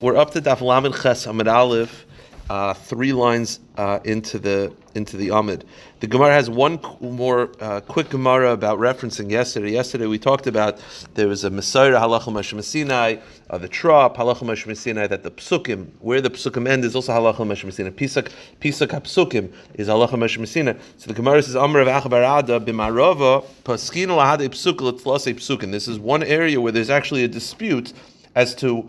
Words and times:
We're 0.00 0.16
up 0.16 0.30
to 0.34 0.40
Daf 0.40 0.60
Lamed 0.60 0.94
Ches 0.94 1.26
Amid 1.26 1.48
Aleph, 1.48 2.06
uh, 2.48 2.72
three 2.72 3.12
lines 3.12 3.58
uh, 3.76 3.98
into 4.04 4.38
the 4.38 4.72
into 4.94 5.16
the 5.16 5.30
Amid. 5.30 5.64
The 5.98 6.06
Gemara 6.06 6.34
has 6.34 6.48
one 6.48 6.78
more 7.00 7.50
uh, 7.60 7.80
quick 7.80 8.10
Gemara 8.10 8.52
about 8.52 8.78
referencing 8.78 9.28
yesterday. 9.28 9.72
Yesterday 9.72 10.06
we 10.06 10.16
talked 10.16 10.46
about 10.46 10.78
there 11.14 11.26
was 11.26 11.42
a 11.42 11.50
Messiah 11.50 11.94
Halachah 11.94 12.32
Moshe 12.32 12.62
Sinai, 12.62 13.16
uh, 13.50 13.58
the 13.58 13.66
Trop 13.66 14.16
Halachah 14.16 14.44
Moshe 14.44 14.76
Sinai, 14.76 15.08
that 15.08 15.24
the 15.24 15.32
Psukim, 15.32 15.88
where 15.98 16.20
the 16.20 16.30
Psukim 16.30 16.68
end, 16.68 16.84
is 16.84 16.94
also 16.94 17.12
Halachah 17.12 17.38
Moshe 17.38 17.72
Sinai. 17.72 17.90
Pisak 17.90 18.30
Pisak 18.60 18.90
HaPsukim 18.90 19.52
is 19.74 19.88
Halachah 19.88 20.10
Moshe 20.10 20.46
Sinai. 20.46 20.74
So 20.98 21.08
the 21.08 21.14
Gemara 21.14 21.42
says 21.42 21.56
Amr 21.56 21.80
of 21.80 21.88
Achabarada 21.88 22.64
b'Marava 22.64 23.44
Paskin 23.64 24.10
lahad 24.10 24.48
Psuk 24.50 24.80
l'tlas 24.80 25.26
Psukim. 25.34 25.72
This 25.72 25.88
is 25.88 25.98
one 25.98 26.22
area 26.22 26.60
where 26.60 26.70
there's 26.70 26.88
actually 26.88 27.24
a 27.24 27.28
dispute 27.28 27.92
as 28.36 28.54
to 28.54 28.88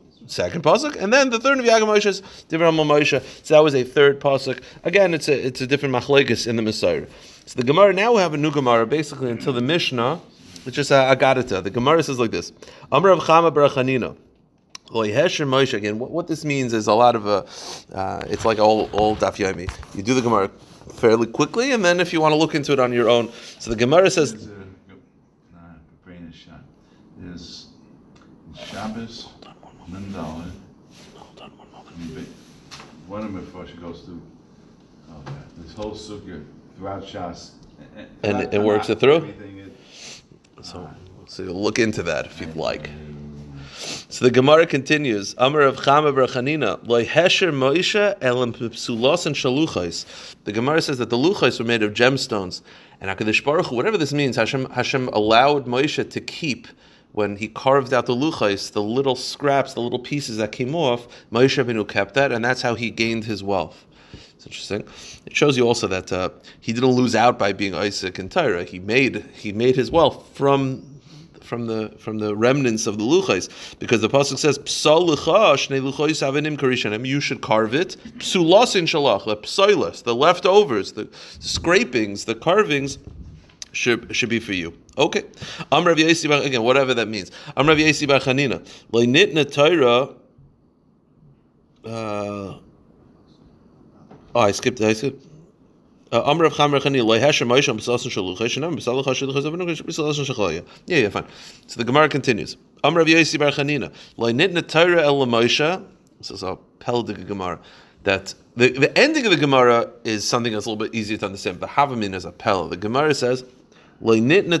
Second 0.31 0.63
pasuk, 0.63 0.95
and 0.95 1.11
then 1.11 1.29
the 1.29 1.39
third 1.39 1.59
of 1.59 1.65
Yagam 1.65 1.87
Moshe 1.93 2.05
is 2.05 2.21
different 2.47 2.77
Moshe. 2.77 3.21
So 3.43 3.53
that 3.53 3.59
was 3.59 3.75
a 3.75 3.83
third 3.83 4.21
pasuk. 4.21 4.63
Again, 4.85 5.13
it's 5.13 5.27
a 5.27 5.47
it's 5.47 5.59
a 5.59 5.67
different 5.67 5.93
machlekes 5.93 6.47
in 6.47 6.55
the 6.55 6.61
Messiah. 6.61 7.05
So 7.45 7.57
the 7.57 7.65
Gemara 7.65 7.91
now 7.91 8.13
we 8.13 8.21
have 8.21 8.33
a 8.33 8.37
new 8.37 8.49
Gemara 8.49 8.87
basically 8.87 9.29
until 9.29 9.51
the 9.51 9.61
Mishnah, 9.61 10.21
which 10.63 10.77
is 10.77 10.89
a 10.89 11.13
agadita. 11.13 11.61
The 11.61 11.69
Gemara 11.69 12.01
says 12.01 12.17
like 12.17 12.31
this: 12.31 12.53
Amr 12.93 13.09
of 13.09 13.19
Chama 13.19 13.53
Barachanina. 13.53 14.15
Moshe 14.89 15.73
again. 15.73 15.99
What, 15.99 16.11
what, 16.11 16.27
this 16.29 16.45
means 16.45 16.71
is 16.71 16.87
a 16.87 16.93
lot 16.93 17.17
of 17.17 17.25
a. 17.27 17.45
Uh, 17.93 18.21
it's 18.27 18.45
like 18.45 18.57
all 18.57 18.89
all 18.93 19.17
daf 19.17 19.35
yomi. 19.35 19.69
You 19.93 20.01
do 20.01 20.13
the 20.13 20.21
Gemara 20.21 20.49
fairly 20.93 21.27
quickly, 21.27 21.73
and 21.73 21.83
then 21.83 21.99
if 21.99 22.13
you 22.13 22.21
want 22.21 22.31
to 22.31 22.37
look 22.37 22.55
into 22.55 22.71
it 22.71 22.79
on 22.79 22.93
your 22.93 23.09
own. 23.09 23.29
So 23.59 23.69
the 23.69 23.75
Gemara 23.75 24.09
says. 24.09 24.49
There's 27.17 27.67
Shabbos 28.55 29.27
Mandala. 29.91 30.49
Hold 31.15 31.41
on 31.41 31.51
one 31.57 31.67
moment. 32.07 32.27
One 33.07 33.23
of 33.23 33.33
them 33.33 33.43
before 33.43 33.67
she 33.67 33.73
goes 33.73 34.01
through 34.01 34.21
oh, 35.11 35.19
okay. 35.19 35.33
this 35.57 35.73
whole 35.73 35.91
sukkah 35.91 36.45
throughout 36.77 37.03
Shas. 37.03 37.51
And, 38.23 38.41
and 38.41 38.53
it 38.53 38.61
works 38.61 38.89
it 38.89 38.99
through? 38.99 39.33
so, 40.61 40.89
so 41.27 41.43
you'll 41.43 41.61
look 41.61 41.77
into 41.77 42.03
that 42.03 42.25
if 42.25 42.39
you'd 42.39 42.55
like. 42.55 42.89
So 44.09 44.25
the 44.25 44.31
Gemara 44.31 44.65
continues. 44.65 45.35
Amar 45.37 45.61
of 45.61 45.77
Chama 45.77 46.13
Brachanina, 46.13 46.85
loy 46.87 47.05
hesher 47.05 47.51
Moisha 47.51 48.17
elam 48.21 48.53
psulos 48.53 49.25
and 49.25 49.35
shaluchais. 49.35 50.35
The 50.43 50.51
Gemara 50.51 50.81
says 50.81 50.99
that 50.99 51.09
the 51.09 51.17
luchais 51.17 51.59
were 51.59 51.65
made 51.65 51.81
of 51.81 51.93
gemstones, 51.93 52.61
and 52.99 53.09
Hakadosh 53.09 53.43
Baruch 53.43 53.67
Hu, 53.67 53.75
whatever 53.75 53.97
this 53.97 54.13
means, 54.13 54.35
Hashem, 54.35 54.69
Hashem 54.69 55.07
allowed 55.09 55.65
Moshe 55.65 56.09
to 56.09 56.21
keep 56.21 56.67
when 57.13 57.35
he 57.35 57.47
carved 57.47 57.93
out 57.93 58.05
the 58.05 58.15
luchais, 58.15 58.71
the 58.71 58.81
little 58.81 59.15
scraps, 59.15 59.73
the 59.73 59.81
little 59.81 59.99
pieces 59.99 60.37
that 60.37 60.51
came 60.51 60.75
off, 60.75 61.07
Moshe 61.31 61.63
Rabbeinu 61.63 61.87
kept 61.87 62.13
that, 62.13 62.31
and 62.31 62.43
that's 62.43 62.61
how 62.61 62.75
he 62.75 62.89
gained 62.89 63.25
his 63.25 63.43
wealth. 63.43 63.85
It's 64.35 64.45
interesting. 64.47 64.83
It 65.25 65.35
shows 65.35 65.55
you 65.55 65.67
also 65.67 65.87
that 65.87 66.11
uh, 66.11 66.29
he 66.61 66.73
didn't 66.73 66.89
lose 66.91 67.15
out 67.15 67.37
by 67.37 67.53
being 67.53 67.75
Isaac 67.75 68.17
and 68.17 68.29
Tyra. 68.29 68.65
He 68.65 68.79
made 68.79 69.23
he 69.33 69.51
made 69.51 69.75
his 69.75 69.91
wealth 69.91 70.27
from 70.33 70.83
from 71.41 71.67
the 71.67 71.89
from 71.99 72.17
the 72.17 72.35
remnants 72.35 72.87
of 72.87 72.97
the 72.97 73.03
luchais, 73.03 73.77
because 73.77 74.01
the 74.01 74.09
pasuk 74.09 74.39
says 74.39 74.57
psal 74.59 75.05
You 77.05 77.19
should 77.19 77.41
carve 77.41 77.75
it. 77.75 77.97
Psulas 78.17 78.75
in 78.75 78.85
shalach, 78.85 79.25
the 79.25 80.03
the 80.03 80.15
leftovers, 80.15 80.93
the 80.93 81.09
scrapings, 81.39 82.25
the 82.25 82.35
carvings 82.35 82.97
should 83.71 84.15
should 84.15 84.29
be 84.29 84.39
for 84.39 84.53
you. 84.53 84.73
Okay. 84.97 85.23
Am 85.71 85.85
Rav 85.85 85.97
Yesi 85.97 86.45
again, 86.45 86.63
whatever 86.63 86.93
that 86.93 87.07
means. 87.07 87.31
Am 87.55 87.67
Rav 87.67 87.77
Yesi 87.77 88.07
Bar 88.07 88.19
Chanina. 88.19 88.65
Leinitna 88.91 89.51
Torah. 89.51 90.15
Uh, 91.83 92.59
oh, 94.35 94.39
I 94.39 94.51
skipped. 94.51 94.81
I 94.81 94.93
skipped. 94.93 95.25
Uh, 96.11 96.21
Amr 96.23 96.43
of 96.43 96.53
Chamer 96.53 96.81
Chani 96.81 97.03
Loi 97.03 97.19
Hesher 97.19 97.47
Moshe 97.47 97.73
B'Sasan 97.73 98.11
Shalucha 98.11 98.45
Shanam 98.45 98.75
B'Salach 98.75 99.05
Shalucha 99.05 99.41
Zavinu 99.41 99.65
B'Sasan 99.65 100.25
Shachalaya. 100.25 100.65
Yeah, 100.85 100.97
yeah, 100.97 101.09
fine. 101.09 101.25
So 101.67 101.77
the 101.77 101.85
Gemara 101.85 102.09
continues. 102.09 102.57
Amr 102.83 102.99
of 102.99 103.07
Yesi 103.07 103.39
Bar 103.39 103.51
Chanina 103.51 103.93
Loi 104.17 104.33
Nitna 104.33 104.67
Torah 104.67 105.03
El 105.03 105.25
Moshe. 105.25 105.85
This 106.17 106.31
is 106.31 106.43
a 106.43 106.57
Peldig 106.79 107.25
Gemara. 107.25 107.61
That 108.03 108.33
the, 108.57 108.71
the 108.71 108.97
ending 108.97 109.25
of 109.25 109.31
the 109.31 109.37
Gemara 109.37 109.89
is 110.03 110.27
something 110.27 110.51
that's 110.51 110.65
a 110.65 110.69
little 110.69 110.85
bit 110.85 110.93
easier 110.93 111.17
to 111.17 111.27
understand. 111.27 111.61
The 111.61 111.67
Havamin 111.67 112.13
is 112.13 112.25
a 112.25 112.31
Pel. 112.33 112.67
The 112.67 112.75
Gemara 112.75 113.13
says 113.13 113.45
the 114.01 114.59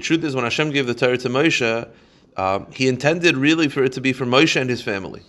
truth 0.00 0.24
is, 0.24 0.34
when 0.34 0.44
Hashem 0.44 0.70
gave 0.70 0.86
the 0.86 0.94
Torah 0.94 1.18
to 1.18 1.28
Moshe, 1.28 1.88
um, 2.36 2.66
He 2.72 2.88
intended 2.88 3.36
really 3.36 3.68
for 3.68 3.84
it 3.84 3.92
to 3.92 4.00
be 4.00 4.12
for 4.12 4.26
Moshe 4.26 4.60
and 4.60 4.68
his 4.68 4.82
family. 4.82 5.22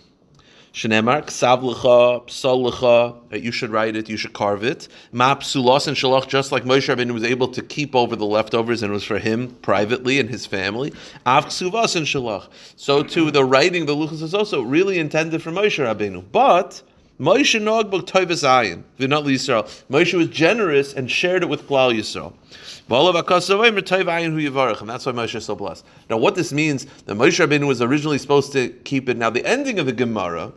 Lecha. 2.70 3.42
You 3.42 3.50
should 3.50 3.70
write 3.70 3.96
it. 3.96 4.10
You 4.10 4.18
should 4.18 4.34
carve 4.34 4.62
it. 4.62 4.88
Ma 5.10 5.34
psulas 5.36 5.88
and 5.88 5.96
shalach, 5.96 6.28
just 6.28 6.52
like 6.52 6.64
Moshe 6.64 6.94
Rabbeinu 6.94 7.12
was 7.12 7.24
able 7.24 7.48
to 7.48 7.62
keep 7.62 7.94
over 7.94 8.14
the 8.14 8.26
leftovers, 8.26 8.82
and 8.82 8.90
it 8.90 8.92
was 8.92 9.04
for 9.04 9.18
him 9.18 9.52
privately 9.62 10.20
and 10.20 10.28
his 10.28 10.44
family. 10.44 10.92
And 11.24 11.46
shalach. 11.46 12.48
So 12.76 13.02
too, 13.02 13.30
the 13.30 13.42
writing, 13.42 13.86
the 13.86 13.94
luchas 13.94 14.20
is 14.20 14.34
also 14.34 14.60
really 14.60 14.98
intended 14.98 15.42
for 15.42 15.50
Moshe 15.50 15.82
Rabbeinu, 15.82 16.22
but 16.30 16.82
Moshe 17.18 17.58
Nogbog 17.58 18.02
Toivas 18.02 18.44
Ayin, 18.44 18.82
Vinat 18.98 19.24
Yisrael. 19.24 19.64
Moshe 19.90 20.12
was 20.12 20.28
generous 20.28 20.92
and 20.92 21.10
shared 21.10 21.42
it 21.42 21.48
with 21.48 21.66
Klal 21.66 21.96
Yisrael. 21.96 22.34
And 22.88 24.90
that's 24.90 25.06
why 25.06 25.12
Moshe 25.12 25.34
is 25.34 25.44
so 25.44 25.56
blessed. 25.56 25.84
Now, 26.10 26.18
what 26.18 26.34
this 26.34 26.52
means, 26.52 26.84
that 27.06 27.16
Moshe 27.16 27.44
Rabbeinu 27.44 27.66
was 27.66 27.80
originally 27.80 28.18
supposed 28.18 28.52
to 28.52 28.68
keep 28.68 29.08
it. 29.08 29.16
Now, 29.16 29.30
the 29.30 29.44
ending 29.46 29.78
of 29.78 29.86
the 29.86 29.92
Gemara 29.92 30.52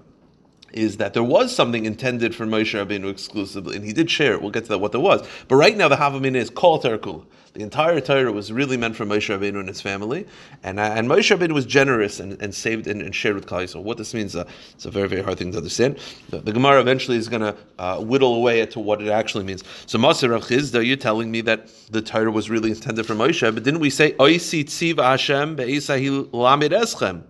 is 0.74 0.98
that 0.98 1.14
there 1.14 1.24
was 1.24 1.56
something 1.56 1.86
intended 1.86 2.36
for 2.36 2.46
Moshe 2.46 2.74
Rabbeinu 2.74 3.10
exclusively, 3.10 3.76
and 3.76 3.86
he 3.86 3.94
did 3.94 4.10
share 4.10 4.34
it. 4.34 4.42
We'll 4.42 4.52
get 4.52 4.64
to 4.64 4.70
that, 4.70 4.80
what 4.80 4.92
there 4.92 5.02
was. 5.02 5.28
But 5.48 5.56
right 5.56 5.76
now, 5.76 5.88
the 5.88 5.96
Havamina 5.96 6.36
is 6.36 6.50
called 6.50 6.84
Terakula. 6.84 7.26
The 7.54 7.64
entire 7.64 8.00
Torah 8.00 8.32
was 8.32 8.52
really 8.52 8.78
meant 8.78 8.96
for 8.96 9.06
Moshe 9.06 9.36
Rabbeinu 9.36 9.60
and 9.60 9.68
his 9.68 9.82
family, 9.82 10.28
and 10.64 10.80
uh, 10.80 10.84
and 10.84 11.10
Moshe 11.10 11.36
Rabbeinu 11.36 11.52
was 11.52 11.66
generous 11.66 12.20
and, 12.20 12.40
and 12.42 12.54
saved 12.54 12.86
and, 12.86 13.02
and 13.02 13.14
shared 13.14 13.34
with 13.34 13.48
Klal 13.48 13.68
So 13.68 13.82
what 13.82 13.98
this 13.98 14.14
means, 14.14 14.36
uh, 14.36 14.46
it's 14.76 14.86
a 14.86 14.92
very 14.92 15.08
very 15.08 15.24
hard 15.24 15.40
thing 15.40 15.52
to 15.54 15.58
understand. 15.58 15.98
The, 16.30 16.42
the 16.42 16.54
Gemara 16.54 16.80
eventually 16.80 17.18
is 17.18 17.28
going 17.28 17.42
to 17.42 17.56
uh, 17.80 18.00
whittle 18.02 18.36
away 18.36 18.64
to 18.64 18.80
what 18.80 19.02
it 19.02 19.10
actually 19.10 19.46
means. 19.46 19.64
So 19.88 19.98
Maser 19.98 20.30
Chizda, 20.40 20.86
you're 20.86 20.96
telling 20.96 21.32
me 21.32 21.42
that 21.42 21.70
the 21.90 22.04
Torah 22.04 22.32
was 22.32 22.52
really 22.52 22.70
intended 22.70 23.08
for 23.08 23.16
Moshe, 23.16 23.42
but 23.54 23.64
didn't 23.64 23.80
we 23.80 23.90
say 23.90 24.12
Oisi 24.14 24.64
Tziv 24.64 25.04
Hashem 25.04 25.56
Lamid 25.58 26.70
Eschem? 26.70 27.24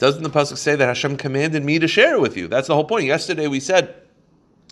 Doesn't 0.00 0.22
the 0.22 0.30
pasuk 0.30 0.56
say 0.56 0.74
that 0.76 0.86
Hashem 0.86 1.18
commanded 1.18 1.62
me 1.62 1.78
to 1.78 1.86
share 1.86 2.14
it 2.14 2.20
with 2.20 2.36
you? 2.36 2.48
That's 2.48 2.66
the 2.66 2.74
whole 2.74 2.84
point. 2.84 3.04
Yesterday 3.04 3.46
we 3.46 3.60
said 3.60 3.94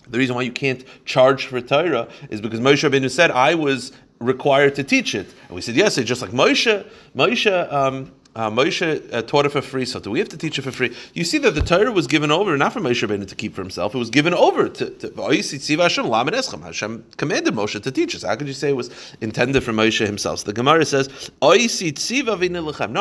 the 0.09 0.17
reason 0.17 0.35
why 0.35 0.41
you 0.41 0.51
can't 0.51 0.83
charge 1.05 1.45
for 1.45 1.61
Torah 1.61 2.07
is 2.31 2.41
because 2.41 2.59
Moshe 2.59 2.89
Rabbeinu 2.89 3.11
said, 3.11 3.29
I 3.29 3.53
was 3.53 3.91
required 4.19 4.73
to 4.75 4.83
teach 4.83 5.13
it. 5.13 5.27
And 5.47 5.55
we 5.55 5.61
said, 5.61 5.75
yes, 5.75 5.99
it's 5.99 6.07
just 6.07 6.23
like 6.23 6.31
Moshe, 6.31 6.83
Moshe, 7.15 7.71
um, 7.71 8.11
uh, 8.35 8.49
Moshe 8.49 9.13
uh, 9.13 9.21
taught 9.21 9.45
it 9.45 9.49
for 9.49 9.61
free, 9.61 9.85
so 9.85 9.99
do 9.99 10.09
we 10.11 10.17
have 10.19 10.29
to 10.29 10.37
teach 10.37 10.57
it 10.57 10.61
for 10.61 10.71
free? 10.71 10.95
You 11.13 11.23
see 11.23 11.37
that 11.39 11.55
the 11.55 11.61
Torah 11.61 11.91
was 11.91 12.07
given 12.07 12.31
over 12.31 12.55
not 12.57 12.73
for 12.73 12.79
Moshe 12.79 13.05
Rabbeinu 13.05 13.27
to 13.27 13.35
keep 13.35 13.53
for 13.55 13.61
himself; 13.61 13.93
it 13.95 13.97
was 13.97 14.09
given 14.09 14.33
over 14.33 14.69
to, 14.69 14.89
to 14.91 15.07
Hashem 15.17 17.05
commanded 17.17 17.53
Moshe 17.53 17.81
to 17.81 17.91
teach 17.91 18.15
us. 18.15 18.23
How 18.23 18.35
could 18.35 18.47
you 18.47 18.53
say 18.53 18.69
it 18.69 18.75
was 18.75 18.91
intended 19.19 19.63
for 19.63 19.73
Moshe 19.73 20.05
himself? 20.05 20.39
So 20.39 20.45
the 20.45 20.53
Gemara 20.53 20.85
says, 20.85 21.31
"No, 21.41 21.49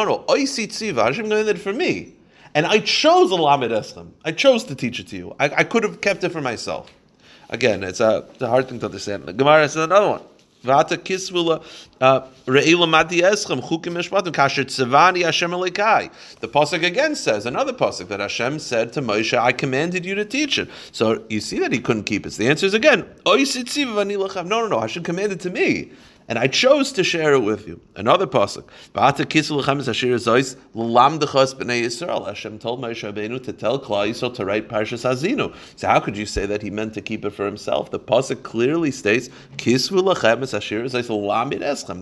no, 0.05 0.25
Hashem 1.05 1.25
commanded 1.25 1.57
it 1.57 1.59
for 1.59 1.73
me, 1.75 2.15
and 2.55 2.67
I 2.67 2.81
chose 2.81 3.31
the 3.31 3.37
Lamed 3.37 3.71
Eschem. 3.71 4.11
I 4.25 4.33
chose 4.33 4.65
to 4.65 4.75
teach 4.75 5.01
it 5.01 5.09
to 5.09 5.17
you. 5.17 5.37
I, 5.39 5.45
I 5.49 5.65
could 5.65 5.83
have 5.85 6.01
kept 6.01 6.25
it 6.25 6.31
for 6.31 6.41
myself." 6.41 6.91
Again, 7.51 7.83
it's 7.83 8.01
a, 8.01 8.27
it's 8.33 8.43
a 8.43 8.49
hard 8.49 8.69
thing 8.69 8.79
to 8.81 8.87
understand. 8.87 9.25
The 9.25 9.33
Gemara 9.33 9.69
says 9.69 9.85
another 9.85 10.09
one. 10.09 10.23
Vata 10.65 11.61
uh, 12.01 12.27
re'ila 12.47 12.89
mati 12.89 13.21
eschem 13.21 13.61
chukim 13.61 13.95
mishpatim 13.95 14.33
kasher 14.33 14.65
tzivani 14.65 15.25
Hashem. 15.25 15.51
The 15.53 16.49
pasuk 16.49 16.85
again 16.85 17.15
says 17.15 17.47
another 17.47 17.73
pasuk 17.73 18.09
that 18.09 18.19
Hashem 18.19 18.59
said 18.59 18.93
to 18.95 19.01
Moshe, 19.01 19.39
"I 19.39 19.53
commanded 19.53 20.05
you 20.05 20.17
to 20.17 20.25
teach 20.25 20.59
it." 20.59 20.69
So 20.91 21.25
you 21.29 21.41
see 21.41 21.61
that 21.61 21.73
he 21.73 21.79
couldn't 21.79 22.05
keep 22.05 22.27
it. 22.27 22.33
So 22.33 22.43
the 22.43 22.49
answer 22.49 22.67
is 22.67 22.75
again, 22.75 23.07
no, 23.25 23.37
no, 24.45 24.67
no. 24.67 24.81
Hashem 24.81 25.05
commanded 25.05 25.41
to 25.41 25.51
me, 25.51 25.93
and 26.29 26.39
I 26.39 26.47
chose 26.47 26.93
to 26.93 27.03
share 27.03 27.33
it 27.33 27.41
with 27.41 27.67
you. 27.67 27.81
Another 27.97 28.27
pasuk. 28.27 28.65
Hashem 32.27 32.59
told 32.59 32.83
Moshe 32.83 33.13
Rabbeinu 33.13 33.43
to 33.43 33.53
tell 33.53 33.79
Klal 33.79 34.11
Yisrael 34.11 34.35
to 34.35 34.45
write 34.45 34.69
Parshas 34.69 35.09
Hazinu. 35.09 35.55
So 35.77 35.89
how 35.89 36.01
could 36.01 36.17
you 36.17 36.27
say 36.27 36.45
that 36.45 36.63
he 36.63 36.71
meant 36.71 36.93
to 36.95 37.01
keep 37.01 37.25
it 37.25 37.31
for 37.31 37.47
himself? 37.47 37.91
The 37.91 37.99
pasuk 37.99 38.43
clearly 38.43 38.91
states 38.91 39.31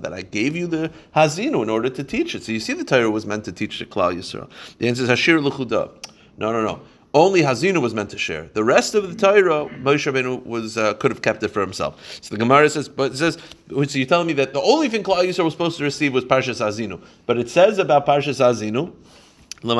that 0.02 0.12
I 0.12 0.23
gave 0.23 0.56
you 0.56 0.67
the 0.67 0.90
Hazinu 1.14 1.62
in 1.62 1.70
order 1.70 1.88
to 1.88 2.05
teach 2.05 2.34
it. 2.34 2.43
So 2.43 2.52
you 2.52 2.61
see, 2.61 2.73
the 2.73 2.84
Torah 2.84 3.11
was 3.11 3.26
meant 3.26 3.44
to 3.44 3.52
teach 3.52 3.78
the 3.78 3.87
Klal 3.87 4.14
Yisrael. 4.14 4.50
The 4.78 4.88
answer 4.88 5.05
is 5.05 5.08
Hashir 5.08 5.43
l'chudah. 5.43 5.90
No, 6.38 6.52
no, 6.52 6.62
no. 6.62 6.81
Only 7.16 7.40
Hazinu 7.40 7.80
was 7.80 7.94
meant 7.94 8.10
to 8.10 8.18
share. 8.18 8.50
The 8.52 8.62
rest 8.62 8.94
of 8.94 9.08
the 9.08 9.14
Torah, 9.16 9.70
Moshe 9.80 10.12
Rabbeinu 10.12 10.44
was 10.44 10.76
uh, 10.76 10.92
could 10.92 11.10
have 11.10 11.22
kept 11.22 11.42
it 11.42 11.48
for 11.48 11.62
himself. 11.62 12.18
So 12.20 12.34
the 12.34 12.38
Gemara 12.38 12.68
says, 12.68 12.90
but 12.90 13.12
it 13.12 13.16
says, 13.16 13.38
so 13.70 13.80
you're 13.80 14.06
telling 14.06 14.26
me 14.26 14.34
that 14.34 14.52
the 14.52 14.60
only 14.60 14.90
thing 14.90 15.02
Klal 15.02 15.26
Yisrael 15.26 15.44
was 15.44 15.54
supposed 15.54 15.78
to 15.78 15.84
receive 15.84 16.12
was 16.12 16.26
Parshas 16.26 16.60
Hazinu. 16.60 17.00
But 17.24 17.38
it 17.38 17.48
says 17.48 17.78
about 17.78 18.04
Parshas 18.04 18.38
Hazinu. 18.38 18.92
The 19.62 19.74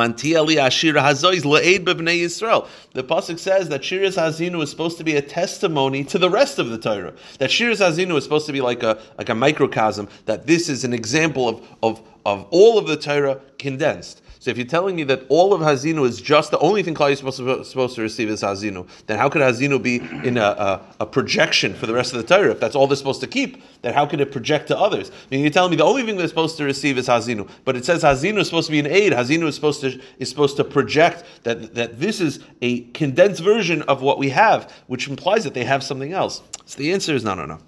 pasuk 3.05 3.39
says 3.39 3.69
that 3.69 3.83
Shiras 3.83 4.17
Hazinu 4.17 4.63
is 4.63 4.71
supposed 4.71 4.97
to 4.97 5.05
be 5.05 5.17
a 5.17 5.23
testimony 5.23 6.05
to 6.05 6.17
the 6.17 6.31
rest 6.31 6.59
of 6.59 6.71
the 6.71 6.79
Torah. 6.79 7.13
That 7.37 7.51
Shiras 7.51 7.87
Hazinu 7.87 8.17
is 8.17 8.25
supposed 8.25 8.47
to 8.47 8.55
be 8.55 8.63
like 8.63 8.83
a 8.83 8.99
like 9.19 9.29
a 9.29 9.35
microcosm. 9.35 10.09
That 10.25 10.47
this 10.47 10.71
is 10.71 10.85
an 10.85 10.95
example 10.95 11.51
of 11.51 11.69
of 11.83 12.01
of 12.25 12.47
all 12.51 12.79
of 12.79 12.87
the 12.87 12.97
Torah 12.97 13.43
condensed. 13.59 14.23
So 14.47 14.53
if 14.53 14.59
you're 14.59 14.65
telling 14.65 14.95
me 14.95 15.03
that 15.03 15.25
all 15.29 15.53
of 15.53 15.61
Hazinu 15.61 16.07
is 16.07 16.21
just 16.21 16.53
the 16.53 16.59
only 16.61 16.81
thing 16.85 16.95
Klal 16.95 17.11
is 17.11 17.19
supposed 17.19 17.97
to, 17.97 18.01
receive 18.01 18.29
is 18.29 18.43
Hazinu, 18.43 18.87
then 19.09 19.19
how 19.19 19.29
could 19.29 19.43
Hazinu 19.43 19.83
be 19.83 19.97
in 19.97 20.39
a, 20.39 20.41
a, 20.41 20.83
a, 21.01 21.07
projection 21.07 21.75
for 21.75 21.87
the 21.87 21.93
rest 21.93 22.15
of 22.15 22.25
the 22.25 22.33
Torah? 22.33 22.53
If 22.53 22.61
that's 22.61 22.77
all 22.77 22.87
they're 22.87 22.97
supposed 22.97 23.21
to 23.23 23.27
keep, 23.27 23.61
then 23.83 23.93
how 23.93 24.07
could 24.07 24.21
it 24.21 24.31
project 24.31 24.69
to 24.69 24.79
others? 24.79 25.11
I 25.11 25.15
mean, 25.33 25.41
you're 25.41 25.51
telling 25.51 25.73
me 25.73 25.77
the 25.77 25.85
only 25.85 26.05
thing 26.05 26.17
they're 26.17 26.29
supposed 26.29 26.59
to 26.59 26.65
receive 26.65 26.97
is 26.97 27.09
Hazinu, 27.09 27.51
but 27.65 27.75
it 27.75 27.85
says 27.85 28.05
Hazinu 28.05 28.39
is 28.39 28.47
supposed 28.47 28.67
to 28.67 28.73
be 28.73 28.79
an 28.79 28.87
aid. 28.87 29.13
Hazinu 29.13 29.49
is 29.49 29.57
supposed 29.57 29.81
to 29.81 30.01
is 30.21 30.29
supposed 30.29 30.57
to 30.59 30.65
project 30.65 31.25
that 31.43 31.75
that 31.75 31.99
this 31.99 32.21
is 32.21 32.39
a 32.63 32.83
condensed 32.93 33.43
version 33.43 33.83
of 33.83 34.01
what 34.01 34.17
we 34.17 34.29
have, 34.29 34.73
which 34.87 35.09
implies 35.09 35.43
that 35.43 35.55
they 35.55 35.65
have 35.65 35.83
something 35.83 36.13
else. 36.13 36.41
So 36.67 36.79
the 36.79 36.93
answer 36.93 37.17
is 37.17 37.25
no, 37.25 37.35
no, 37.35 37.47
no. 37.47 37.59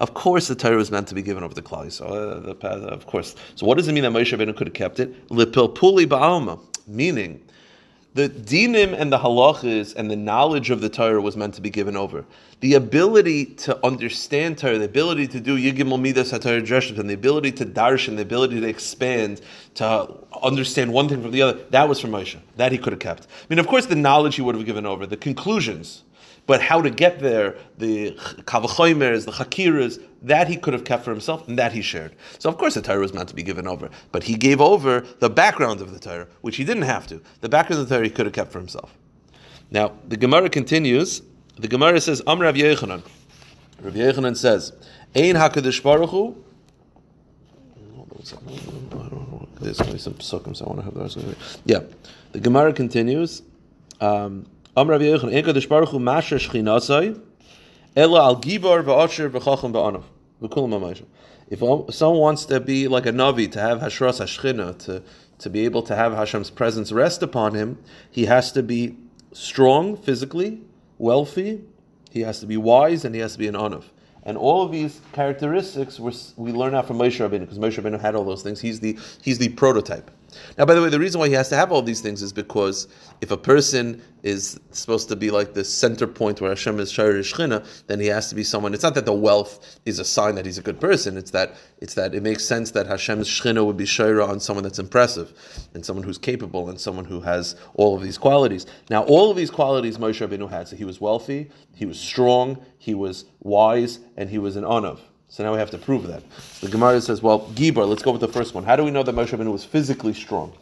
Of 0.00 0.14
course, 0.14 0.48
the 0.48 0.54
Torah 0.54 0.76
was 0.76 0.90
meant 0.90 1.08
to 1.08 1.14
be 1.14 1.20
given 1.20 1.44
over 1.44 1.54
to 1.54 1.60
Klal 1.60 1.92
So, 1.92 2.06
uh, 2.06 2.40
the, 2.40 2.66
of 2.88 3.06
course. 3.06 3.36
So, 3.54 3.66
what 3.66 3.76
does 3.76 3.86
it 3.86 3.92
mean 3.92 4.02
that 4.02 4.12
Moshe 4.12 4.36
Rabbeinu 4.36 4.56
could 4.56 4.68
have 4.68 4.74
kept 4.74 4.98
it? 4.98 5.28
Lepilpuli 5.28 6.06
ba'alma, 6.06 6.58
meaning 6.86 7.42
the 8.14 8.30
dinim 8.30 8.98
and 8.98 9.12
the 9.12 9.18
halachas 9.18 9.94
and 9.94 10.10
the 10.10 10.16
knowledge 10.16 10.70
of 10.70 10.80
the 10.80 10.88
Torah 10.88 11.20
was 11.20 11.36
meant 11.36 11.54
to 11.54 11.60
be 11.60 11.68
given 11.68 11.96
over. 11.96 12.24
The 12.60 12.74
ability 12.74 13.44
to 13.56 13.86
understand 13.86 14.56
Torah, 14.56 14.78
the 14.78 14.86
ability 14.86 15.28
to 15.28 15.40
do 15.40 15.56
yigimel 15.56 16.00
midas 16.00 16.32
haTorah 16.32 16.64
dreshes, 16.64 16.98
and 16.98 17.08
the 17.08 17.14
ability 17.14 17.52
to 17.52 17.66
darshan, 17.66 18.16
the 18.16 18.22
ability 18.22 18.58
to 18.58 18.66
expand, 18.66 19.42
to 19.74 20.16
understand 20.42 20.92
one 20.92 21.10
thing 21.10 21.22
from 21.22 21.30
the 21.30 21.42
other, 21.42 21.60
that 21.70 21.88
was 21.88 22.00
from 22.00 22.10
Moshe. 22.10 22.38
That 22.56 22.72
he 22.72 22.78
could 22.78 22.94
have 22.94 23.00
kept. 23.00 23.24
I 23.24 23.46
mean, 23.50 23.58
of 23.58 23.66
course, 23.66 23.84
the 23.84 23.96
knowledge 23.96 24.36
he 24.36 24.42
would 24.42 24.54
have 24.54 24.64
given 24.64 24.86
over, 24.86 25.06
the 25.06 25.16
conclusions, 25.18 26.04
but 26.46 26.60
how 26.60 26.80
to 26.82 26.90
get 26.90 27.20
there, 27.20 27.56
the 27.78 28.12
kavachoimers, 28.44 29.24
the 29.24 29.32
chakiras, 29.32 30.02
that 30.22 30.48
he 30.48 30.56
could 30.56 30.74
have 30.74 30.84
kept 30.84 31.04
for 31.04 31.10
himself, 31.10 31.46
and 31.48 31.58
that 31.58 31.72
he 31.72 31.82
shared. 31.82 32.14
So 32.38 32.48
of 32.48 32.58
course 32.58 32.74
the 32.74 32.82
Torah 32.82 33.00
was 33.00 33.14
meant 33.14 33.28
to 33.28 33.34
be 33.34 33.42
given 33.42 33.66
over, 33.66 33.90
but 34.12 34.22
he 34.22 34.34
gave 34.34 34.60
over 34.60 35.00
the 35.20 35.30
background 35.30 35.80
of 35.80 35.92
the 35.92 35.98
Torah, 35.98 36.26
which 36.40 36.56
he 36.56 36.64
didn't 36.64 36.84
have 36.84 37.06
to. 37.08 37.20
The 37.40 37.48
background 37.48 37.82
of 37.82 37.88
the 37.88 37.94
Torah 37.94 38.04
he 38.04 38.10
could 38.10 38.26
have 38.26 38.34
kept 38.34 38.52
for 38.52 38.58
himself. 38.58 38.94
Now 39.70 39.92
the 40.08 40.16
Gemara 40.16 40.50
continues. 40.50 41.22
The 41.58 41.68
Gemara 41.68 42.00
says, 42.00 42.22
"Am 42.26 42.40
Rav 42.40 42.54
Yechanan." 42.54 43.02
Rav 43.82 43.94
Yechanan 43.94 44.36
says, 44.36 44.72
"Ein 45.14 45.34
Hakadosh 45.34 45.82
Baruch 45.82 46.10
Hu." 46.10 46.44
There's 49.60 49.76
going 49.78 49.88
to 49.88 49.92
be 49.92 49.98
some 49.98 50.14
psukim, 50.14 50.60
I 50.60 50.64
want 50.64 50.78
to 50.78 50.84
have 50.84 50.94
those. 50.94 51.18
Yeah, 51.64 51.80
the 52.32 52.40
Gemara 52.40 52.72
continues. 52.72 53.42
Um, 54.00 54.46
Amr 54.76 54.98
Kadosh 54.98 55.68
Baruch 55.68 55.88
Hu 55.88 55.98
Masher 55.98 56.38
Ela 57.96 58.22
Al. 58.22 58.40
If 61.50 61.94
someone 61.94 62.20
wants 62.20 62.44
to 62.44 62.60
be 62.60 62.86
like 62.86 63.06
a 63.06 63.12
Navi, 63.12 63.50
to 63.50 63.60
have 63.60 63.80
Hashras 63.80 64.20
Hashchina, 64.20 64.78
to, 64.84 65.02
to 65.38 65.50
be 65.50 65.64
able 65.64 65.82
to 65.82 65.96
have 65.96 66.12
Hashem's 66.12 66.50
presence 66.50 66.92
rest 66.92 67.20
upon 67.24 67.54
him, 67.54 67.78
he 68.12 68.26
has 68.26 68.52
to 68.52 68.62
be 68.62 68.96
strong 69.32 69.96
physically, 69.96 70.60
wealthy, 70.98 71.62
he 72.10 72.20
has 72.20 72.38
to 72.38 72.46
be 72.46 72.56
wise, 72.56 73.04
and 73.04 73.12
he 73.12 73.20
has 73.20 73.32
to 73.32 73.38
be 73.38 73.48
an 73.48 73.54
Anav. 73.54 73.84
And 74.22 74.36
all 74.36 74.62
of 74.62 74.70
these 74.70 75.00
characteristics 75.12 75.98
we 76.36 76.52
learn 76.52 76.76
out 76.76 76.86
from 76.86 76.98
Moshe 76.98 77.18
Rabbeinu, 77.18 77.40
because 77.40 77.58
Moshe 77.58 77.82
Rabbeinu 77.82 78.00
had 78.00 78.14
all 78.14 78.24
those 78.24 78.42
things. 78.42 78.60
He's 78.60 78.78
the, 78.78 78.96
he's 79.20 79.38
the 79.38 79.48
prototype. 79.48 80.12
Now, 80.58 80.64
by 80.64 80.74
the 80.74 80.82
way, 80.82 80.88
the 80.88 80.98
reason 80.98 81.20
why 81.20 81.28
he 81.28 81.34
has 81.34 81.48
to 81.50 81.56
have 81.56 81.72
all 81.72 81.82
these 81.82 82.00
things 82.00 82.22
is 82.22 82.32
because 82.32 82.88
if 83.20 83.30
a 83.30 83.36
person 83.36 84.02
is 84.22 84.60
supposed 84.70 85.08
to 85.08 85.16
be 85.16 85.30
like 85.30 85.54
the 85.54 85.64
center 85.64 86.06
point 86.06 86.40
where 86.40 86.50
Hashem 86.50 86.78
is 86.80 86.92
Shayr 86.92 87.18
Shchina, 87.20 87.66
then 87.86 88.00
he 88.00 88.06
has 88.06 88.28
to 88.28 88.34
be 88.34 88.44
someone. 88.44 88.74
It's 88.74 88.82
not 88.82 88.94
that 88.94 89.06
the 89.06 89.12
wealth 89.12 89.78
is 89.86 89.98
a 89.98 90.04
sign 90.04 90.34
that 90.34 90.44
he's 90.44 90.58
a 90.58 90.62
good 90.62 90.80
person. 90.80 91.16
It's 91.16 91.30
that 91.30 91.54
it's 91.80 91.94
that 91.94 92.14
it 92.14 92.22
makes 92.22 92.44
sense 92.44 92.70
that 92.72 92.86
Hashem's 92.86 93.28
Shchina 93.28 93.64
would 93.64 93.76
be 93.76 93.84
Shayra 93.84 94.28
on 94.28 94.40
someone 94.40 94.62
that's 94.62 94.78
impressive, 94.78 95.32
and 95.74 95.84
someone 95.84 96.04
who's 96.04 96.18
capable, 96.18 96.68
and 96.68 96.78
someone 96.78 97.04
who 97.04 97.20
has 97.20 97.56
all 97.74 97.96
of 97.96 98.02
these 98.02 98.18
qualities. 98.18 98.66
Now, 98.90 99.04
all 99.04 99.30
of 99.30 99.36
these 99.36 99.50
qualities 99.50 99.98
Moshe 99.98 100.26
Rabbeinu 100.26 100.50
had. 100.50 100.68
So 100.68 100.76
he 100.76 100.84
was 100.84 101.00
wealthy, 101.00 101.50
he 101.74 101.86
was 101.86 101.98
strong, 101.98 102.64
he 102.78 102.94
was 102.94 103.24
wise, 103.40 104.00
and 104.16 104.28
he 104.28 104.38
was 104.38 104.56
an 104.56 104.64
Anav. 104.64 105.00
So 105.30 105.44
now 105.44 105.52
we 105.52 105.58
have 105.58 105.70
to 105.70 105.78
prove 105.78 106.08
that. 106.08 106.22
So 106.54 106.66
the 106.66 106.72
Gemara 106.72 107.00
says, 107.00 107.22
well, 107.22 107.48
Gibar, 107.54 107.88
let's 107.88 108.02
go 108.02 108.10
with 108.10 108.20
the 108.20 108.28
first 108.28 108.52
one. 108.52 108.64
How 108.64 108.74
do 108.74 108.82
we 108.82 108.90
know 108.90 109.04
that 109.04 109.14
Moshe 109.14 109.28
Rabbeinu 109.28 109.52
was 109.52 109.64
physically 109.64 110.12
strong? 110.12 110.52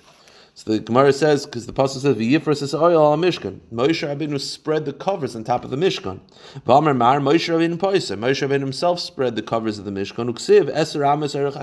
So 0.55 0.73
the 0.73 0.81
Gemara 0.81 1.12
says, 1.15 1.47
because 1.47 1.67
the 1.67 1.73
Pasuk 1.73 2.00
says, 2.00 2.17
"V'yifras 2.17 2.62
is 2.62 2.75
oil 2.75 2.99
oh, 2.99 3.12
al 3.12 3.17
Mishkan." 3.17 3.61
Moshe 3.73 4.06
Rabbeinu 4.06 4.38
spread 4.38 4.85
the 4.85 4.93
covers 4.93 5.35
on 5.35 5.44
top 5.44 5.65
of 5.65 5.70
the 5.70 5.76
Mishkan. 5.76 6.20
V'amar 6.67 6.97
mar 6.97 7.19
Moshe 7.20 7.49
Rabbeinu 7.49 7.79
poisa. 7.79 8.19
Moshe 8.19 8.47
Rabbeinu 8.47 8.61
himself 8.61 9.00
spread 9.00 9.37
the 9.37 9.43
covers 9.43 9.79
of 9.79 9.85
the 9.85 9.91
Mishkan. 9.91 10.29
Uksiv 10.29 10.70
eser 10.70 11.06
amas 11.06 11.35
erech. 11.35 11.55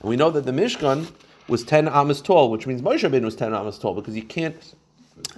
And 0.00 0.08
we 0.08 0.16
know 0.16 0.30
that 0.30 0.46
the 0.46 0.52
Mishkan 0.52 1.10
was 1.48 1.64
ten 1.64 1.88
amas 1.88 2.22
tall, 2.22 2.50
which 2.50 2.66
means 2.66 2.80
Moshe 2.80 3.00
Rabbeinu 3.00 3.24
was 3.24 3.36
ten 3.36 3.52
amas 3.52 3.76
tall 3.76 3.92
because 3.92 4.14
you 4.16 4.22
can't 4.22 4.74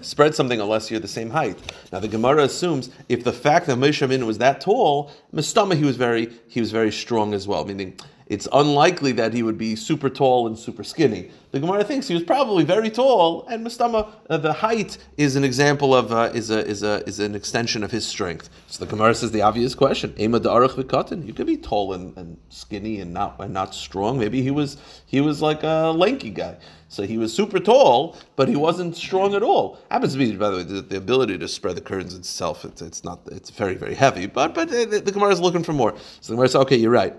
spread 0.01 0.35
something 0.35 0.61
unless 0.61 0.91
you're 0.91 1.01
the 1.01 1.09
same 1.09 1.31
height. 1.31 1.59
Now 1.93 2.01
the 2.01 2.09
Gemara 2.09 2.45
assumes 2.45 2.91
if 3.09 3.25
the 3.25 3.33
fact 3.33 3.67
that 3.67 3.79
Moshe 3.79 4.07
Rabbeinu 4.07 4.27
was 4.27 4.39
that 4.39 4.61
tall, 4.61 5.11
Mistama 5.35 5.77
he 5.77 5.85
was 5.85 5.97
very 5.97 6.33
he 6.49 6.61
was 6.61 6.71
very 6.71 6.93
strong 6.93 7.35
as 7.35 7.47
well. 7.49 7.65
Meaning 7.65 7.99
it's 8.35 8.49
unlikely 8.53 9.13
that 9.13 9.33
he 9.33 9.43
would 9.43 9.57
be 9.57 9.77
super 9.77 10.11
tall 10.11 10.49
and 10.49 10.59
super 10.59 10.83
skinny. 10.83 11.31
The 11.53 11.61
Gemara 11.61 11.85
thinks 11.85 12.09
he 12.09 12.15
was 12.15 12.25
probably 12.25 12.65
very 12.65 12.91
tall, 12.91 13.47
and 13.47 13.65
Mustama, 13.65 14.09
uh, 14.29 14.37
the 14.39 14.53
height 14.53 14.99
is 15.17 15.37
an 15.37 15.45
example 15.45 15.95
of 15.95 16.13
uh, 16.13 16.33
is 16.35 16.51
a 16.51 16.67
is 16.67 16.83
a 16.83 16.95
is 17.07 17.21
an 17.21 17.37
extension 17.37 17.85
of 17.85 17.93
his 17.93 18.05
strength. 18.05 18.51
So 18.67 18.85
the 18.85 18.91
Gemara 18.91 19.15
says 19.15 19.31
the 19.31 19.43
obvious 19.43 19.77
question: 19.77 20.15
Ema 20.19 20.41
da'arach 20.41 20.75
v'katan. 20.75 21.25
You 21.25 21.33
could 21.33 21.47
be 21.47 21.57
tall 21.57 21.93
and, 21.93 22.17
and 22.19 22.37
skinny 22.49 22.99
and 22.99 23.13
not 23.15 23.37
and 23.39 23.55
not 23.55 23.73
strong. 23.73 24.19
Maybe 24.19 24.43
he 24.43 24.51
was 24.51 24.77
he 25.07 25.21
was 25.21 25.41
like 25.41 25.63
a 25.63 25.93
lanky 25.97 26.31
guy. 26.31 26.57
So 26.89 27.03
he 27.05 27.19
was 27.19 27.33
super 27.33 27.59
tall, 27.59 28.17
but 28.37 28.49
he 28.49 28.55
wasn't 28.55 28.97
strong 28.97 29.35
at 29.35 29.43
all. 29.43 29.79
Happens 29.91 30.13
to 30.13 30.19
be, 30.19 30.37
by 30.37 30.51
the 30.51 30.59
way, 30.59 30.63
the, 30.63 30.81
the 30.81 30.97
ability 30.97 31.39
to 31.39 31.49
spread 31.49 31.77
the 31.77 31.81
curtains 31.81 32.15
itself. 32.15 32.65
It's, 32.65 32.83
it's 32.83 33.03
not. 33.03 33.21
It's 33.33 33.51
very 33.51 33.75
very 33.75 33.95
heavy, 33.95 34.27
but 34.27 34.55
but 34.55 34.69
the, 34.69 35.03
the 35.05 35.13
Gemara 35.13 35.31
is 35.31 35.41
looking 35.41 35.63
for 35.63 35.73
more. 35.73 35.95
So 36.21 36.33
the 36.33 36.37
Gemara 36.37 36.49
says, 36.49 36.63
okay, 36.63 36.77
you're 36.77 36.91
right. 36.91 37.15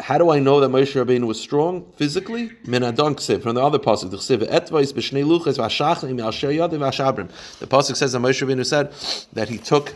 How 0.00 0.18
do 0.18 0.30
I 0.30 0.38
know 0.38 0.60
that 0.60 0.70
Moshe 0.70 0.92
Rabbeinu 0.94 1.26
was 1.26 1.40
strong 1.40 1.92
physically? 1.96 2.48
From 2.48 3.54
the 3.54 3.62
other 3.62 3.78
pasuk. 3.78 4.10
The 4.10 4.16
pasuk 7.66 7.96
says 7.96 8.12
that 8.12 8.18
Moshe 8.18 8.46
Rabbeinu 8.46 8.66
said 8.66 8.92
that 9.32 9.48
he 9.48 9.58
took 9.58 9.94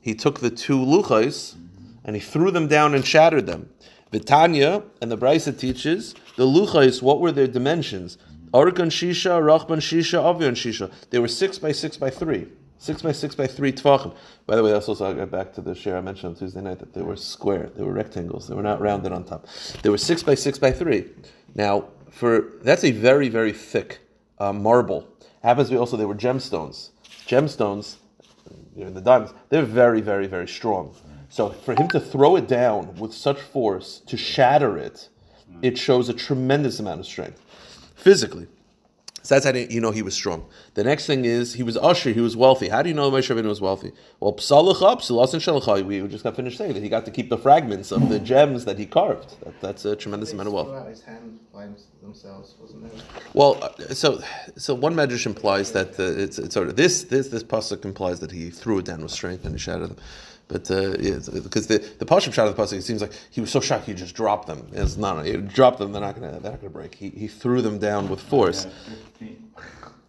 he 0.00 0.14
took 0.14 0.40
the 0.40 0.50
two 0.50 0.78
luchos 0.78 1.54
and 2.04 2.16
he 2.16 2.20
threw 2.20 2.50
them 2.50 2.66
down 2.66 2.94
and 2.94 3.06
shattered 3.06 3.46
them. 3.46 3.70
Vitanya 4.10 4.82
and 5.00 5.10
the 5.10 5.16
Brisa 5.16 5.56
teaches 5.56 6.14
the 6.36 6.44
luchos. 6.44 7.00
What 7.00 7.20
were 7.20 7.32
their 7.32 7.46
dimensions? 7.46 8.18
Orkan 8.52 8.90
shisha, 8.90 9.40
rachban 9.40 9.78
shisha, 9.78 10.22
avion 10.22 10.52
shisha. 10.52 10.92
They 11.10 11.18
were 11.18 11.28
six 11.28 11.58
by 11.58 11.72
six 11.72 11.96
by 11.96 12.10
three. 12.10 12.48
Six 12.82 13.00
by 13.00 13.12
six 13.12 13.36
by 13.36 13.46
three 13.46 13.72
tvachim. 13.72 14.12
By 14.44 14.56
the 14.56 14.64
way, 14.64 14.72
that's 14.72 14.88
also 14.88 15.08
I 15.08 15.12
got 15.12 15.30
back 15.30 15.52
to 15.52 15.60
the 15.60 15.72
share 15.72 15.96
I 15.96 16.00
mentioned 16.00 16.30
on 16.30 16.34
Tuesday 16.34 16.60
night 16.60 16.80
that 16.80 16.92
they 16.92 17.02
were 17.02 17.14
square, 17.14 17.70
they 17.76 17.84
were 17.84 17.92
rectangles, 17.92 18.48
they 18.48 18.56
were 18.56 18.62
not 18.62 18.80
rounded 18.80 19.12
on 19.12 19.22
top. 19.22 19.46
They 19.82 19.88
were 19.88 19.98
six 19.98 20.24
by 20.24 20.34
six 20.34 20.58
by 20.58 20.72
three. 20.72 21.04
Now, 21.54 21.84
for 22.10 22.54
that's 22.62 22.82
a 22.82 22.90
very 22.90 23.28
very 23.28 23.52
thick 23.52 24.00
uh, 24.40 24.52
marble. 24.52 25.06
Happens 25.44 25.68
to 25.68 25.74
be 25.74 25.78
also 25.78 25.96
they 25.96 26.04
were 26.04 26.16
gemstones. 26.16 26.90
Gemstones, 27.24 27.98
the 28.74 29.00
diamonds, 29.00 29.32
they're 29.48 29.62
very 29.62 30.00
very 30.00 30.26
very 30.26 30.48
strong. 30.48 30.92
So 31.28 31.50
for 31.50 31.76
him 31.76 31.86
to 31.90 32.00
throw 32.00 32.34
it 32.34 32.48
down 32.48 32.96
with 32.96 33.14
such 33.14 33.40
force 33.40 34.00
to 34.08 34.16
shatter 34.16 34.76
it, 34.76 35.08
it 35.62 35.78
shows 35.78 36.08
a 36.08 36.14
tremendous 36.14 36.80
amount 36.80 36.98
of 36.98 37.06
strength 37.06 37.40
physically. 37.94 38.48
So 39.22 39.34
that's 39.34 39.46
how 39.46 39.52
you 39.52 39.80
know 39.80 39.92
he 39.92 40.02
was 40.02 40.14
strong. 40.14 40.44
The 40.74 40.84
next 40.84 41.06
thing 41.06 41.24
is 41.24 41.54
he 41.54 41.62
was 41.62 41.76
usher, 41.76 42.10
he 42.10 42.20
was 42.20 42.36
wealthy. 42.36 42.68
How 42.68 42.82
do 42.82 42.88
you 42.88 42.94
know 42.94 43.10
Moshe 43.10 43.34
Rabbeinu 43.34 43.46
was 43.46 43.60
wealthy? 43.60 43.92
Well, 44.18 44.32
psalucha, 44.32 44.98
psalas 44.98 45.32
and. 45.34 45.86
We 45.86 46.06
just 46.08 46.24
got 46.24 46.36
finished 46.36 46.58
saying 46.58 46.74
that 46.74 46.82
he 46.82 46.88
got 46.88 47.04
to 47.04 47.10
keep 47.10 47.28
the 47.28 47.38
fragments 47.38 47.92
of 47.92 48.08
the 48.08 48.18
gems 48.18 48.64
that 48.64 48.78
he 48.78 48.86
carved. 48.86 49.40
That, 49.44 49.60
that's 49.60 49.84
a 49.84 49.94
tremendous 49.94 50.32
amount 50.32 50.48
of 50.48 50.54
wealth. 50.54 50.88
His 50.88 51.02
hand 51.02 51.38
themselves, 52.02 52.56
wasn't 52.60 52.82
there? 52.82 53.02
Well, 53.34 53.62
uh, 53.62 53.94
so 53.94 54.20
so 54.56 54.74
one 54.74 54.94
medrash 54.94 55.26
implies 55.26 55.72
that 55.72 55.98
uh, 55.98 56.02
it's, 56.02 56.38
it's 56.38 56.54
sort 56.54 56.68
of 56.68 56.76
this 56.76 57.04
this 57.04 57.28
this 57.28 57.44
pasuk 57.44 57.84
implies 57.84 58.20
that 58.20 58.30
he 58.30 58.50
threw 58.50 58.78
it 58.78 58.84
down 58.84 59.02
with 59.02 59.12
strength 59.12 59.44
and 59.44 59.54
he 59.54 59.58
shattered 59.58 59.90
them. 59.90 59.96
But 60.52 60.70
uh, 60.70 60.98
yeah, 61.00 61.18
because 61.32 61.66
the 61.66 61.78
the 61.98 62.04
pasuk 62.04 62.34
shot 62.34 62.46
of 62.46 62.54
the 62.54 62.62
pasuk, 62.62 62.74
it 62.74 62.82
seems 62.82 63.00
like 63.00 63.12
he 63.30 63.40
was 63.40 63.50
so 63.50 63.58
shocked 63.58 63.86
he 63.86 63.94
just 63.94 64.14
dropped 64.14 64.46
them. 64.46 64.68
It's 64.72 64.98
not 64.98 65.24
he 65.24 65.38
dropped 65.38 65.78
them; 65.78 65.92
they're 65.92 66.02
not 66.02 66.14
gonna 66.14 66.38
they're 66.40 66.52
not 66.52 66.60
gonna 66.60 66.68
break. 66.70 66.94
He, 66.94 67.08
he 67.08 67.26
threw 67.26 67.62
them 67.62 67.78
down 67.78 68.10
with 68.10 68.20
force. 68.20 68.66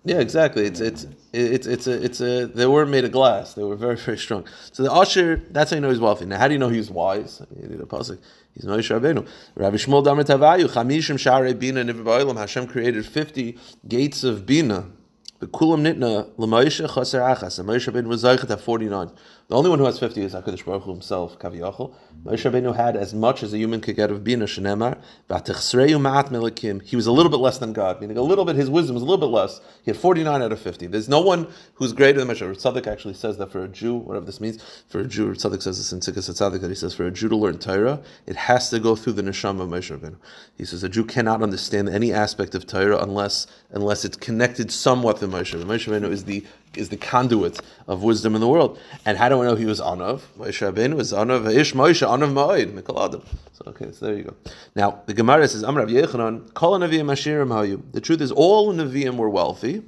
Yeah, 0.03 0.17
exactly. 0.17 0.65
It's 0.65 0.81
it's 0.81 1.07
it's 1.31 1.65
it's 1.65 1.87
a 1.87 2.03
it's 2.03 2.19
a 2.19 2.47
they 2.47 2.65
were 2.65 2.85
made 2.85 3.05
of 3.05 3.13
glass. 3.13 3.53
They 3.53 3.63
were 3.63 3.77
very 3.77 3.95
very 3.95 4.17
strong. 4.17 4.45
So 4.73 4.83
the 4.83 4.91
usher, 4.91 5.41
that's 5.51 5.71
how 5.71 5.75
you 5.75 5.81
know 5.81 5.91
he's 5.91 6.01
wealthy. 6.01 6.25
Now, 6.25 6.39
how 6.39 6.49
do 6.49 6.53
you 6.53 6.59
know 6.59 6.67
he's 6.67 6.91
wise? 6.91 7.41
You 7.57 7.69
need 7.69 7.79
a 7.79 7.85
pasuk. 7.85 8.19
He's 8.53 8.65
Moshe 8.65 8.99
Rabbeinu. 8.99 9.25
Rabbi 9.55 9.77
Shmuel 9.77 10.03
Damer 10.03 10.25
Tavayu 10.25 10.65
Chamishim 10.65 11.15
Sharei 11.15 11.57
Bina 11.57 11.85
Niv 11.85 12.37
Hashem 12.37 12.67
created 12.67 13.05
fifty 13.05 13.57
gates 13.87 14.25
of 14.25 14.45
Bina. 14.45 14.89
The 15.43 15.49
kulam 15.49 15.81
nitna 15.81 16.29
l'Moshe 16.37 16.87
chaser 16.95 17.19
achas. 17.19 17.59
And 17.59 17.67
Moshe 17.67 17.91
Rabbeinu 17.91 18.07
was 18.07 18.23
zeichet 18.23 18.49
at 18.49 18.61
forty 18.61 18.85
nine. 18.85 19.11
The 19.49 19.57
only 19.57 19.69
one 19.69 19.77
who 19.77 19.85
has 19.85 19.99
50 19.99 20.21
is 20.21 20.33
HaKadosh 20.33 20.63
Baruch 20.63 20.83
Hu 20.83 20.91
himself, 20.91 21.37
Kaviyachol. 21.37 21.93
Moshe 22.23 22.49
Rabbeinu 22.49 22.73
had 22.75 22.95
as 22.95 23.13
much 23.13 23.43
as 23.43 23.53
a 23.53 23.57
human 23.57 23.81
could 23.81 23.97
get 23.97 24.09
of 24.09 24.23
Bina 24.23 24.45
Shenemar. 24.45 24.97
ma'at 25.29 26.29
melikim. 26.29 26.81
He 26.81 26.95
was 26.95 27.07
a 27.07 27.11
little 27.11 27.29
bit 27.29 27.41
less 27.41 27.57
than 27.57 27.73
God, 27.73 27.99
meaning 27.99 28.17
a 28.17 28.21
little 28.21 28.45
bit, 28.45 28.55
his 28.55 28.69
wisdom 28.69 28.93
was 28.93 29.03
a 29.03 29.05
little 29.05 29.19
bit 29.19 29.35
less. 29.35 29.59
He 29.83 29.91
had 29.91 29.99
49 29.99 30.41
out 30.41 30.53
of 30.53 30.61
50. 30.61 30.87
There's 30.87 31.09
no 31.09 31.19
one 31.19 31.47
who's 31.73 31.91
greater 31.91 32.23
than 32.23 32.29
Moshe. 32.29 32.41
Tzaddik 32.41 32.87
actually 32.87 33.15
says 33.15 33.37
that 33.37 33.51
for 33.51 33.65
a 33.65 33.67
Jew, 33.67 33.95
whatever 33.95 34.25
this 34.25 34.39
means, 34.39 34.63
for 34.87 35.01
a 35.01 35.05
Jew, 35.05 35.27
Tzaddik 35.33 35.61
says 35.61 35.77
this 35.77 35.91
in 35.91 35.99
Tzikas 35.99 36.29
Tzaddik, 36.29 36.61
that 36.61 36.69
he 36.69 36.75
says 36.75 36.95
for 36.95 37.05
a 37.05 37.11
Jew 37.11 37.27
to 37.27 37.35
learn 37.35 37.59
Torah, 37.59 38.01
it 38.25 38.37
has 38.37 38.69
to 38.69 38.79
go 38.79 38.95
through 38.95 39.13
the 39.13 39.23
neshama 39.23 39.61
of 39.61 39.69
Moshe 39.69 39.95
Rabbeinu. 39.95 40.15
He 40.57 40.63
says 40.63 40.83
a 40.85 40.89
Jew 40.89 41.03
cannot 41.03 41.43
understand 41.43 41.89
any 41.89 42.13
aspect 42.13 42.55
of 42.55 42.65
Torah 42.65 43.03
unless 43.03 43.45
unless 43.71 44.05
it's 44.05 44.15
connected 44.15 44.71
somewhat 44.71 45.17
to 45.17 45.27
Moshe. 45.33 45.61
Moshe 45.63 45.91
Rabbeinu 45.91 46.11
is 46.11 46.25
the 46.25 46.45
is 46.75 46.89
the 46.89 46.97
conduit 46.97 47.59
of 47.87 48.03
wisdom 48.03 48.35
in 48.35 48.41
the 48.41 48.47
world. 48.47 48.79
And 49.05 49.17
how 49.17 49.29
do 49.29 49.37
we 49.37 49.45
know 49.45 49.55
he 49.55 49.65
was 49.65 49.81
Anav? 49.81 50.21
Moshe 50.37 50.71
Rabbeinu 50.71 50.95
was 50.95 51.11
Anav 51.11 51.53
Ish 51.53 51.73
Moshe 51.73 52.07
Anav 52.07 52.31
Ma'od 52.33 52.73
Mikol 52.73 53.05
Adam. 53.05 53.23
So 53.53 53.65
okay, 53.67 53.91
so 53.91 54.05
there 54.05 54.15
you 54.15 54.23
go. 54.23 54.35
Now 54.75 55.01
the 55.05 55.13
Gemara 55.13 55.47
says 55.47 55.63
Amrav 55.63 55.89
Yechanan 55.89 56.53
Kol 56.53 56.79
Nevi'im 56.79 57.11
Ashirim 57.11 57.49
Hayu. 57.49 57.81
The 57.91 58.01
truth 58.01 58.21
is 58.21 58.31
all 58.31 58.73
Nevi'im 58.73 59.17
were 59.17 59.29
wealthy. 59.29 59.83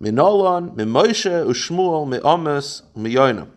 Minolan, 0.00 0.74
Mimoshe, 0.76 1.46
Ushmuel, 1.46 2.08
Me'amas, 2.08 2.82
Meyona. 2.96 3.48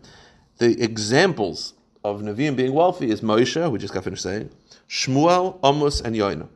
The 0.57 0.81
examples 0.83 1.73
of 2.03 2.21
Nevi'im 2.21 2.55
being 2.55 2.73
wealthy 2.73 3.09
is 3.09 3.21
Moshe, 3.21 3.71
we 3.71 3.79
just 3.79 3.93
got 3.93 4.03
finished 4.03 4.23
saying, 4.23 4.49
Shmuel, 4.89 5.59
Amos, 5.63 6.01
and 6.01 6.15
Yoina. 6.15 6.49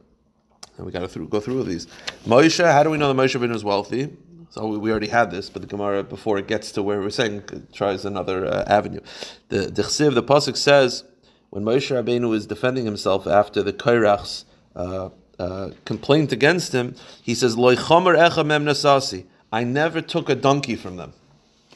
And 0.77 0.85
we 0.85 0.91
got 0.91 0.99
to 0.99 1.07
through, 1.07 1.29
go 1.29 1.39
through 1.39 1.63
these. 1.63 1.87
Moshe, 2.25 2.63
how 2.63 2.83
do 2.83 2.89
we 2.89 2.97
know 2.97 3.11
that 3.11 3.19
Moshe 3.19 3.55
is 3.55 3.63
wealthy? 3.63 4.15
So 4.49 4.77
we 4.77 4.89
already 4.91 5.09
had 5.09 5.29
this, 5.29 5.49
but 5.49 5.61
the 5.61 5.67
Gemara, 5.67 6.03
before 6.03 6.37
it 6.37 6.47
gets 6.47 6.71
to 6.73 6.83
where 6.83 6.99
we're 7.01 7.09
saying, 7.09 7.43
tries 7.73 8.05
another 8.05 8.45
uh, 8.45 8.63
avenue. 8.67 9.01
The 9.49 9.67
the 9.67 10.09
the 10.11 10.23
pasuk 10.23 10.55
says, 10.55 11.03
when 11.49 11.63
Moshe 11.63 11.91
Rabbeinu 11.93 12.33
is 12.35 12.45
defending 12.47 12.85
himself 12.85 13.27
after 13.27 13.61
the 13.61 13.73
Korach's 13.73 14.45
uh, 14.75 15.09
uh, 15.37 15.71
complaint 15.85 16.31
against 16.31 16.73
him, 16.73 16.95
he 17.21 17.35
says, 17.35 17.57
Loi 17.57 17.75
chomer 17.75 18.17
echa 18.17 18.45
mem 18.45 18.65
nasasi. 18.65 19.25
I 19.51 19.63
never 19.63 20.01
took 20.01 20.29
a 20.29 20.35
donkey 20.35 20.75
from 20.75 20.97
them. 20.97 21.13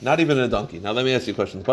Not 0.02 0.20
even 0.20 0.40
a 0.40 0.48
donkey. 0.48 0.80
Now 0.80 0.92
let 0.92 1.06
me 1.06 1.14
ask 1.14 1.28
you 1.28 1.34
a 1.34 1.36
question. 1.36 1.64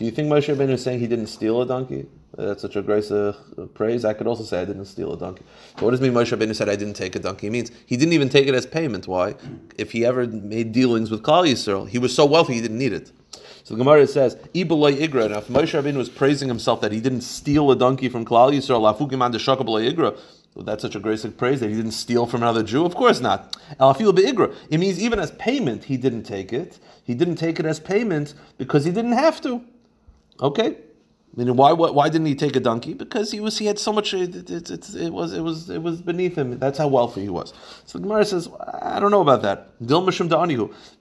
Do 0.00 0.06
you 0.06 0.12
think 0.12 0.32
Moshe 0.32 0.48
Rabbeinu 0.48 0.70
is 0.70 0.82
saying 0.82 0.98
he 0.98 1.06
didn't 1.06 1.26
steal 1.26 1.60
a 1.60 1.66
donkey? 1.66 2.06
That's 2.34 2.62
such 2.62 2.74
a 2.74 2.80
grace 2.80 3.10
of 3.10 3.36
uh, 3.58 3.66
praise. 3.66 4.06
I 4.06 4.14
could 4.14 4.26
also 4.26 4.44
say 4.44 4.62
I 4.62 4.64
didn't 4.64 4.86
steal 4.86 5.12
a 5.12 5.18
donkey. 5.18 5.44
So 5.78 5.84
what 5.84 5.90
does 5.90 6.00
mean 6.00 6.14
Moshe 6.14 6.34
Rabbeinu 6.34 6.56
said 6.56 6.70
I 6.70 6.76
didn't 6.76 6.94
take 6.94 7.16
a 7.16 7.18
donkey? 7.18 7.48
It 7.48 7.50
means 7.50 7.70
he 7.84 7.98
didn't 7.98 8.14
even 8.14 8.30
take 8.30 8.46
it 8.46 8.54
as 8.54 8.64
payment. 8.64 9.06
Why? 9.06 9.34
If 9.76 9.92
he 9.92 10.06
ever 10.06 10.26
made 10.26 10.72
dealings 10.72 11.10
with 11.10 11.22
Klal 11.22 11.46
Yisrael, 11.46 11.86
he 11.86 11.98
was 11.98 12.14
so 12.14 12.24
wealthy 12.24 12.54
he 12.54 12.62
didn't 12.62 12.78
need 12.78 12.94
it. 12.94 13.12
So 13.62 13.74
the 13.74 13.76
Gemara 13.76 14.06
says, 14.06 14.36
Ibaloy 14.54 15.06
Igra. 15.06 15.28
Now, 15.28 15.38
if 15.40 15.48
Moshe 15.48 15.78
Rabbeinu 15.78 15.98
was 15.98 16.08
praising 16.08 16.48
himself 16.48 16.80
that 16.80 16.92
he 16.92 17.00
didn't 17.00 17.20
steal 17.20 17.70
a 17.70 17.76
donkey 17.76 18.08
from 18.08 18.24
Klal 18.24 18.54
Yisrael, 18.54 18.80
Lafukim 18.80 19.20
Igra, 19.20 20.18
well, 20.54 20.64
that's 20.64 20.80
such 20.80 20.96
a 20.96 21.00
grace 21.00 21.24
of 21.26 21.36
praise 21.36 21.60
that 21.60 21.68
he 21.68 21.76
didn't 21.76 21.92
steal 21.92 22.24
from 22.24 22.42
another 22.42 22.62
Jew? 22.62 22.86
Of 22.86 22.94
course 22.94 23.20
not. 23.20 23.54
It 23.78 24.80
means 24.80 24.98
even 24.98 25.18
as 25.18 25.30
payment, 25.32 25.84
he 25.84 25.98
didn't 25.98 26.22
take 26.22 26.54
it. 26.54 26.78
He 27.04 27.12
didn't 27.14 27.36
take 27.36 27.60
it 27.60 27.66
as 27.66 27.78
payment 27.78 28.32
because 28.56 28.86
he 28.86 28.90
didn't 28.92 29.12
have 29.12 29.42
to. 29.42 29.62
Okay, 30.40 30.76
Meaning, 31.36 31.54
why, 31.54 31.70
why, 31.72 31.90
why 31.90 32.08
didn't 32.08 32.26
he 32.26 32.34
take 32.34 32.56
a 32.56 32.60
donkey? 32.60 32.92
Because 32.92 33.30
he 33.30 33.38
was 33.38 33.56
he 33.56 33.66
had 33.66 33.78
so 33.78 33.92
much. 33.92 34.12
It, 34.14 34.50
it, 34.50 34.68
it, 34.68 34.94
it, 34.96 35.12
was 35.12 35.32
it 35.32 35.42
was 35.42 35.70
it 35.70 35.80
was 35.80 36.02
beneath 36.02 36.36
him. 36.36 36.58
That's 36.58 36.76
how 36.76 36.88
wealthy 36.88 37.22
he 37.22 37.28
was. 37.28 37.54
So 37.84 37.98
the 37.98 38.02
Gemara 38.02 38.24
says, 38.24 38.48
I 38.82 38.98
don't 38.98 39.12
know 39.12 39.20
about 39.20 39.42
that. 39.42 39.68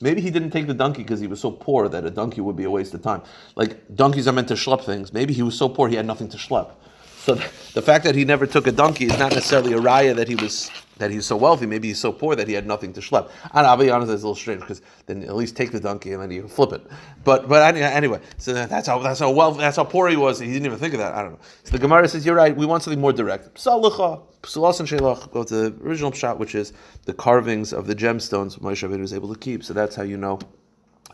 Maybe 0.01 0.21
he 0.21 0.29
didn't 0.29 0.51
take 0.51 0.67
the 0.67 0.75
donkey 0.75 1.01
because 1.01 1.19
he 1.19 1.25
was 1.25 1.39
so 1.39 1.49
poor 1.49 1.89
that 1.89 2.05
a 2.05 2.11
donkey 2.11 2.41
would 2.41 2.55
be 2.55 2.65
a 2.65 2.69
waste 2.69 2.93
of 2.93 3.01
time. 3.01 3.23
Like 3.55 3.95
donkeys 3.95 4.27
are 4.27 4.31
meant 4.31 4.49
to 4.49 4.53
schlep 4.53 4.83
things. 4.83 5.11
Maybe 5.13 5.33
he 5.33 5.41
was 5.41 5.57
so 5.57 5.67
poor 5.67 5.89
he 5.89 5.95
had 5.95 6.05
nothing 6.05 6.29
to 6.29 6.37
schlep. 6.37 6.69
So 7.19 7.35
the 7.73 7.81
fact 7.81 8.05
that 8.05 8.15
he 8.15 8.23
never 8.23 8.47
took 8.47 8.65
a 8.65 8.71
donkey 8.71 9.05
is 9.05 9.19
not 9.19 9.33
necessarily 9.33 9.73
a 9.73 9.79
raya 9.79 10.15
that 10.15 10.27
he 10.27 10.35
was 10.35 10.71
that 10.99 11.11
he's 11.11 11.25
so 11.25 11.35
wealthy. 11.35 11.65
Maybe 11.65 11.87
he's 11.87 11.99
so 11.99 12.11
poor 12.11 12.35
that 12.35 12.47
he 12.47 12.53
had 12.53 12.67
nothing 12.67 12.93
to 12.93 13.01
schlep. 13.01 13.29
And 13.53 13.65
I'll 13.65 13.77
be 13.77 13.89
honest, 13.89 14.11
it's 14.11 14.23
a 14.23 14.25
little 14.25 14.35
strange 14.35 14.61
because 14.61 14.81
then 15.05 15.23
at 15.23 15.35
least 15.35 15.55
take 15.55 15.71
the 15.71 15.79
donkey 15.79 16.11
and 16.13 16.21
then 16.21 16.29
you 16.29 16.47
flip 16.47 16.73
it. 16.73 16.85
But 17.23 17.47
but 17.49 17.75
anyway, 17.75 18.19
so 18.37 18.53
that's 18.53 18.87
how 18.87 18.99
that's 18.99 19.19
how 19.19 19.31
well 19.31 19.51
that's 19.51 19.77
how 19.77 19.83
poor 19.83 20.07
he 20.09 20.15
was. 20.15 20.39
He 20.39 20.47
didn't 20.47 20.65
even 20.65 20.79
think 20.79 20.93
of 20.93 20.99
that. 20.99 21.13
I 21.13 21.21
don't 21.21 21.33
know. 21.33 21.39
So 21.63 21.71
the 21.71 21.79
Gemara 21.79 22.07
says 22.07 22.25
you're 22.25 22.35
right. 22.35 22.55
We 22.55 22.65
want 22.65 22.83
something 22.83 23.01
more 23.01 23.13
direct. 23.13 23.53
Psalucha, 23.55 24.21
psalas 24.43 24.79
and 24.79 24.87
shelach 24.89 25.31
go 25.31 25.43
to 25.43 25.69
the 25.69 25.83
original 25.83 26.11
shot, 26.11 26.39
which 26.39 26.55
is 26.55 26.73
the 27.05 27.13
carvings 27.13 27.73
of 27.73 27.87
the 27.87 27.95
gemstones 27.95 28.59
Moshe 28.59 28.99
was 28.99 29.13
able 29.13 29.33
to 29.33 29.39
keep. 29.39 29.63
So 29.63 29.73
that's 29.73 29.95
how 29.95 30.03
you 30.03 30.17
know 30.17 30.39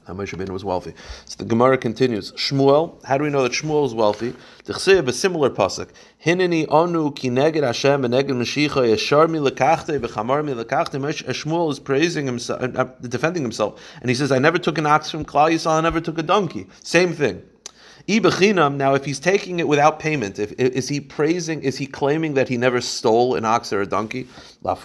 how 0.06 0.14
Moshe 0.14 0.36
Rabbeinu 0.36 0.50
was 0.50 0.64
wealthy. 0.64 0.94
So 1.26 1.38
the 1.38 1.46
Gemara 1.46 1.78
continues. 1.78 2.32
Shmuel, 2.34 3.04
how 3.06 3.18
do 3.18 3.24
we 3.24 3.30
know 3.30 3.44
that 3.44 3.52
Shmuel 3.52 3.86
is 3.86 3.94
wealthy? 3.94 4.34
T'chsev, 4.66 5.08
a 5.08 5.14
similar 5.14 5.50
pasuk. 5.50 5.90
Hineni 6.24 6.68
onu 6.68 7.16
ki 7.16 7.30
neged 7.30 7.64
Hashem 7.64 8.04
beneged 8.04 8.30
Mashiach 8.30 8.70
yeshar 8.70 9.30
mi 9.30 9.40
lekachte 9.40 10.00
bechamar 10.00 10.46
mi 10.46 10.54
lekachte. 10.54 11.00
Shmuel 11.00 11.72
is 11.72 11.80
praising 11.80 12.26
himself, 12.26 12.62
uh, 12.62 12.68
uh, 12.76 12.90
defending 13.02 13.42
himself, 13.42 13.82
and 14.02 14.10
he 14.10 14.16
says, 14.16 14.32
"I 14.32 14.40
never 14.40 14.58
took 14.58 14.78
an 14.78 14.86
ox 14.86 15.10
from 15.10 15.26
Klal 15.26 15.52
Yisrael. 15.52 15.78
I 15.78 15.82
never 15.82 16.02
took 16.02 16.18
a 16.18 16.24
donkey." 16.24 16.68
Same 16.84 17.14
thing. 17.14 17.42
Now, 18.08 18.94
if 18.94 19.04
he's 19.04 19.20
taking 19.20 19.60
it 19.60 19.68
without 19.68 20.00
payment, 20.00 20.38
if, 20.38 20.52
is 20.60 20.88
he 20.88 21.02
praising, 21.02 21.64
is 21.64 21.76
he 21.78 21.88
claiming 21.88 22.36
that 22.36 22.48
he 22.48 22.56
never 22.56 22.80
stole 22.80 23.34
an 23.34 23.46
ox 23.46 23.74
or 23.74 23.82
a 23.82 23.88
donkey? 23.88 24.28
That's 24.64 24.82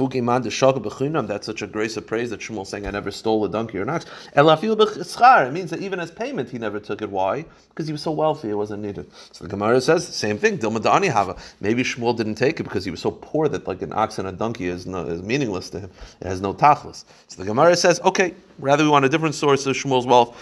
such 1.47 1.63
a 1.63 1.67
grace 1.67 1.97
of 1.97 2.07
praise 2.07 2.31
that 2.31 2.41
Shmuel 2.41 2.67
saying, 2.67 2.87
I 2.87 2.91
never 2.91 3.11
stole 3.11 3.45
a 3.45 3.49
donkey 3.49 3.79
or 3.79 3.83
an 3.83 3.91
ox. 3.91 4.07
It 4.35 5.53
means 5.53 5.71
that 5.71 5.81
even 5.81 6.01
as 6.01 6.11
payment, 6.11 6.51
he 6.51 6.59
never 6.59 6.81
took 6.81 7.03
it. 7.03 7.11
Why? 7.11 7.45
Because 7.69 7.87
he 7.87 7.93
was 7.93 8.03
so 8.03 8.11
wealthy, 8.11 8.51
it 8.51 8.55
wasn't 8.55 8.83
needed. 8.83 9.11
So 9.33 9.45
the 9.45 9.51
Gemara 9.51 9.81
says, 9.81 10.07
same 10.07 10.39
thing, 10.39 10.59
Dilmadani 10.59 11.11
Hava. 11.11 11.37
Maybe 11.61 11.83
Shmuel 11.83 12.17
didn't 12.17 12.37
take 12.37 12.59
it 12.61 12.65
because 12.65 12.85
he 12.85 12.91
was 12.91 13.01
so 13.01 13.11
poor 13.11 13.49
that 13.49 13.67
like 13.67 13.83
an 13.83 13.93
ox 13.93 14.19
and 14.19 14.29
a 14.29 14.33
donkey 14.33 14.67
is, 14.69 14.87
no, 14.87 15.05
is 15.07 15.23
meaningless 15.23 15.69
to 15.71 15.81
him. 15.81 15.91
It 16.21 16.27
has 16.27 16.41
no 16.41 16.55
tachlis. 16.55 17.05
So 17.29 17.43
the 17.43 17.47
Gemara 17.47 17.77
says, 17.77 18.01
okay, 18.01 18.35
rather 18.59 18.85
we 18.85 18.91
want 18.91 19.05
a 19.05 19.11
different 19.11 19.35
source 19.35 19.67
of 19.67 19.77
Shmuel's 19.77 20.07
wealth 20.07 20.37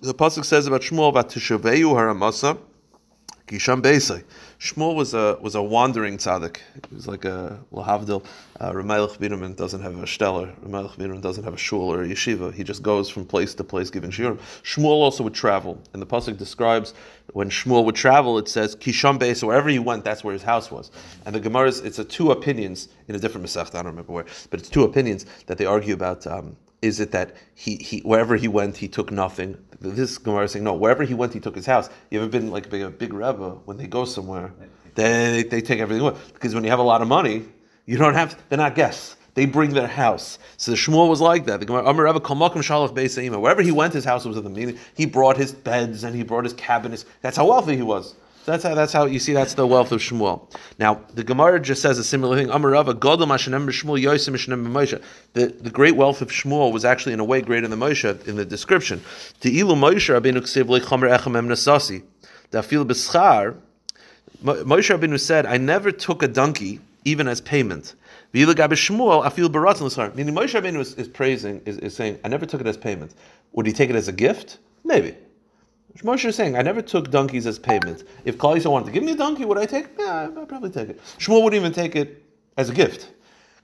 the 0.00 0.14
pasuk 0.14 0.44
says 0.44 0.66
about 0.66 0.82
Shmuel 0.82 1.08
about 1.08 1.30
Tishaveyu 1.30 1.92
Haramasa 1.94 2.58
Kisham 3.46 3.82
Beisai. 3.82 4.24
Shmuel 4.58 4.94
was 4.94 5.12
a 5.12 5.38
was 5.40 5.54
a 5.54 5.62
wandering 5.62 6.16
tzaddik. 6.16 6.56
He 6.88 6.94
was 6.94 7.06
like 7.06 7.26
a 7.26 7.60
lahavdil. 7.72 8.24
Uh, 8.58 8.72
Ramelech 8.72 9.18
Biderman 9.18 9.54
doesn't 9.54 9.82
have 9.82 10.02
a 10.02 10.06
stellar. 10.06 10.54
Ramelech 10.64 10.96
Biderman 10.96 11.20
doesn't 11.20 11.44
have 11.44 11.52
a 11.52 11.58
shul 11.58 11.92
or 11.92 12.02
a 12.02 12.08
yeshiva. 12.08 12.54
He 12.54 12.64
just 12.64 12.82
goes 12.82 13.10
from 13.10 13.26
place 13.26 13.54
to 13.56 13.64
place 13.64 13.90
giving 13.90 14.10
shiurim. 14.10 14.38
Shmuel 14.62 14.86
also 14.86 15.24
would 15.24 15.34
travel, 15.34 15.78
and 15.92 16.00
the 16.00 16.06
pasuk 16.06 16.38
describes 16.38 16.94
when 17.34 17.50
Shmuel 17.50 17.84
would 17.84 17.96
travel. 17.96 18.38
It 18.38 18.48
says 18.48 18.74
Kisham 18.76 19.18
Beis. 19.18 19.42
Wherever 19.46 19.68
he 19.68 19.78
went, 19.78 20.04
that's 20.04 20.24
where 20.24 20.32
his 20.32 20.42
house 20.42 20.70
was. 20.70 20.90
And 21.26 21.34
the 21.34 21.40
Gemara 21.40 21.68
is 21.68 21.80
it's 21.80 21.98
a 21.98 22.04
two 22.04 22.30
opinions 22.30 22.88
in 23.08 23.14
a 23.14 23.18
different 23.18 23.46
Masech. 23.46 23.74
I 23.74 23.82
don't 23.82 23.86
remember 23.86 24.12
where, 24.12 24.24
but 24.48 24.58
it's 24.58 24.70
two 24.70 24.84
opinions 24.84 25.26
that 25.46 25.58
they 25.58 25.66
argue 25.66 25.92
about. 25.92 26.26
Um, 26.26 26.56
is 26.84 27.00
it 27.00 27.12
that 27.12 27.34
he, 27.54 27.76
he 27.76 28.00
wherever 28.00 28.36
he 28.36 28.46
went 28.46 28.76
he 28.76 28.88
took 28.88 29.10
nothing? 29.10 29.56
This 29.80 30.18
Gemara 30.18 30.44
is 30.44 30.52
saying 30.52 30.64
no. 30.64 30.74
Wherever 30.74 31.02
he 31.02 31.14
went, 31.14 31.32
he 31.32 31.40
took 31.40 31.56
his 31.56 31.66
house. 31.66 31.88
You 32.10 32.20
ever 32.20 32.28
been 32.28 32.50
like 32.50 32.66
a 32.66 32.68
big, 32.68 32.82
a 32.82 32.90
big 32.90 33.12
rebbe 33.14 33.58
when 33.64 33.78
they 33.78 33.86
go 33.86 34.04
somewhere, 34.04 34.52
they 34.94 35.42
they 35.44 35.62
take 35.62 35.80
everything 35.80 36.06
away 36.06 36.16
because 36.34 36.54
when 36.54 36.62
you 36.62 36.70
have 36.70 36.78
a 36.78 36.88
lot 36.92 37.00
of 37.00 37.08
money, 37.08 37.46
you 37.86 37.96
don't 37.96 38.14
have. 38.14 38.38
They're 38.48 38.58
not 38.58 38.74
guests. 38.74 39.16
They 39.32 39.46
bring 39.46 39.70
their 39.70 39.88
house. 39.88 40.38
So 40.58 40.70
the 40.70 40.76
Shmuel 40.76 41.08
was 41.08 41.20
like 41.20 41.46
that. 41.46 41.58
The 41.58 41.66
Gemara, 41.66 41.86
Amar 41.86 42.04
Rebbe 42.04 42.20
Kalmakim 42.20 42.62
Shalach 42.62 42.94
Beisayima. 42.94 43.40
Wherever 43.40 43.62
he 43.62 43.72
went, 43.72 43.94
his 43.94 44.04
house 44.04 44.24
was 44.24 44.36
at 44.36 44.44
the 44.44 44.50
meeting. 44.50 44.78
He 44.94 45.06
brought 45.06 45.36
his 45.36 45.52
beds 45.52 46.04
and 46.04 46.14
he 46.14 46.22
brought 46.22 46.44
his 46.44 46.52
cabinets. 46.52 47.04
That's 47.20 47.36
how 47.36 47.48
wealthy 47.48 47.74
he 47.74 47.82
was. 47.82 48.14
So 48.44 48.52
that's 48.52 48.62
how 48.62 48.74
that's 48.74 48.92
how 48.92 49.06
you 49.06 49.18
see 49.18 49.32
that's 49.32 49.54
the 49.54 49.66
wealth 49.66 49.90
of 49.90 50.00
Shmuel. 50.00 50.50
Now 50.78 51.00
the 51.14 51.24
Gemara 51.24 51.58
just 51.58 51.80
says 51.80 51.98
a 51.98 52.04
similar 52.04 52.36
thing. 52.36 52.48
Amarava 52.48 52.92
Shmuel 52.92 54.02
Yosem 54.02 54.34
Moshe. 54.66 55.02
The 55.32 55.46
the 55.46 55.70
great 55.70 55.96
wealth 55.96 56.20
of 56.20 56.28
Shmuel 56.28 56.70
was 56.70 56.84
actually 56.84 57.14
in 57.14 57.20
a 57.20 57.24
way 57.24 57.40
greater 57.40 57.66
than 57.66 57.78
Moshe 57.78 58.28
in 58.28 58.36
the 58.36 58.44
description. 58.44 59.02
To 59.40 59.50
Ilu 59.50 59.76
Moshe 59.76 60.12
Rabbeinu 60.12 60.42
Ksiv 60.42 60.64
Lechomer 60.64 61.10
Echem 61.10 61.38
Em 61.38 61.48
Nasasi. 61.48 62.02
Dafil 62.50 62.86
Beschar. 62.86 63.56
Moshe 64.44 64.94
Rabbeinu 64.94 65.18
said, 65.18 65.46
"I 65.46 65.56
never 65.56 65.90
took 65.90 66.22
a 66.22 66.28
donkey 66.28 66.80
even 67.06 67.26
as 67.26 67.40
payment." 67.40 67.94
Meaning 68.34 68.56
Moshe 68.56 68.92
Rabbeinu 70.60 70.80
is, 70.80 70.92
is 70.96 71.08
praising 71.08 71.62
is, 71.64 71.78
is 71.78 71.96
saying, 71.96 72.18
"I 72.22 72.28
never 72.28 72.44
took 72.44 72.60
it 72.60 72.66
as 72.66 72.76
payment." 72.76 73.14
Would 73.52 73.64
he 73.64 73.72
take 73.72 73.88
it 73.88 73.96
as 73.96 74.06
a 74.06 74.12
gift? 74.12 74.58
Maybe. 74.84 75.16
Moshe 76.02 76.24
is 76.24 76.34
saying, 76.34 76.56
I 76.56 76.62
never 76.62 76.82
took 76.82 77.10
donkeys 77.10 77.46
as 77.46 77.58
payment. 77.58 78.04
If 78.24 78.36
Klal 78.36 78.56
Yisrael 78.56 78.72
wanted 78.72 78.86
to 78.86 78.92
give 78.92 79.04
me 79.04 79.12
a 79.12 79.16
donkey, 79.16 79.44
would 79.44 79.58
I 79.58 79.66
take? 79.66 79.86
Yeah, 79.98 80.28
I'd 80.36 80.48
probably 80.48 80.70
take 80.70 80.88
it. 80.88 81.00
Shmuel 81.18 81.42
wouldn't 81.44 81.60
even 81.60 81.72
take 81.72 81.94
it 81.94 82.22
as 82.56 82.68
a 82.68 82.74
gift. 82.74 83.10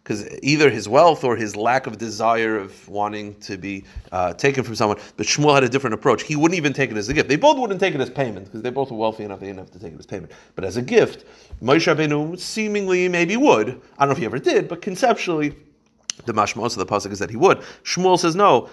Because 0.03 0.27
either 0.43 0.71
his 0.71 0.89
wealth 0.89 1.25
or 1.25 1.37
his 1.37 1.57
lack 1.57 1.87
of 1.87 1.99
desire 1.99 2.57
of 2.57 2.89
wanting 2.89 3.35
to 3.41 3.59
be 3.59 3.85
uh, 4.13 4.33
taken 4.33 4.65
from 4.65 4.75
someone, 4.75 4.99
but 5.17 5.27
Shmuel 5.27 5.55
had 5.55 5.65
a 5.65 5.69
different 5.69 5.93
approach. 5.93 6.23
He 6.23 6.37
wouldn't 6.37 6.57
even 6.57 6.73
take 6.73 6.91
it 6.91 6.97
as 6.97 7.09
a 7.11 7.15
gift. 7.15 7.29
They 7.29 7.37
both 7.37 7.59
wouldn't 7.59 7.81
take 7.81 7.95
it 7.95 8.01
as 8.01 8.09
payment 8.09 8.47
because 8.47 8.63
they 8.63 8.71
both 8.71 8.91
were 8.91 8.97
wealthy 8.97 9.25
enough; 9.25 9.41
they 9.41 9.47
didn't 9.47 9.59
have 9.59 9.71
to 9.73 9.79
take 9.79 9.93
it 9.93 9.99
as 9.99 10.07
payment. 10.07 10.33
But 10.55 10.65
as 10.65 10.79
a 10.79 10.83
gift, 10.83 11.27
Moshe 11.63 11.95
Rabbeinu 11.95 12.39
seemingly 12.39 13.09
maybe 13.09 13.37
would. 13.37 13.69
I 13.69 13.73
don't 13.73 14.09
know 14.09 14.13
if 14.13 14.19
he 14.19 14.25
ever 14.25 14.39
did, 14.39 14.69
but 14.69 14.81
conceptually, 14.81 15.55
the 16.27 16.33
mashmos 16.33 16.77
of 16.77 16.77
the 16.77 16.87
pasuk 16.87 17.13
is 17.13 17.19
that 17.19 17.31
he 17.31 17.37
would. 17.37 17.59
Shmuel 17.85 18.19
says 18.19 18.37
no. 18.37 18.69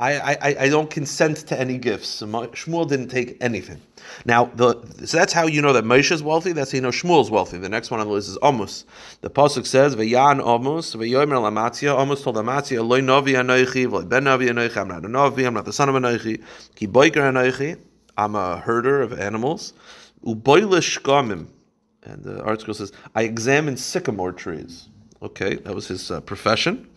I, 0.00 0.36
I, 0.36 0.56
I 0.64 0.68
don't 0.68 0.90
consent 0.90 1.38
to 1.48 1.58
any 1.58 1.78
gifts. 1.78 2.22
Shmuel 2.22 2.88
didn't 2.88 3.08
take 3.08 3.36
anything. 3.40 3.80
Now, 4.24 4.46
the, 4.46 4.74
so 5.04 5.16
that's 5.16 5.32
how 5.32 5.46
you 5.46 5.62
know 5.62 5.72
that 5.72 5.84
Moshe 5.84 6.10
is 6.10 6.22
wealthy. 6.22 6.52
That's 6.52 6.72
how 6.72 6.76
you 6.76 6.82
know 6.82 6.90
Shmuel's 6.90 7.30
wealthy. 7.30 7.58
The 7.58 7.68
next 7.68 7.90
one 7.90 8.00
on 8.00 8.06
the 8.06 8.12
list 8.12 8.28
is 8.28 8.38
Amos. 8.42 8.84
The 9.20 9.30
pasuk 9.30 9.66
says, 9.66 9.96
"V'yan 9.96 10.40
Amos, 10.40 10.94
v'yomer 10.94 11.38
lamatzia." 11.38 12.00
Amos 12.00 12.22
told 12.22 12.36
Amatzia, 12.36 12.86
"Loy 12.86 13.00
novi 13.00 13.32
anoichi, 13.32 13.86
v'loy 13.86 14.08
ben 14.08 14.24
novi 14.24 14.46
anoichi. 14.46 14.76
I'm 14.76 14.88
not 14.88 15.04
a 15.04 15.08
novi. 15.08 15.44
I'm 15.44 15.54
not 15.54 15.64
the 15.64 15.72
son 15.72 15.88
of 15.88 15.94
anoichi. 15.94 16.42
Ki 16.74 16.86
boiker 16.86 17.32
anoichi. 17.32 17.78
I'm 18.16 18.34
a 18.34 18.58
herder 18.58 19.02
of 19.02 19.18
animals. 19.18 19.72
Uboilish 20.24 21.00
gamim." 21.02 21.46
And 22.04 22.24
the 22.24 22.42
article 22.42 22.74
says, 22.74 22.92
"I 23.14 23.22
examine 23.22 23.76
sycamore 23.76 24.32
trees." 24.32 24.88
Okay, 25.22 25.54
that 25.54 25.72
was 25.72 25.86
his 25.86 26.10
uh, 26.10 26.20
profession. 26.20 26.88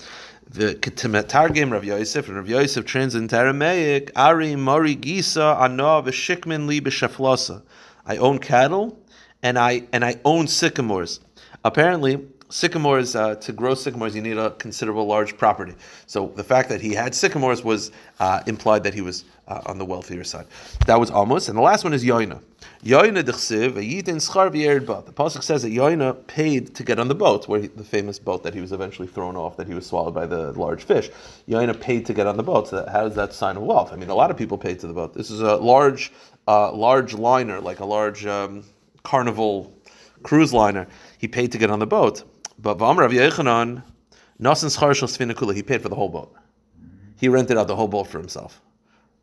The 0.49 0.73
Targim 0.73 1.71
Rav 1.71 1.85
Yosef 1.85 2.27
and 2.27 2.37
Rav 2.37 2.49
Yosef 2.49 2.83
trans 2.83 3.13
in 3.13 3.31
Aramaic. 3.31 4.11
Ari 4.15 4.55
Mari 4.55 4.95
Gisa 4.95 5.61
Ana 5.61 6.01
v'Shikmin 6.01 6.65
Li 6.65 6.81
b'Shaflasa. 6.81 7.61
I 8.03 8.17
own 8.17 8.39
cattle, 8.39 8.99
and 9.43 9.59
I 9.59 9.83
and 9.93 10.03
I 10.03 10.19
own 10.25 10.47
sycamores. 10.47 11.19
Apparently, 11.63 12.25
sycamores 12.49 13.15
uh, 13.15 13.35
to 13.35 13.51
grow 13.51 13.75
sycamores, 13.75 14.15
you 14.15 14.23
need 14.23 14.39
a 14.39 14.49
considerable 14.51 15.05
large 15.05 15.37
property. 15.37 15.75
So 16.07 16.33
the 16.35 16.43
fact 16.43 16.69
that 16.69 16.81
he 16.81 16.95
had 16.95 17.13
sycamores 17.13 17.63
was 17.63 17.91
uh, 18.19 18.41
implied 18.47 18.83
that 18.85 18.95
he 18.95 19.01
was 19.01 19.23
uh, 19.47 19.61
on 19.65 19.77
the 19.77 19.85
wealthier 19.85 20.23
side. 20.23 20.45
That 20.87 20.99
was 20.99 21.11
almost, 21.11 21.49
and 21.49 21.57
the 21.57 21.61
last 21.61 21.83
one 21.83 21.93
is 21.93 22.03
Yoina. 22.03 22.41
Yoina 22.83 23.23
dechsiv 23.23 23.77
a 23.77 23.81
yitin 23.81 24.17
schar 24.17 24.51
The 25.05 25.11
pasuk 25.11 25.43
says 25.43 25.63
that 25.63 25.71
Yoina 25.71 26.25
paid 26.27 26.75
to 26.75 26.83
get 26.83 26.99
on 26.99 27.07
the 27.07 27.15
boat, 27.15 27.47
where 27.47 27.61
he, 27.61 27.67
the 27.67 27.83
famous 27.83 28.19
boat 28.19 28.43
that 28.43 28.53
he 28.53 28.61
was 28.61 28.71
eventually 28.71 29.07
thrown 29.07 29.35
off, 29.35 29.57
that 29.57 29.67
he 29.67 29.73
was 29.73 29.85
swallowed 29.85 30.13
by 30.13 30.25
the 30.25 30.51
large 30.53 30.83
fish. 30.83 31.09
Yoina 31.47 31.79
paid 31.79 32.05
to 32.05 32.13
get 32.13 32.27
on 32.27 32.37
the 32.37 32.43
boat. 32.43 32.67
So 32.67 32.77
that, 32.77 32.89
how 32.89 33.05
is 33.05 33.15
that 33.15 33.33
sign 33.33 33.57
of 33.57 33.63
wealth? 33.63 33.91
I 33.91 33.95
mean, 33.95 34.09
a 34.09 34.15
lot 34.15 34.31
of 34.31 34.37
people 34.37 34.57
paid 34.57 34.79
to 34.79 34.87
the 34.87 34.93
boat. 34.93 35.13
This 35.13 35.31
is 35.31 35.41
a 35.41 35.55
large, 35.57 36.11
uh, 36.47 36.71
large 36.71 37.13
liner, 37.13 37.59
like 37.59 37.79
a 37.79 37.85
large 37.85 38.25
um, 38.25 38.63
carnival 39.03 39.73
cruise 40.23 40.53
liner. 40.53 40.87
He 41.17 41.27
paid 41.27 41.51
to 41.53 41.57
get 41.57 41.69
on 41.69 41.79
the 41.79 41.87
boat. 41.87 42.23
But 42.59 42.77
V'amr 42.77 42.99
Rav 42.99 43.11
Yechanan, 43.11 43.83
Nasan 44.41 44.69
schar 44.69 45.53
he 45.55 45.63
paid 45.63 45.81
for 45.81 45.89
the 45.89 45.95
whole 45.95 46.09
boat. 46.09 46.33
He 47.17 47.29
rented 47.29 47.57
out 47.57 47.67
the 47.67 47.75
whole 47.75 47.87
boat 47.87 48.07
for 48.07 48.17
himself. 48.17 48.61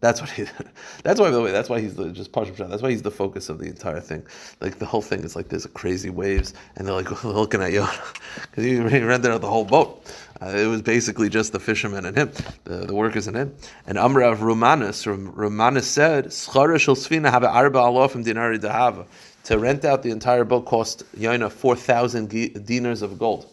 That's 0.03 0.21
what 0.21 0.31
he. 0.31 0.47
That's 1.05 1.21
why, 1.21 1.27
by 1.27 1.31
the 1.31 1.41
way, 1.41 1.53
that's 1.53 1.69
why 1.69 1.81
he's 1.81 1.95
the, 1.95 2.11
just 2.11 2.33
Pashup 2.33 2.57
That's 2.57 2.83
why 2.83 2.91
he's 2.91 3.03
the 3.03 3.11
focus 3.11 3.49
of 3.49 3.59
the 3.59 3.67
entire 3.67 4.01
thing. 4.01 4.27
Like 4.61 4.81
the 4.81 4.85
whole 4.85 5.01
thing 5.01 5.21
is 5.23 5.37
like 5.37 5.49
there's 5.49 5.65
crazy 5.67 6.11
waves, 6.11 6.55
and 6.75 6.87
they're 6.87 6.95
like 6.95 7.25
looking 7.25 7.63
at 7.63 7.73
you 7.73 7.87
because 8.41 8.65
he 8.65 8.79
rented 8.81 9.31
out 9.31 9.41
the 9.41 9.49
whole 9.49 9.65
boat. 9.65 10.05
Uh, 10.41 10.49
it 10.49 10.67
was 10.67 10.83
basically 10.83 11.29
just 11.29 11.53
the 11.53 11.61
fishermen 11.61 12.05
and 12.05 12.17
him, 12.17 12.33
the, 12.65 12.79
the 12.87 12.95
workers 12.95 13.29
and 13.29 13.37
him. 13.37 13.55
And 13.87 13.97
Amra 13.97 14.29
of 14.33 14.43
Romanus, 14.43 15.07
Romanus 15.07 15.87
said, 15.87 16.27
"Schara 16.27 17.31
have 17.31 17.45
arba 17.45 17.79
alofim 17.79 18.25
dinari 18.25 18.59
dahava." 18.59 19.07
To 19.45 19.59
rent 19.59 19.85
out 19.85 20.03
the 20.03 20.11
entire 20.11 20.45
boat 20.45 20.67
cost 20.67 21.05
Yaina 21.17 21.51
four 21.51 21.77
thousand 21.77 22.29
dinars 22.67 23.03
of 23.03 23.21
gold. 23.21 23.49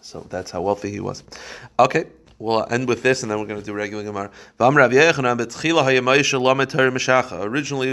So 0.00 0.26
that's 0.30 0.50
how 0.50 0.62
wealthy 0.62 0.90
he 0.90 1.00
was. 1.00 1.22
Okay, 1.78 2.06
we'll 2.40 2.66
end 2.70 2.88
with 2.88 3.02
this, 3.02 3.22
and 3.22 3.30
then 3.30 3.38
we're 3.38 3.46
going 3.46 3.60
to 3.60 3.64
do 3.64 3.72
regular 3.72 4.02
Gemara. 4.02 4.30
Originally, 4.58 4.96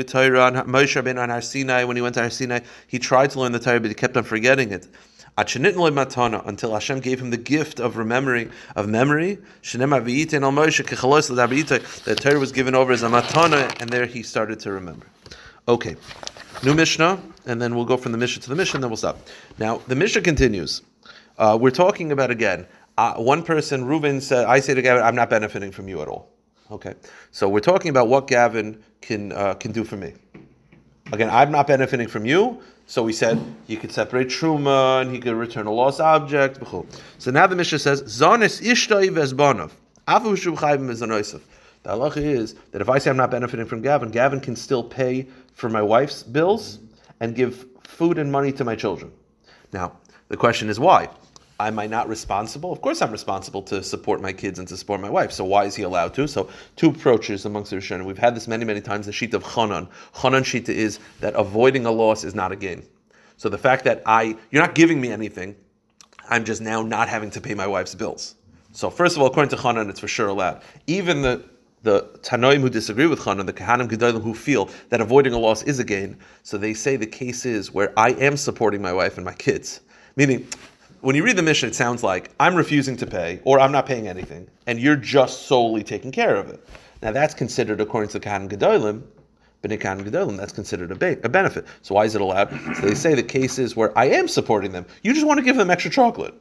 Torah 0.04 0.64
Moshe 0.66 1.04
ben 1.04 1.20
on 1.20 1.30
Har 1.30 1.42
Sinai, 1.42 1.84
when 1.84 1.96
he 1.96 2.02
went 2.02 2.16
to 2.16 2.22
Har 2.22 2.32
Sinai, 2.32 2.62
he 2.88 2.98
tried 2.98 3.30
to 3.32 3.40
learn 3.40 3.52
the 3.52 3.60
Torah, 3.60 3.80
but 3.80 3.90
he 3.90 3.94
kept 3.94 4.18
on 4.18 4.24
forgetting 4.24 4.72
it. 4.72 4.88
Until 5.40 6.74
Hashem 6.74 7.00
gave 7.02 7.22
him 7.22 7.30
the 7.30 7.38
gift 7.38 7.80
of 7.80 7.98
remembering 7.98 8.50
of 8.76 8.90
memory. 8.90 9.38
The 9.62 9.78
Torah 12.20 12.40
was 12.40 12.52
given 12.52 12.74
over 12.74 12.92
as 12.92 13.04
a 13.04 13.08
matana, 13.08 13.80
and 13.80 13.92
there 13.92 14.08
he 14.08 14.24
started 14.24 14.60
to 14.62 14.72
remember. 14.72 15.06
Okay, 15.68 15.96
new 16.64 16.74
Mishnah, 16.74 17.22
and 17.46 17.62
then 17.62 17.76
we'll 17.76 17.86
go 17.86 17.98
from 17.98 18.14
the 18.14 18.18
Mishnah 18.18 18.42
to 18.44 18.50
the 18.50 18.56
Mishnah, 18.56 18.80
then 18.80 18.90
we'll 18.90 18.98
stop. 18.98 19.20
Now 19.60 19.78
the 19.88 19.96
Mishnah 19.96 20.22
continues. 20.22 20.82
Uh, 21.38 21.56
we're 21.60 21.70
talking 21.70 22.12
about 22.12 22.32
again 22.32 22.66
uh, 22.98 23.14
one 23.16 23.44
person, 23.44 23.86
Reuben 23.86 24.20
said, 24.22 24.46
I 24.46 24.60
say 24.60 24.74
to 24.74 24.82
Gavin, 24.82 25.04
I'm 25.04 25.16
not 25.16 25.30
benefiting 25.30 25.72
from 25.72 25.88
you 25.88 26.02
at 26.02 26.08
all. 26.08 26.32
Okay, 26.70 26.96
so 27.32 27.48
we're 27.48 27.60
talking 27.62 27.90
about 27.90 28.10
what 28.10 28.28
Gavin 28.28 28.84
can 29.02 29.32
uh, 29.32 29.54
can 29.54 29.72
do 29.72 29.86
for 29.86 29.96
me. 29.96 30.14
Again, 31.14 31.30
I'm 31.30 31.50
not 31.50 31.66
benefiting 31.68 32.10
from 32.10 32.26
you, 32.26 32.62
so 32.88 33.04
we 33.04 33.14
said 33.14 33.42
he 33.68 33.78
could 33.78 33.92
separate 33.92 34.28
truma 34.28 35.02
and 35.02 35.12
he 35.12 35.20
could 35.20 35.36
return 35.36 35.66
a 35.68 35.72
lost 35.72 36.02
object. 36.02 36.60
So 37.20 37.32
now 37.32 37.48
the 37.48 37.56
Mishnah 37.56 37.80
says, 37.80 38.04
"Zanis 38.04 38.62
ishtai 38.62 39.10
vesbanov 39.10 39.72
The 41.84 41.90
halacha 41.90 42.18
is 42.18 42.56
that 42.72 42.82
if 42.82 42.90
I 42.90 42.98
say 42.98 43.10
I'm 43.10 43.18
not 43.18 43.32
benefiting 43.32 43.66
from 43.66 43.82
Gavin, 43.82 44.12
Gavin 44.12 44.42
can 44.42 44.58
still 44.58 44.84
pay 44.84 45.28
for 45.54 45.70
my 45.70 45.82
wife's 45.82 46.24
bills 46.24 46.80
and 47.22 47.34
give 47.34 47.66
food 47.84 48.18
and 48.18 48.30
money 48.30 48.52
to 48.52 48.66
my 48.66 48.76
children. 48.76 49.14
Now, 49.72 49.94
the 50.28 50.36
question 50.36 50.68
is 50.68 50.82
why? 50.82 51.08
Am 51.60 51.80
I 51.80 51.88
not 51.88 52.08
responsible? 52.08 52.72
Of 52.72 52.82
course, 52.82 53.02
I'm 53.02 53.12
responsible 53.12 53.62
to 53.64 53.82
support 53.84 54.22
my 54.22 54.34
kids 54.34 54.60
and 54.60 54.68
to 54.68 54.78
support 54.78 55.02
my 55.02 55.10
wife. 55.10 55.32
So 55.32 55.44
why 55.44 55.66
is 55.66 55.76
he 55.76 55.84
allowed 55.84 56.14
to? 56.16 56.28
So 56.28 56.50
two 56.76 56.90
approaches 56.90 57.46
amongst 57.46 57.72
the 57.72 57.78
Rishonim. 57.78 58.06
We've 58.06 58.18
had 58.18 58.36
this 58.36 58.48
many, 58.48 58.66
many 58.66 58.82
times. 58.82 59.06
The 59.06 59.12
sheet 59.12 59.34
of 59.34 59.44
Chanan. 59.44 59.90
Chanan 60.14 60.46
sheet 60.46 60.70
is 60.70 61.00
that 61.20 61.34
avoiding 61.36 61.86
a 61.86 61.92
loss 61.92 62.24
is 62.24 62.36
not 62.36 62.52
a 62.52 62.56
gain. 62.56 62.84
So 63.38 63.50
the 63.50 63.58
fact 63.58 63.84
that 63.86 64.02
I, 64.06 64.36
you're 64.52 64.62
not 64.62 64.76
giving 64.76 65.00
me 65.00 65.12
anything, 65.12 65.56
I'm 66.30 66.44
just 66.44 66.62
now 66.62 66.82
not 66.82 67.08
having 67.08 67.30
to 67.32 67.42
pay 67.42 67.54
my 67.54 67.68
wife's 67.68 67.96
bills. 67.96 68.36
So 68.72 68.90
first 68.90 69.16
of 69.16 69.22
all, 69.22 69.28
according 69.28 69.50
to 69.50 69.56
Chanan, 69.56 69.90
it's 69.90 70.00
for 70.00 70.08
sure 70.08 70.28
allowed. 70.28 70.62
Even 70.88 71.22
the 71.22 71.44
the 71.84 72.02
Tanoim 72.22 72.60
who 72.60 72.70
disagree 72.70 73.06
with 73.06 73.20
Chanan, 73.20 73.46
the 73.46 73.54
Kahanim 73.54 73.88
Gedolim 73.88 74.22
who 74.22 74.34
feel 74.34 74.70
that 74.90 75.00
avoiding 75.00 75.34
a 75.34 75.38
loss 75.38 75.64
is 75.64 75.80
a 75.80 75.84
gain, 75.84 76.18
so 76.44 76.58
they 76.58 76.74
say 76.74 76.98
the 76.98 77.06
case 77.06 77.46
is 77.46 77.72
where 77.72 77.94
I 77.98 78.10
am 78.14 78.36
supporting 78.36 78.82
my 78.82 78.92
wife 78.92 79.16
and 79.18 79.24
my 79.24 79.34
kids. 79.34 79.82
Meaning, 80.16 80.48
when 81.02 81.16
you 81.16 81.24
read 81.24 81.38
the 81.38 81.44
mission, 81.44 81.70
it 81.70 81.76
sounds 81.76 82.04
like 82.04 82.32
I'm 82.40 82.56
refusing 82.56 82.98
to 82.98 83.06
pay 83.06 83.40
or 83.44 83.60
I'm 83.60 83.72
not 83.72 83.86
paying 83.86 84.08
anything, 84.08 84.48
and 84.66 84.80
you're 84.80 84.96
just 84.96 85.48
solely 85.48 85.84
taking 85.84 86.12
care 86.12 86.36
of 86.36 86.50
it. 86.50 86.66
Now 87.02 87.12
that's 87.12 87.34
considered, 87.34 87.80
according 87.82 88.10
to 88.10 88.20
the 88.20 88.26
Kahan 88.26 88.50
Gedolim, 88.50 89.04
B'nikan 89.64 90.04
Gedolim, 90.04 90.38
that's 90.38 90.54
considered 90.54 90.92
a, 90.92 90.96
ba- 90.96 91.18
a 91.24 91.30
benefit. 91.30 91.66
So 91.82 91.96
why 91.96 92.06
is 92.06 92.16
it 92.16 92.22
allowed? 92.22 92.50
So 92.76 92.88
they 92.88 92.96
say 92.96 93.14
the 93.14 93.24
cases 93.24 93.76
where 93.76 93.98
I 93.98 94.06
am 94.06 94.28
supporting 94.28 94.72
them, 94.72 94.86
you 95.04 95.14
just 95.14 95.26
want 95.26 95.38
to 95.40 95.44
give 95.44 95.58
them 95.58 95.70
extra 95.70 95.92
chocolate. 95.92 96.34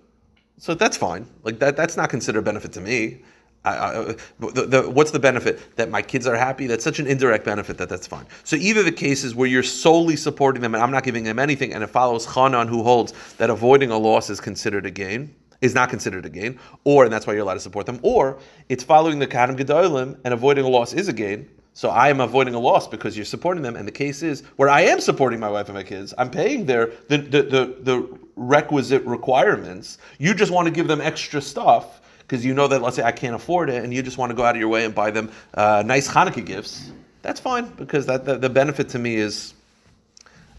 So 0.59 0.75
that's 0.75 0.97
fine. 0.97 1.27
Like 1.43 1.59
that, 1.59 1.77
that's 1.77 1.97
not 1.97 2.09
considered 2.09 2.41
a 2.41 2.43
benefit 2.43 2.73
to 2.73 2.81
me. 2.81 3.23
I, 3.67 3.77
uh, 3.77 4.15
the, 4.39 4.67
the, 4.67 4.91
what's 4.91 5.11
the 5.11 5.19
benefit 5.19 5.77
that 5.77 5.91
my 5.91 6.01
kids 6.01 6.27
are 6.27 6.37
happy? 6.37 6.69
That's 6.69 6.85
such 6.85 7.01
an 7.01 7.07
indirect 7.09 7.45
benefit 7.45 7.77
that 7.79 7.89
that's 7.89 8.07
fine. 8.07 8.27
So 8.45 8.55
either 8.57 8.85
the 8.85 8.93
cases 8.93 9.35
where 9.35 9.49
you're 9.49 9.65
solely 9.65 10.15
supporting 10.15 10.63
them 10.63 10.75
and 10.75 10.83
I'm 10.83 10.93
not 10.93 11.03
giving 11.03 11.25
them 11.25 11.41
anything, 11.41 11.75
and 11.75 11.83
it 11.83 11.89
follows 11.89 12.27
Chanan 12.27 12.69
who 12.69 12.85
holds 12.85 13.13
that 13.39 13.51
avoiding 13.51 13.91
a 13.91 13.99
loss 13.99 14.31
is 14.31 14.41
considered 14.41 14.87
a 14.87 14.91
gain, 14.91 15.35
is 15.61 15.75
not 15.75 15.91
considered 15.91 16.25
a 16.25 16.31
gain, 16.31 16.61
or 16.85 17.05
and 17.05 17.13
that's 17.13 17.27
why 17.27 17.33
you're 17.33 17.43
allowed 17.43 17.55
to 17.55 17.61
support 17.61 17.87
them, 17.87 17.99
or 18.03 18.39
it's 18.69 18.85
following 18.85 19.19
the 19.19 19.27
Kadim 19.27 19.59
Gedolim 19.59 20.17
and 20.25 20.33
avoiding 20.33 20.65
a 20.65 20.69
loss 20.69 20.93
is 20.93 21.09
a 21.09 21.13
gain. 21.13 21.49
So 21.73 21.91
I 21.91 22.09
am 22.09 22.21
avoiding 22.21 22.55
a 22.55 22.59
loss 22.59 22.89
because 22.89 23.17
you're 23.19 23.27
supporting 23.27 23.63
them, 23.63 23.77
and 23.77 23.87
the 23.87 23.93
case 23.93 24.23
is 24.23 24.43
where 24.57 24.71
I 24.71 24.83
am 24.83 25.01
supporting 25.01 25.41
my 25.41 25.51
wife 25.51 25.67
and 25.67 25.75
my 25.75 25.83
kids. 25.83 26.15
I'm 26.17 26.31
paying 26.31 26.67
their 26.67 26.93
the 27.09 27.19
the, 27.19 27.43
the, 27.43 27.77
the 27.81 28.19
requisite 28.37 29.05
requirements. 29.05 29.99
You 30.19 30.35
just 30.35 30.53
want 30.53 30.67
to 30.67 30.71
give 30.71 30.89
them 30.89 31.01
extra 31.01 31.43
stuff 31.43 32.01
because 32.27 32.45
you 32.45 32.55
know 32.55 32.67
that 32.69 32.83
let's 32.83 32.97
say 32.97 33.03
I 33.03 33.13
can't 33.13 33.35
afford 33.35 33.71
it, 33.71 33.85
and 33.85 33.95
you 33.95 34.03
just 34.03 34.19
want 34.19 34.31
to 34.31 34.37
go 34.37 34.45
out 34.45 34.57
of 34.57 34.61
your 34.61 34.69
way 34.69 34.85
and 34.85 34.95
buy 34.95 35.11
them 35.11 35.31
uh, 35.55 35.83
nice 35.87 36.09
Hanukkah 36.09 36.45
gifts. 36.45 36.91
that's 37.23 37.41
fine 37.41 37.67
because 37.77 38.07
that 38.07 38.25
the, 38.25 38.37
the 38.37 38.51
benefit 38.51 38.89
to 38.91 38.99
me 38.99 39.17
is 39.17 39.55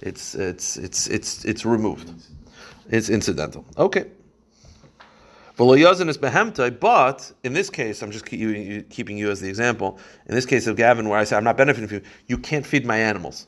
it's 0.01 0.35
it's 0.35 0.77
it's 0.77 1.07
it's 1.07 1.45
it's 1.45 1.65
removed. 1.65 2.11
It's 2.89 3.09
incidental. 3.09 3.65
Okay. 3.77 4.05
But 5.57 5.65
in 7.43 7.53
this 7.53 7.69
case, 7.71 8.03
I'm 8.03 8.11
just 8.11 8.25
keep 8.27 8.89
keeping 8.89 9.17
you 9.17 9.31
as 9.31 9.41
the 9.41 9.49
example. 9.49 9.99
In 10.27 10.35
this 10.35 10.45
case 10.45 10.67
of 10.67 10.75
Gavin, 10.75 11.09
where 11.09 11.17
I 11.17 11.23
say 11.23 11.35
I'm 11.35 11.43
not 11.43 11.57
benefiting 11.57 11.87
from 11.87 11.97
you, 11.97 12.03
you 12.27 12.37
can't 12.37 12.65
feed 12.65 12.85
my 12.85 12.97
animals. 12.97 13.47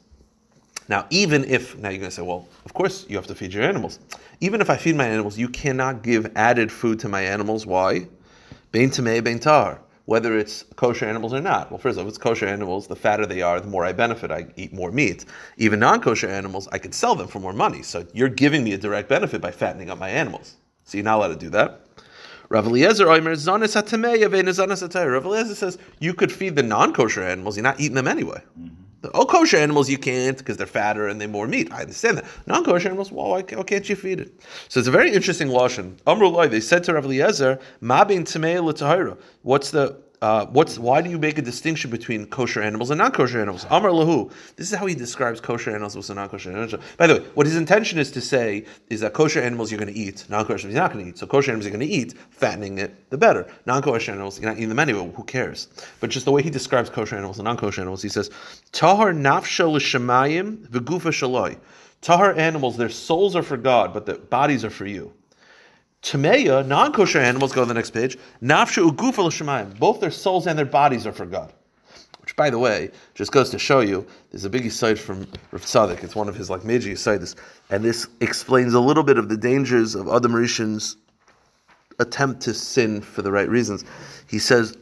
Now, 0.89 1.05
even 1.11 1.45
if 1.45 1.77
now 1.77 1.89
you're 1.89 1.99
going 1.99 2.09
to 2.09 2.15
say, 2.15 2.23
well, 2.23 2.47
of 2.65 2.73
course 2.73 3.05
you 3.07 3.15
have 3.15 3.27
to 3.27 3.35
feed 3.35 3.53
your 3.53 3.63
animals. 3.63 3.99
Even 4.41 4.59
if 4.59 4.71
I 4.71 4.75
feed 4.75 4.95
my 4.95 5.05
animals, 5.05 5.37
you 5.37 5.47
cannot 5.47 6.01
give 6.01 6.31
added 6.35 6.71
food 6.71 6.99
to 7.01 7.07
my 7.07 7.21
animals. 7.21 7.67
Why? 7.67 8.07
Bain 8.71 8.89
tamei, 8.89 9.23
bain 9.23 9.39
tar. 9.39 9.79
Whether 10.05 10.39
it's 10.39 10.63
kosher 10.75 11.05
animals 11.05 11.33
or 11.33 11.41
not. 11.41 11.69
Well, 11.69 11.77
first 11.77 11.93
of 11.93 11.99
all, 11.99 12.07
if 12.07 12.09
it's 12.09 12.17
kosher 12.17 12.47
animals, 12.47 12.87
the 12.87 12.95
fatter 12.95 13.27
they 13.27 13.43
are, 13.43 13.59
the 13.59 13.67
more 13.67 13.85
I 13.85 13.93
benefit. 13.93 14.31
I 14.31 14.47
eat 14.55 14.73
more 14.73 14.91
meat. 14.91 15.25
Even 15.57 15.79
non-kosher 15.79 16.27
animals, 16.27 16.67
I 16.71 16.79
could 16.79 16.95
sell 16.95 17.13
them 17.13 17.27
for 17.27 17.39
more 17.39 17.53
money. 17.53 17.83
So 17.83 18.07
you're 18.11 18.27
giving 18.27 18.63
me 18.63 18.73
a 18.73 18.77
direct 18.79 19.07
benefit 19.07 19.39
by 19.39 19.51
fattening 19.51 19.91
up 19.91 19.99
my 19.99 20.09
animals. 20.09 20.55
So 20.85 20.97
you're 20.97 21.05
not 21.05 21.17
allowed 21.17 21.27
to 21.27 21.35
do 21.35 21.51
that. 21.51 21.81
Rav 22.49 22.65
Eliezer 22.65 23.05
says 25.53 25.77
you 25.99 26.13
could 26.15 26.31
feed 26.31 26.55
the 26.55 26.63
non-kosher 26.63 27.21
animals. 27.21 27.55
You're 27.55 27.63
not 27.63 27.79
eating 27.79 27.93
them 27.93 28.07
anyway. 28.07 28.41
Mm-hmm. 28.59 28.88
The 29.01 29.11
oh, 29.13 29.25
kosher 29.25 29.57
animals 29.57 29.89
you 29.89 29.97
can't 29.97 30.37
because 30.37 30.57
they're 30.57 30.67
fatter 30.67 31.07
and 31.07 31.21
they 31.21 31.27
more 31.27 31.47
meat. 31.47 31.71
I 31.71 31.81
understand 31.81 32.17
that. 32.17 32.25
Non-kosher 32.47 32.89
animals, 32.89 33.11
well, 33.11 33.29
why, 33.29 33.41
why 33.41 33.63
can't 33.63 33.87
you 33.87 33.95
feed 33.95 34.19
it? 34.19 34.41
So 34.67 34.79
it's 34.79 34.89
a 34.89 34.91
very 34.91 35.13
interesting 35.13 35.47
lashon. 35.47 35.95
Amrullah, 36.05 36.49
they 36.49 36.59
said 36.59 36.83
to 36.85 36.93
Rav 36.93 37.05
Eliezer, 37.05 37.59
"Ma 37.79 38.03
bein 38.03 38.25
tamei 38.25 38.61
l'tahira." 38.61 39.17
What's 39.43 39.71
the 39.71 39.97
uh, 40.21 40.45
what's 40.47 40.77
why 40.77 41.01
do 41.01 41.09
you 41.09 41.17
make 41.17 41.37
a 41.37 41.41
distinction 41.41 41.89
between 41.89 42.25
kosher 42.25 42.61
animals 42.61 42.89
and 42.89 42.97
non-kosher 42.97 43.41
animals? 43.41 43.65
Amar 43.69 43.91
lahu. 43.91 44.31
This 44.57 44.71
is 44.71 44.77
how 44.77 44.85
he 44.85 44.93
describes 44.93 45.39
kosher 45.39 45.71
animals 45.71 45.95
versus 45.95 46.13
non-kosher 46.13 46.51
animals. 46.51 46.75
By 46.97 47.07
the 47.07 47.15
way, 47.15 47.19
what 47.35 47.45
his 47.45 47.55
intention 47.55 47.97
is 47.99 48.11
to 48.11 48.21
say 48.21 48.65
is 48.89 48.99
that 48.99 49.13
kosher 49.13 49.41
animals 49.41 49.71
you're 49.71 49.79
going 49.79 49.93
to 49.93 49.99
eat, 49.99 50.25
non-kosher 50.29 50.67
animals 50.67 50.73
you're 50.73 50.83
not 50.83 50.91
going 50.91 51.05
to 51.05 51.11
eat. 51.11 51.17
So 51.17 51.25
kosher 51.25 51.51
animals 51.51 51.65
you're 51.65 51.77
going 51.77 51.87
to 51.87 51.93
eat, 51.93 52.17
fattening 52.31 52.79
it 52.79 53.09
the 53.09 53.17
better. 53.17 53.47
Non-kosher 53.65 54.11
animals 54.11 54.39
you're 54.39 54.49
not 54.49 54.57
eating 54.57 54.69
them 54.69 54.79
anyway. 54.79 55.09
Who 55.15 55.23
cares? 55.23 55.69
But 56.01 56.09
just 56.09 56.25
the 56.25 56.31
way 56.31 56.43
he 56.43 56.49
describes 56.49 56.89
kosher 56.89 57.15
animals 57.15 57.39
and 57.39 57.45
non-kosher 57.45 57.81
animals, 57.81 58.01
he 58.01 58.09
says 58.09 58.29
tahar 58.73 59.13
nafsha 59.13 59.71
l'shemayim 59.71 60.67
v'gufa 60.67 61.11
shaloi. 61.11 61.57
Tahar 62.01 62.33
animals, 62.33 62.77
their 62.77 62.89
souls 62.89 63.35
are 63.35 63.43
for 63.43 63.57
God, 63.57 63.93
but 63.93 64.05
their 64.05 64.17
bodies 64.17 64.63
are 64.63 64.69
for 64.69 64.85
you. 64.85 65.13
Tameya, 66.01 66.65
non-kosher 66.65 67.19
animals, 67.19 67.51
go 67.51 67.61
to 67.61 67.67
the 67.67 67.73
next 67.73 67.91
page. 67.91 68.17
Nafsha 68.41 68.89
ugufa 68.89 69.23
l'shemayim. 69.23 69.77
Both 69.77 69.99
their 69.99 70.11
souls 70.11 70.47
and 70.47 70.57
their 70.57 70.65
bodies 70.65 71.05
are 71.05 71.11
for 71.11 71.25
God. 71.25 71.53
Which, 72.21 72.35
by 72.35 72.49
the 72.49 72.59
way, 72.59 72.91
just 73.15 73.31
goes 73.31 73.49
to 73.49 73.59
show 73.59 73.79
you, 73.79 74.05
there's 74.31 74.45
a 74.45 74.49
big 74.49 74.71
site 74.71 74.99
from 74.99 75.27
Rav 75.51 75.65
Tzadok. 75.65 76.03
It's 76.03 76.15
one 76.15 76.29
of 76.29 76.35
his 76.35 76.49
like 76.49 76.63
major 76.63 76.95
sites, 76.95 77.35
and 77.69 77.83
this 77.83 78.07
explains 78.21 78.73
a 78.73 78.79
little 78.79 79.03
bit 79.03 79.17
of 79.17 79.29
the 79.29 79.37
dangers 79.37 79.95
of 79.95 80.07
other 80.07 80.29
Rishon's 80.29 80.95
attempt 81.99 82.41
to 82.41 82.53
sin 82.53 83.01
for 83.01 83.21
the 83.21 83.31
right 83.31 83.49
reasons. 83.49 83.83
He 84.27 84.39
says 84.39 84.77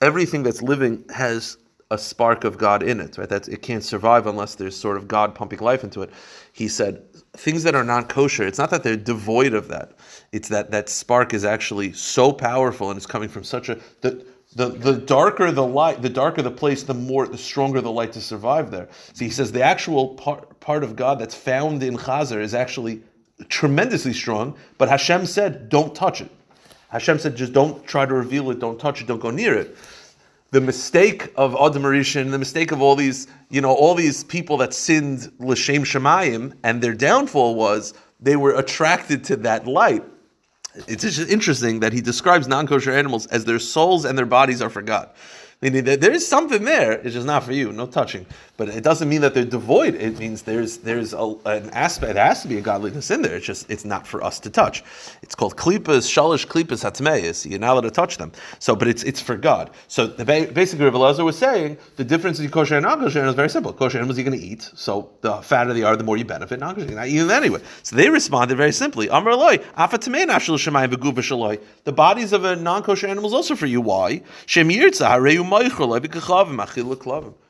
everything 0.00 0.42
that's 0.42 0.62
living 0.62 1.04
has 1.12 1.58
a 1.90 1.98
spark 1.98 2.44
of 2.44 2.58
God 2.58 2.82
in 2.82 3.00
it, 3.00 3.16
right? 3.16 3.28
That 3.28 3.48
it 3.48 3.62
can't 3.62 3.84
survive 3.84 4.26
unless 4.26 4.56
there's 4.56 4.76
sort 4.76 4.96
of 4.96 5.06
God 5.06 5.34
pumping 5.34 5.60
life 5.60 5.84
into 5.84 6.02
it. 6.02 6.10
He 6.52 6.66
said 6.68 7.02
things 7.34 7.62
that 7.62 7.74
are 7.74 7.84
not 7.84 8.08
kosher. 8.08 8.46
It's 8.46 8.58
not 8.58 8.70
that 8.70 8.82
they're 8.82 8.96
devoid 8.96 9.54
of 9.54 9.68
that. 9.68 9.92
It's 10.32 10.48
that 10.48 10.70
that 10.72 10.88
spark 10.88 11.32
is 11.32 11.44
actually 11.44 11.92
so 11.92 12.32
powerful 12.32 12.90
and 12.90 12.96
it's 12.96 13.06
coming 13.06 13.28
from 13.28 13.44
such 13.44 13.68
a 13.68 13.78
the 14.00 14.26
the, 14.54 14.68
the 14.68 14.94
darker 14.94 15.52
the 15.52 15.66
light, 15.66 16.00
the 16.02 16.08
darker 16.08 16.40
the 16.40 16.50
place, 16.50 16.82
the 16.82 16.94
more 16.94 17.26
the 17.26 17.38
stronger 17.38 17.80
the 17.80 17.90
light 17.90 18.12
to 18.12 18.20
survive 18.20 18.70
there. 18.70 18.88
So 19.12 19.24
he 19.24 19.30
says 19.30 19.52
the 19.52 19.62
actual 19.62 20.14
part 20.14 20.58
part 20.60 20.82
of 20.82 20.96
God 20.96 21.18
that's 21.18 21.34
found 21.34 21.82
in 21.82 21.96
Chazer 21.96 22.40
is 22.40 22.54
actually 22.54 23.02
tremendously 23.48 24.12
strong, 24.12 24.56
but 24.78 24.88
Hashem 24.88 25.26
said, 25.26 25.68
don't 25.68 25.94
touch 25.94 26.20
it. 26.20 26.30
Hashem 26.88 27.18
said, 27.18 27.36
just 27.36 27.52
don't 27.52 27.84
try 27.86 28.06
to 28.06 28.14
reveal 28.14 28.50
it, 28.50 28.58
don't 28.58 28.78
touch 28.78 29.02
it, 29.02 29.06
don't 29.06 29.20
go 29.20 29.30
near 29.30 29.54
it. 29.54 29.76
The 30.52 30.60
mistake 30.60 31.32
of 31.36 31.54
Adam 31.54 31.82
Rishon, 31.82 32.30
the 32.30 32.38
mistake 32.38 32.70
of 32.70 32.80
all 32.80 32.94
these, 32.94 33.26
you 33.50 33.60
know, 33.60 33.72
all 33.72 33.94
these 33.94 34.24
people 34.24 34.56
that 34.58 34.72
sinned 34.72 35.32
l'shem 35.38 35.82
shemayim, 35.82 36.54
and 36.62 36.80
their 36.80 36.94
downfall 36.94 37.56
was 37.56 37.94
they 38.20 38.36
were 38.36 38.54
attracted 38.54 39.24
to 39.24 39.36
that 39.36 39.66
light. 39.66 40.04
It's 40.86 41.02
just 41.02 41.30
interesting 41.30 41.80
that 41.80 41.92
he 41.92 42.00
describes 42.00 42.46
non-kosher 42.46 42.92
animals 42.92 43.26
as 43.26 43.44
their 43.44 43.58
souls 43.58 44.04
and 44.04 44.16
their 44.16 44.26
bodies 44.26 44.62
are 44.62 44.70
for 44.70 44.82
God. 44.82 45.10
Meaning 45.62 45.84
that 45.84 46.00
there 46.02 46.12
is 46.12 46.26
something 46.26 46.64
there. 46.64 46.92
It's 46.92 47.14
just 47.14 47.26
not 47.26 47.42
for 47.42 47.52
you. 47.52 47.72
No 47.72 47.86
touching. 47.86 48.26
But 48.56 48.70
it 48.70 48.82
doesn't 48.82 49.08
mean 49.08 49.20
that 49.20 49.34
they're 49.34 49.44
devoid. 49.44 49.94
It 49.94 50.18
means 50.18 50.42
there's 50.42 50.78
there's 50.78 51.12
a, 51.12 51.34
an 51.44 51.68
aspect. 51.70 52.14
There 52.14 52.24
has 52.24 52.40
to 52.42 52.48
be 52.48 52.56
a 52.56 52.62
godliness 52.62 53.10
in 53.10 53.20
there. 53.22 53.36
It's 53.36 53.44
just 53.44 53.70
it's 53.70 53.84
not 53.84 54.06
for 54.06 54.22
us 54.24 54.40
to 54.40 54.50
touch. 54.50 54.82
It's 55.22 55.34
called 55.34 55.56
klipas 55.56 56.06
shalish 56.08 56.46
klipas 56.46 56.82
hatmeis. 56.82 57.48
You're 57.48 57.58
not 57.58 57.72
allowed 57.72 57.82
to 57.82 57.90
touch 57.90 58.16
them. 58.16 58.32
So, 58.58 58.74
but 58.74 58.88
it's 58.88 59.02
it's 59.02 59.20
for 59.20 59.36
God. 59.36 59.70
So 59.88 60.06
the 60.06 60.24
ba- 60.24 60.50
basically, 60.52 60.86
Rav 60.86 60.94
Elazar 60.94 61.24
was 61.24 61.36
saying 61.36 61.76
the 61.96 62.04
difference 62.04 62.38
between 62.38 62.52
kosher 62.52 62.76
and 62.76 62.84
non-kosher 62.84 63.26
is 63.26 63.34
very 63.34 63.50
simple. 63.50 63.74
Kosher 63.74 63.98
animals 63.98 64.16
you're 64.16 64.24
going 64.24 64.38
to 64.38 64.44
eat. 64.44 64.70
So 64.74 65.10
the 65.20 65.42
fatter 65.42 65.74
they 65.74 65.82
are, 65.82 65.96
the 65.96 66.04
more 66.04 66.16
you 66.16 66.24
benefit. 66.24 66.58
Non-kosher 66.58 66.86
you're 66.86 66.96
not 66.96 67.08
eating 67.08 67.28
them 67.28 67.36
anyway. 67.36 67.60
So 67.82 67.96
they 67.96 68.08
responded 68.08 68.56
very 68.56 68.72
simply. 68.72 69.08
Amar 69.08 69.36
loy 69.36 69.58
afatamei 69.76 70.26
nashul. 70.26 70.56
The 71.84 71.92
bodies 71.92 72.32
of 72.32 72.44
a 72.44 72.56
non-kosher 72.56 73.06
animal 73.06 73.28
is 73.28 73.34
also 73.34 73.54
for 73.54 73.66
you. 73.66 73.82
Why? 73.82 74.22
Shem 74.46 74.70
yirtza 74.70 75.08
hareu 75.08 75.44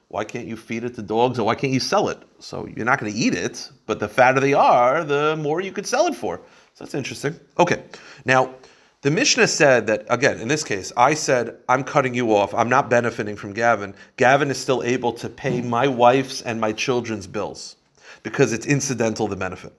why 0.08 0.24
can't 0.24 0.46
you 0.46 0.56
feed 0.56 0.84
it 0.84 0.94
to 0.94 1.02
dogs 1.02 1.38
or 1.38 1.44
why 1.44 1.54
can't 1.54 1.72
you 1.72 1.80
sell 1.80 2.08
it? 2.08 2.18
So 2.38 2.66
you're 2.66 2.84
not 2.84 3.00
going 3.00 3.12
to 3.12 3.18
eat 3.18 3.34
it, 3.34 3.70
but 3.86 3.98
the 3.98 4.08
fatter 4.08 4.40
they 4.40 4.54
are, 4.54 5.04
the 5.04 5.36
more 5.36 5.60
you 5.60 5.72
could 5.72 5.86
sell 5.86 6.06
it 6.06 6.14
for. 6.14 6.40
So 6.74 6.84
that's 6.84 6.94
interesting. 6.94 7.38
Okay. 7.58 7.82
Now, 8.24 8.54
the 9.02 9.10
Mishnah 9.10 9.48
said 9.48 9.86
that, 9.88 10.06
again, 10.08 10.40
in 10.40 10.48
this 10.48 10.64
case, 10.64 10.92
I 10.96 11.14
said, 11.14 11.56
I'm 11.68 11.84
cutting 11.84 12.14
you 12.14 12.34
off. 12.34 12.54
I'm 12.54 12.68
not 12.68 12.88
benefiting 12.88 13.36
from 13.36 13.52
Gavin. 13.52 13.94
Gavin 14.16 14.50
is 14.50 14.58
still 14.58 14.82
able 14.82 15.12
to 15.14 15.28
pay 15.28 15.60
my 15.60 15.86
wife's 15.86 16.42
and 16.42 16.60
my 16.60 16.72
children's 16.72 17.26
bills 17.26 17.76
because 18.22 18.52
it's 18.52 18.66
incidental 18.66 19.28
the 19.28 19.36
benefit 19.36 19.72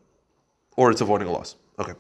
or 0.76 0.92
it's 0.92 1.02
avoiding 1.02 1.28
a 1.28 1.32
loss. 1.32 1.56
Okay. 1.80 1.94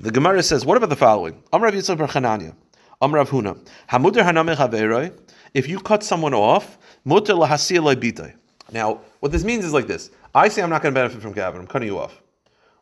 The 0.00 0.10
Gemara 0.10 0.42
says, 0.42 0.64
what 0.64 0.76
about 0.76 0.90
the 0.90 0.96
following? 0.96 1.42
Amrav 1.52 1.72
Yitzchak 1.72 1.98
Bar. 1.98 2.54
Amrav 3.00 3.28
Huna. 3.28 3.58
Hamuder 3.90 4.22
haname. 4.24 5.12
If 5.54 5.68
you 5.68 5.78
cut 5.80 6.02
someone 6.02 6.34
off, 6.34 6.78
muter 7.06 7.36
lahasiyah 7.38 7.96
bitay. 7.96 8.34
Now, 8.72 9.00
what 9.20 9.32
this 9.32 9.44
means 9.44 9.64
is 9.64 9.72
like 9.72 9.86
this. 9.86 10.10
I 10.34 10.48
say 10.48 10.62
I'm 10.62 10.70
not 10.70 10.82
going 10.82 10.94
to 10.94 10.98
benefit 11.00 11.22
from 11.22 11.32
Gavin. 11.32 11.60
I'm 11.60 11.66
cutting 11.66 11.88
you 11.88 11.98
off. 11.98 12.20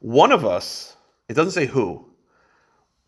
One 0.01 0.33
of 0.33 0.45
us, 0.45 0.97
it 1.29 1.35
doesn't 1.35 1.53
say 1.53 1.67
who, 1.67 2.05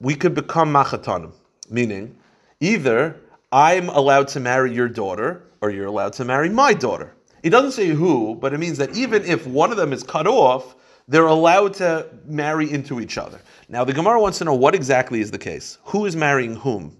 we 0.00 0.14
could 0.14 0.34
become 0.34 0.72
machatanim, 0.72 1.32
meaning 1.70 2.16
either 2.60 3.16
I'm 3.50 3.88
allowed 3.88 4.28
to 4.28 4.40
marry 4.40 4.72
your 4.72 4.88
daughter 4.88 5.42
or 5.60 5.70
you're 5.70 5.86
allowed 5.86 6.12
to 6.14 6.24
marry 6.24 6.48
my 6.48 6.72
daughter. 6.72 7.14
It 7.42 7.50
doesn't 7.50 7.72
say 7.72 7.88
who, 7.88 8.36
but 8.36 8.52
it 8.52 8.58
means 8.58 8.78
that 8.78 8.96
even 8.96 9.24
if 9.24 9.46
one 9.46 9.70
of 9.70 9.76
them 9.76 9.92
is 9.92 10.02
cut 10.02 10.26
off, 10.26 10.76
they're 11.08 11.26
allowed 11.26 11.74
to 11.74 12.06
marry 12.26 12.70
into 12.70 13.00
each 13.00 13.18
other. 13.18 13.40
Now, 13.68 13.82
the 13.84 13.92
Gemara 13.92 14.20
wants 14.20 14.38
to 14.38 14.44
know 14.44 14.54
what 14.54 14.74
exactly 14.74 15.20
is 15.20 15.30
the 15.30 15.38
case. 15.38 15.78
Who 15.84 16.06
is 16.06 16.14
marrying 16.14 16.54
whom? 16.54 16.96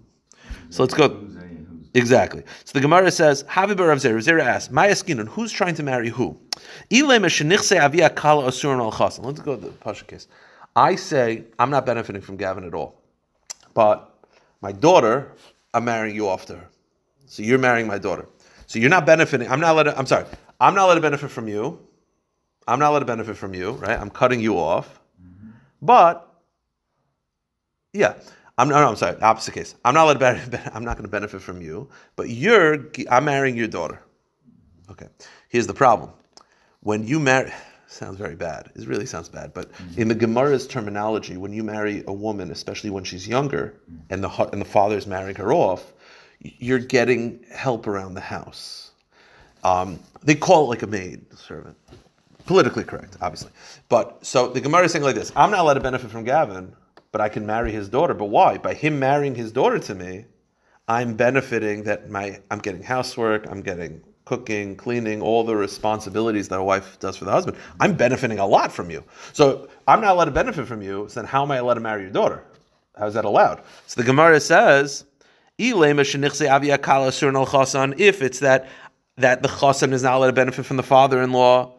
So 0.69 0.83
let's 0.83 0.93
go. 0.93 1.25
Exactly. 1.95 2.43
So 2.65 2.73
the 2.73 2.81
Gemara 2.81 3.09
says, 3.11 3.45
Habib 3.47 3.79
Rav 3.79 3.97
Zera. 3.97 4.17
Zera 4.17 4.41
asks, 4.41 4.71
Maya 4.71 4.93
Skinon, 4.93 5.27
who's 5.27 5.51
trying 5.51 5.73
to 5.75 5.83
marry 5.83 6.09
who? 6.09 6.37
Let's 9.23 9.39
go 9.41 9.55
to 9.55 9.61
the 9.61 9.71
Pasha 9.79 10.05
case. 10.05 10.27
I 10.75 10.95
say, 10.95 11.45
I'm 11.57 11.71
not 11.71 11.85
benefiting 11.85 12.21
from 12.21 12.37
Gavin 12.37 12.63
at 12.63 12.73
all. 12.75 13.01
But 13.73 14.13
my 14.61 14.71
daughter, 14.71 15.31
I'm 15.73 15.85
marrying 15.85 16.15
you 16.15 16.27
off 16.27 16.45
to 16.47 16.57
her. 16.57 16.67
So 17.25 17.41
you're 17.41 17.57
marrying 17.57 17.87
my 17.87 17.97
daughter. 17.97 18.27
So 18.67 18.77
you're 18.77 18.89
not 18.89 19.05
benefiting. 19.05 19.49
I'm 19.49 19.59
not 19.59 19.81
to, 19.83 19.97
I'm 19.97 20.05
sorry. 20.05 20.25
I'm 20.59 20.75
not 20.75 20.93
to 20.93 21.01
benefit 21.01 21.31
from 21.31 21.47
you. 21.47 21.79
I'm 22.69 22.79
not 22.79 22.91
allowed 22.91 22.99
to 22.99 23.05
benefit 23.05 23.35
from 23.37 23.53
you, 23.53 23.71
right? 23.71 23.99
I'm 23.99 24.09
cutting 24.09 24.39
you 24.39 24.57
off. 24.57 24.99
But 25.81 26.29
yeah, 27.93 28.15
I'm 28.57 28.69
no, 28.69 28.79
no, 28.79 28.89
I'm 28.89 28.95
sorry. 28.95 29.19
Opposite 29.21 29.53
case. 29.53 29.75
I'm 29.85 29.93
not 29.93 30.03
allowed 30.03 30.13
to 30.13 30.19
benefit, 30.19 30.61
I'm 30.73 30.83
not 30.83 30.95
going 30.95 31.05
to 31.05 31.11
benefit 31.11 31.41
from 31.41 31.61
you, 31.61 31.89
but 32.15 32.29
you're. 32.29 32.87
I'm 33.09 33.25
marrying 33.25 33.55
your 33.55 33.67
daughter. 33.67 34.01
Okay. 34.91 35.07
Here's 35.49 35.67
the 35.67 35.73
problem. 35.73 36.11
When 36.81 37.07
you 37.07 37.19
marry, 37.19 37.51
sounds 37.87 38.17
very 38.17 38.35
bad. 38.35 38.69
It 38.75 38.87
really 38.87 39.05
sounds 39.05 39.29
bad. 39.29 39.53
But 39.53 39.71
in 39.97 40.07
the 40.07 40.15
Gemara's 40.15 40.67
terminology, 40.67 41.37
when 41.37 41.53
you 41.53 41.63
marry 41.63 42.03
a 42.07 42.13
woman, 42.13 42.51
especially 42.51 42.89
when 42.89 43.03
she's 43.03 43.27
younger, 43.27 43.79
and 44.09 44.23
the 44.23 44.29
and 44.51 44.61
the 44.61 44.65
father's 44.65 45.07
marrying 45.07 45.35
her 45.37 45.53
off, 45.53 45.93
you're 46.39 46.79
getting 46.79 47.45
help 47.51 47.87
around 47.87 48.13
the 48.13 48.21
house. 48.21 48.91
Um, 49.63 49.99
they 50.23 50.35
call 50.35 50.65
it 50.65 50.67
like 50.67 50.83
a 50.83 50.87
maid 50.87 51.25
servant. 51.37 51.77
Politically 52.49 52.83
correct, 52.83 53.15
obviously. 53.21 53.51
But 53.89 54.25
so 54.25 54.49
the 54.49 54.59
Gemara 54.59 54.85
is 54.85 54.91
saying 54.91 55.03
like 55.03 55.13
this: 55.13 55.31
I'm 55.35 55.51
not 55.51 55.59
allowed 55.59 55.75
to 55.75 55.81
benefit 55.81 56.09
from 56.09 56.23
Gavin, 56.23 56.75
but 57.11 57.21
I 57.21 57.29
can 57.29 57.45
marry 57.45 57.71
his 57.71 57.89
daughter. 57.89 58.15
But 58.15 58.25
why? 58.25 58.57
By 58.57 58.73
him 58.73 58.97
marrying 58.97 59.35
his 59.35 59.51
daughter 59.51 59.77
to 59.77 59.93
me, 59.93 60.25
I'm 60.87 61.13
benefiting 61.13 61.83
that 61.83 62.09
my 62.09 62.39
I'm 62.49 62.57
getting 62.57 62.81
housework, 62.81 63.45
I'm 63.51 63.61
getting 63.61 64.01
cooking, 64.25 64.75
cleaning, 64.75 65.21
all 65.21 65.43
the 65.43 65.55
responsibilities 65.55 66.47
that 66.47 66.57
a 66.57 66.63
wife 66.63 66.97
does 66.99 67.17
for 67.17 67.25
the 67.25 67.31
husband, 67.31 67.55
I'm 67.79 67.95
benefiting 67.95 68.39
a 68.39 68.47
lot 68.47 68.71
from 68.71 68.89
you. 68.89 69.03
So 69.31 69.67
I'm 69.87 70.01
not 70.01 70.13
allowed 70.13 70.25
to 70.25 70.31
benefit 70.31 70.65
from 70.65 70.81
you. 70.81 71.05
So 71.07 71.19
then 71.19 71.27
how 71.27 71.43
am 71.43 71.51
I 71.51 71.57
allowed 71.57 71.75
to 71.75 71.81
marry 71.81 72.01
your 72.01 72.09
daughter? 72.09 72.43
How 72.97 73.05
is 73.05 73.13
that 73.13 73.25
allowed? 73.25 73.61
So 73.85 74.01
the 74.01 74.07
Gemara 74.07 74.39
says, 74.39 75.05
if 75.59 75.75
it's 78.21 78.39
that 78.39 78.67
that 79.17 79.43
the 79.43 79.49
chasan 79.49 79.93
is 79.93 80.01
not 80.01 80.15
allowed 80.15 80.27
to 80.27 80.33
benefit 80.33 80.65
from 80.65 80.77
the 80.77 80.83
father-in-law, 80.83 81.75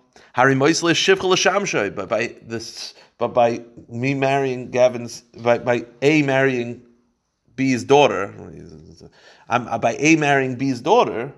but 1.91 2.09
by 2.09 2.37
this, 2.43 2.95
but 3.19 3.29
by 3.29 3.63
me 3.89 4.15
marrying 4.15 4.71
Gavin's, 4.71 5.23
by, 5.39 5.59
by 5.59 5.85
a 6.03 6.23
marrying 6.23 6.83
B's 7.57 7.85
daughter, 7.85 8.35
I'm, 9.49 9.81
by 9.81 9.95
a 9.99 10.17
marrying 10.17 10.57
B's 10.57 10.81
daughter, 10.81 11.33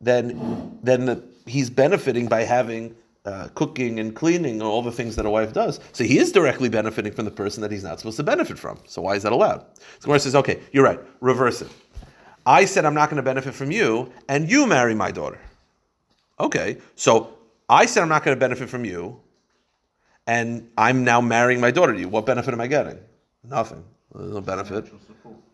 then 0.00 0.78
then 0.82 1.06
the, 1.06 1.24
he's 1.46 1.70
benefiting 1.70 2.28
by 2.28 2.42
having 2.42 2.94
uh, 3.24 3.48
cooking 3.54 3.98
and 3.98 4.14
cleaning 4.14 4.54
and 4.54 4.62
all 4.62 4.82
the 4.82 4.92
things 4.92 5.16
that 5.16 5.24
a 5.24 5.30
wife 5.30 5.52
does. 5.52 5.80
So 5.92 6.04
he 6.04 6.18
is 6.18 6.30
directly 6.30 6.68
benefiting 6.68 7.12
from 7.12 7.24
the 7.24 7.30
person 7.30 7.62
that 7.62 7.72
he's 7.72 7.82
not 7.82 7.98
supposed 7.98 8.18
to 8.18 8.22
benefit 8.22 8.58
from. 8.58 8.78
So 8.86 9.02
why 9.02 9.14
is 9.14 9.22
that 9.22 9.32
allowed? 9.32 9.64
So 9.98 10.04
Gemara 10.04 10.20
says, 10.20 10.34
okay, 10.34 10.60
you're 10.72 10.84
right. 10.84 11.00
Reverse 11.20 11.62
it. 11.62 11.70
I 12.46 12.66
said 12.66 12.84
I'm 12.84 12.94
not 12.94 13.08
going 13.08 13.16
to 13.16 13.22
benefit 13.22 13.54
from 13.54 13.70
you, 13.70 14.12
and 14.28 14.50
you 14.50 14.66
marry 14.66 14.94
my 14.94 15.10
daughter. 15.10 15.40
Okay, 16.38 16.78
so 16.94 17.33
I 17.68 17.86
said 17.86 18.02
I'm 18.02 18.08
not 18.08 18.24
going 18.24 18.36
to 18.36 18.40
benefit 18.40 18.68
from 18.68 18.84
you, 18.84 19.20
and 20.26 20.70
I'm 20.76 21.04
now 21.04 21.20
marrying 21.20 21.60
my 21.60 21.70
daughter 21.70 21.92
to 21.92 21.98
you. 21.98 22.08
What 22.08 22.26
benefit 22.26 22.52
am 22.52 22.60
I 22.60 22.66
getting? 22.66 22.98
Nothing. 23.42 23.84
No 24.14 24.40
benefit. 24.40 24.92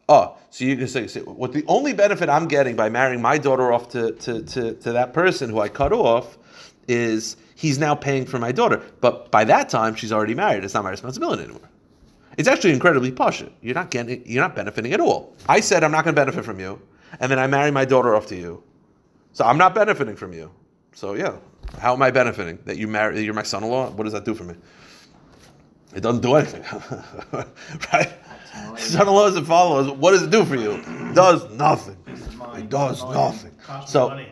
Oh, 0.08 0.36
so 0.50 0.64
you 0.64 0.76
can 0.76 0.88
say, 0.88 1.06
say, 1.06 1.20
what 1.20 1.52
the 1.52 1.64
only 1.68 1.92
benefit 1.92 2.28
I'm 2.28 2.48
getting 2.48 2.74
by 2.74 2.88
marrying 2.88 3.22
my 3.22 3.38
daughter 3.38 3.72
off 3.72 3.88
to, 3.90 4.12
to, 4.12 4.42
to, 4.42 4.74
to 4.74 4.92
that 4.92 5.12
person 5.12 5.50
who 5.50 5.60
I 5.60 5.68
cut 5.68 5.92
off 5.92 6.36
is 6.88 7.36
he's 7.54 7.78
now 7.78 7.94
paying 7.94 8.26
for 8.26 8.38
my 8.38 8.50
daughter. 8.50 8.82
But 9.00 9.30
by 9.30 9.44
that 9.44 9.68
time, 9.68 9.94
she's 9.94 10.12
already 10.12 10.34
married. 10.34 10.64
It's 10.64 10.74
not 10.74 10.82
my 10.82 10.90
responsibility 10.90 11.44
anymore. 11.44 11.70
It's 12.36 12.48
actually 12.48 12.72
incredibly 12.72 13.12
posh. 13.12 13.42
You're 13.60 13.74
not 13.74 13.90
getting, 13.90 14.26
you're 14.26 14.42
not 14.42 14.56
benefiting 14.56 14.92
at 14.92 15.00
all. 15.00 15.36
I 15.48 15.60
said 15.60 15.84
I'm 15.84 15.92
not 15.92 16.04
going 16.04 16.14
to 16.14 16.20
benefit 16.20 16.44
from 16.44 16.58
you, 16.58 16.80
and 17.20 17.30
then 17.30 17.38
I 17.38 17.46
marry 17.46 17.70
my 17.70 17.84
daughter 17.84 18.14
off 18.16 18.26
to 18.28 18.36
you, 18.36 18.62
so 19.32 19.44
I'm 19.44 19.58
not 19.58 19.74
benefiting 19.74 20.16
from 20.16 20.32
you. 20.32 20.50
So 20.92 21.14
yeah, 21.14 21.36
how 21.78 21.92
am 21.94 22.02
I 22.02 22.10
benefiting 22.10 22.58
that 22.64 22.76
you 22.76 22.88
marry? 22.88 23.22
You're 23.22 23.34
my 23.34 23.42
son-in-law. 23.42 23.90
What 23.90 24.04
does 24.04 24.12
that 24.12 24.24
do 24.24 24.34
for 24.34 24.44
me? 24.44 24.54
It 25.94 26.00
doesn't 26.02 26.22
do 26.22 26.34
anything, 26.34 26.62
right? 27.92 28.12
Son-in-law 28.76 29.26
doesn't 29.26 29.44
follow. 29.44 29.80
us. 29.80 29.90
What 29.96 30.12
does 30.12 30.22
it 30.22 30.30
do 30.30 30.44
for 30.44 30.56
you? 30.56 30.72
It 30.72 31.14
does 31.14 31.48
nothing. 31.52 31.96
It 32.56 32.68
does 32.68 33.02
nothing. 33.04 33.52
So 33.86 34.24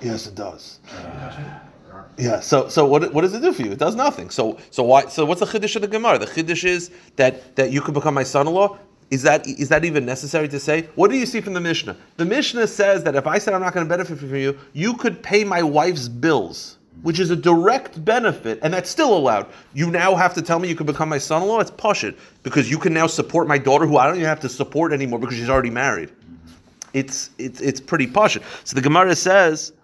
yes, 0.00 0.26
it 0.26 0.34
does. 0.34 0.80
Uh, 0.90 2.02
yeah. 2.18 2.40
So 2.40 2.68
so 2.68 2.86
what, 2.86 3.12
what 3.12 3.22
does 3.22 3.34
it 3.34 3.40
do 3.42 3.52
for 3.52 3.62
you? 3.62 3.72
It 3.72 3.78
does 3.78 3.94
nothing. 3.94 4.30
So 4.30 4.58
so 4.70 4.82
why? 4.82 5.06
So 5.06 5.24
what's 5.24 5.40
the 5.40 5.46
chiddush 5.46 5.76
of 5.76 5.82
the 5.82 5.88
Gemara? 5.88 6.18
The 6.18 6.26
chiddush 6.26 6.64
is 6.64 6.90
that 7.16 7.54
that 7.56 7.70
you 7.70 7.80
could 7.80 7.94
become 7.94 8.14
my 8.14 8.22
son-in-law. 8.24 8.78
Is 9.12 9.20
that 9.24 9.46
is 9.46 9.68
that 9.68 9.84
even 9.84 10.06
necessary 10.06 10.48
to 10.48 10.58
say? 10.58 10.88
What 10.94 11.10
do 11.10 11.18
you 11.18 11.26
see 11.26 11.42
from 11.42 11.52
the 11.52 11.60
Mishnah? 11.60 11.94
The 12.16 12.24
Mishnah 12.24 12.66
says 12.66 13.04
that 13.04 13.14
if 13.14 13.26
I 13.26 13.36
said 13.36 13.52
I'm 13.52 13.60
not 13.60 13.74
going 13.74 13.84
to 13.84 13.88
benefit 13.90 14.18
from 14.18 14.34
you, 14.34 14.58
you 14.72 14.94
could 14.94 15.22
pay 15.22 15.44
my 15.44 15.62
wife's 15.62 16.08
bills, 16.08 16.78
which 17.02 17.20
is 17.20 17.28
a 17.28 17.36
direct 17.36 18.02
benefit, 18.06 18.58
and 18.62 18.72
that's 18.72 18.88
still 18.88 19.14
allowed. 19.14 19.48
You 19.74 19.90
now 19.90 20.14
have 20.14 20.32
to 20.32 20.40
tell 20.40 20.58
me 20.58 20.66
you 20.66 20.74
can 20.74 20.86
become 20.86 21.10
my 21.10 21.18
son-in-law. 21.18 21.60
It's 21.60 21.70
push 21.70 22.04
it 22.04 22.18
because 22.42 22.70
you 22.70 22.78
can 22.78 22.94
now 22.94 23.06
support 23.06 23.46
my 23.46 23.58
daughter, 23.58 23.86
who 23.86 23.98
I 23.98 24.06
don't 24.06 24.16
even 24.16 24.24
have 24.24 24.40
to 24.40 24.48
support 24.48 24.94
anymore 24.94 25.18
because 25.18 25.36
she's 25.36 25.50
already 25.50 25.68
married. 25.68 26.10
It's 26.94 27.28
it's 27.36 27.60
it's 27.60 27.80
pretty 27.80 28.06
push 28.06 28.36
it. 28.36 28.42
So 28.64 28.74
the 28.74 28.82
Gemara 28.82 29.14
says. 29.14 29.74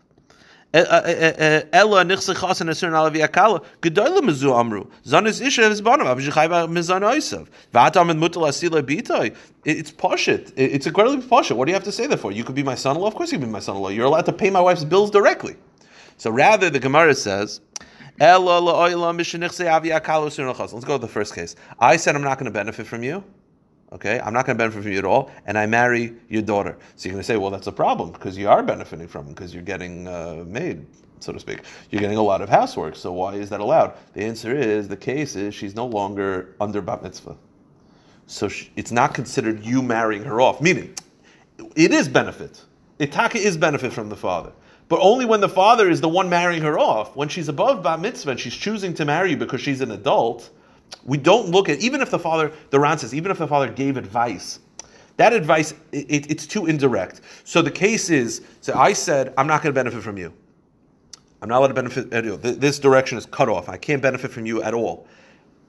Ella 0.75 2.05
nichse 2.05 2.35
chasen 2.35 2.69
esern 2.69 2.93
alav 2.93 3.15
yakala 3.15 3.65
gedoyle 3.81 4.21
mezu 4.21 4.59
amru. 4.59 4.87
Zanis 5.07 5.41
isha 5.45 5.63
is 5.63 5.81
banav 5.81 6.07
avishchayva 6.15 6.69
mizan 6.69 7.01
oisav 7.01 7.49
v'atam 7.73 8.11
and 8.11 8.21
mutal 8.21 8.47
asila 8.47 8.83
bitoy 8.83 9.35
it's 9.65 9.91
poshit 9.91 10.53
it's 10.57 10.87
incredibly 10.87 11.27
poshit 11.27 11.57
what 11.57 11.65
do 11.65 11.71
you 11.71 11.75
have 11.75 11.85
to 11.85 11.93
say 11.93 12.07
that 12.07 12.19
for 12.19 12.33
you 12.33 12.45
could 12.45 12.55
be 12.55 12.63
my 12.63 12.75
son-in-law? 12.75 13.09
Of 13.09 13.15
course 13.15 13.33
you 13.33 13.39
can 13.39 13.49
be 13.49 13.53
my 13.53 13.61
son-in-law. 13.61 13.89
You're 13.89 14.07
allowed 14.07 14.27
to 14.27 14.33
pay 14.33 14.51
my 14.51 14.61
wife's 14.61 14.85
bills 14.85 15.11
directly. 15.11 15.57
So 16.19 16.31
rather 16.31 16.69
the 16.69 16.81
Gemara 16.81 17.15
says 17.15 17.61
Let's 18.21 18.43
go 18.43 18.69
to 20.99 20.99
the 20.99 21.09
first 21.09 21.35
case. 21.35 21.55
I 21.79 21.97
said 21.97 22.17
I'm 22.17 22.23
not 22.23 22.39
going 22.39 22.47
to 22.47 22.51
benefit 22.51 22.87
from 22.89 23.05
you. 23.05 23.23
Okay, 23.91 24.21
I'm 24.21 24.35
not 24.35 24.45
going 24.45 24.57
to 24.57 24.63
benefit 24.63 24.83
from 24.83 24.93
you 24.93 24.99
at 24.99 25.07
all, 25.07 25.31
and 25.47 25.57
I 25.57 25.65
marry 25.65 26.15
your 26.29 26.43
daughter. 26.43 26.77
So 26.97 27.09
you're 27.09 27.15
going 27.15 27.23
to 27.23 27.27
say, 27.27 27.39
well, 27.39 27.51
that's 27.51 27.69
a 27.69 27.73
problem 27.73 28.13
because 28.13 28.37
you 28.37 28.49
are 28.49 28.63
benefiting 28.63 29.09
from 29.09 29.29
because 29.29 29.55
you're 29.55 29.63
getting 29.63 30.07
uh, 30.07 30.45
made, 30.47 30.85
so 31.21 31.33
to 31.33 31.41
speak. 31.41 31.61
You're 31.91 32.01
getting 32.03 32.19
a 32.19 32.23
lot 32.23 32.43
of 32.43 32.51
housework. 32.51 32.97
So 32.97 33.13
why 33.13 33.37
is 33.37 33.49
that 33.49 33.61
allowed? 33.61 33.95
The 34.13 34.25
answer 34.25 34.55
is 34.55 34.89
the 34.89 34.97
case 34.97 35.37
is 35.37 35.55
she's 35.55 35.75
no 35.75 35.87
longer 35.87 36.55
under 36.61 36.83
bat 36.83 37.03
mitzvah, 37.03 37.37
so 38.27 38.49
she, 38.49 38.71
it's 38.77 38.93
not 38.93 39.15
considered 39.15 39.65
you 39.65 39.81
marrying 39.81 40.25
her 40.25 40.39
off. 40.39 40.61
Meaning, 40.61 40.95
it 41.75 41.91
is 41.91 42.09
benefit. 42.09 42.63
Itaka 43.01 43.37
is 43.37 43.57
benefit 43.57 43.93
from 43.93 44.11
the 44.11 44.17
father. 44.17 44.53
But 44.89 45.01
only 45.01 45.25
when 45.25 45.41
the 45.41 45.49
father 45.49 45.89
is 45.89 46.01
the 46.01 46.09
one 46.09 46.29
marrying 46.29 46.63
her 46.63 46.79
off. 46.79 47.17
When 47.17 47.29
she's 47.29 47.49
above 47.49 47.83
bat 47.83 48.01
mitzvah 48.01 48.33
and 48.33 48.41
she's 48.41 48.55
choosing 48.55 48.93
to 48.95 49.05
marry 49.07 49.31
you 49.31 49.37
because 49.37 49.61
she's 49.61 49.81
an 49.81 49.93
adult, 49.93 50.51
we 51.05 51.17
don't 51.17 51.49
look 51.49 51.69
at 51.69 51.79
even 51.79 52.01
if 52.01 52.11
the 52.11 52.19
father, 52.19 52.53
the 52.71 52.79
Ran 52.79 52.99
says, 52.99 53.15
even 53.15 53.31
if 53.31 53.39
the 53.39 53.49
father 53.49 53.71
gave 53.71 53.97
advice, 53.97 54.61
that 55.17 55.33
advice 55.33 55.73
it, 55.93 56.31
it's 56.31 56.47
too 56.47 56.67
indirect. 56.67 57.23
So 57.45 57.63
the 57.63 57.71
case 57.71 58.11
is, 58.11 58.43
so 58.61 58.75
I 58.75 58.93
said, 58.93 59.35
I'm 59.37 59.47
not 59.47 59.63
going 59.63 59.75
to 59.75 59.79
benefit 59.79 60.03
from 60.03 60.17
you. 60.17 60.33
I'm 61.41 61.49
not 61.49 61.59
allowed 61.59 61.69
to 61.69 61.75
benefit. 61.75 62.13
uh, 62.13 62.37
This 62.37 62.79
direction 62.79 63.17
is 63.17 63.27
cut 63.27 63.49
off. 63.49 63.69
I 63.69 63.77
can't 63.77 64.03
benefit 64.03 64.31
from 64.31 64.45
you 64.45 64.63
at 64.63 64.75
all. 64.75 65.07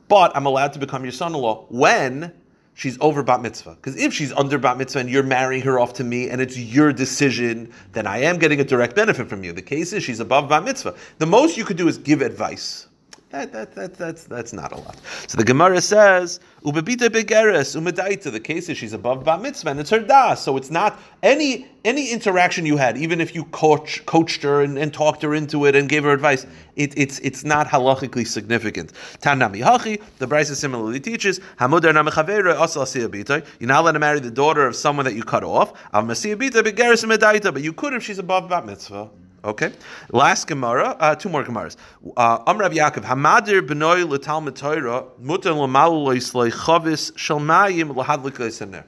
But 0.07 0.35
I'm 0.35 0.45
allowed 0.45 0.73
to 0.73 0.79
become 0.79 1.03
your 1.03 1.11
son-in-law 1.11 1.67
when 1.69 2.33
she's 2.73 2.97
over 3.01 3.21
bat 3.21 3.41
mitzvah. 3.41 3.75
Because 3.75 3.95
if 3.95 4.13
she's 4.13 4.31
under 4.33 4.57
bat 4.57 4.77
mitzvah 4.77 4.99
and 4.99 5.09
you're 5.09 5.23
marrying 5.23 5.61
her 5.63 5.79
off 5.79 5.93
to 5.93 6.03
me 6.03 6.29
and 6.29 6.41
it's 6.41 6.57
your 6.57 6.91
decision, 6.91 7.71
then 7.91 8.07
I 8.07 8.17
am 8.19 8.39
getting 8.39 8.59
a 8.59 8.63
direct 8.63 8.95
benefit 8.95 9.29
from 9.29 9.43
you. 9.43 9.53
The 9.53 9.61
case 9.61 9.93
is 9.93 10.03
she's 10.03 10.19
above 10.19 10.49
bat 10.49 10.63
mitzvah. 10.63 10.95
The 11.19 11.27
most 11.27 11.55
you 11.55 11.65
could 11.65 11.77
do 11.77 11.87
is 11.87 11.97
give 11.97 12.21
advice. 12.21 12.88
That, 13.31 13.51
that, 13.51 13.75
that, 13.75 13.93
that's, 13.93 14.23
that's 14.23 14.53
not 14.53 14.71
a 14.71 14.77
lot. 14.77 14.99
So 15.27 15.37
the 15.37 15.43
Gemara 15.43 15.81
says, 15.81 16.39
Ubebita 16.63 17.09
begeres, 17.09 17.79
umedaita. 17.79 18.31
The 18.31 18.39
case 18.39 18.69
is 18.69 18.77
she's 18.79 18.93
above 18.93 19.23
bat 19.23 19.43
mitzvah 19.43 19.69
and 19.69 19.79
it's 19.79 19.91
her 19.91 19.99
das. 19.99 20.43
So 20.43 20.57
it's 20.57 20.71
not 20.71 20.99
any 21.21 21.67
any 21.85 22.11
interaction 22.11 22.65
you 22.65 22.75
had, 22.75 22.97
even 22.97 23.21
if 23.21 23.35
you 23.35 23.45
coach, 23.45 24.03
coached 24.07 24.41
her 24.41 24.63
and, 24.63 24.79
and 24.79 24.91
talked 24.91 25.21
her 25.21 25.35
into 25.35 25.65
it 25.65 25.75
and 25.75 25.87
gave 25.87 26.03
her 26.03 26.11
advice, 26.11 26.47
it, 26.75 26.97
it's 26.97 27.19
it's 27.19 27.43
not 27.43 27.67
halachically 27.67 28.25
significant. 28.25 28.93
Tanami 29.21 29.63
hachi, 29.63 30.01
the 30.17 30.27
Brisa 30.27 30.55
similarly 30.55 30.99
teaches, 30.99 31.39
Hamudar 31.59 31.93
namechavera. 31.93 33.45
You're 33.59 33.67
not 33.67 33.81
allowed 33.81 33.91
to 33.91 33.99
marry 33.99 34.19
the 34.19 34.31
daughter 34.31 34.65
of 34.65 34.75
someone 34.75 35.05
that 35.05 35.13
you 35.13 35.23
cut 35.23 35.43
off. 35.43 35.73
Masiyabita 35.93 36.63
begeres 36.63 37.05
umedaita. 37.05 37.53
But 37.53 37.61
you 37.61 37.73
could 37.73 37.93
if 37.93 38.03
she's 38.03 38.17
above 38.17 38.49
bat 38.49 38.65
mitzvah. 38.65 39.11
Okay. 39.43 39.71
Last 40.11 40.47
Gemara, 40.47 40.97
uh, 40.99 41.15
two 41.15 41.29
more 41.29 41.43
Gemaras. 41.43 41.77
Uh, 42.17 42.43
Amrav 42.45 42.73
Yaakov, 42.73 43.03
Hamadir 43.03 43.61
b'noi 43.61 44.07
l'talmud 44.07 44.55
Torah, 44.55 45.05
mutar 45.21 45.53
loisloi 45.53 46.51
chavis 46.51 47.11
shalmayim 47.13 47.95
l'hadlik 47.95 48.33
leisener. 48.33 48.83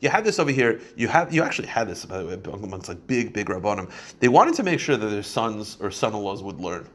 You 0.00 0.08
had 0.08 0.24
this 0.24 0.38
over 0.38 0.50
here. 0.50 0.80
You 0.96 1.08
have 1.08 1.32
you 1.32 1.42
actually 1.42 1.68
had 1.68 1.86
this 1.86 2.06
by 2.06 2.22
the 2.22 2.26
way 2.26 2.40
amongst 2.44 2.88
like 2.88 3.06
big 3.06 3.34
big 3.34 3.46
rabbanim. 3.48 3.90
They 4.20 4.28
wanted 4.28 4.54
to 4.54 4.62
make 4.62 4.80
sure 4.80 4.96
that 4.96 5.06
their 5.06 5.22
sons 5.22 5.76
or 5.80 5.90
son-in-laws 5.90 6.42
would 6.42 6.58
learn. 6.58 6.88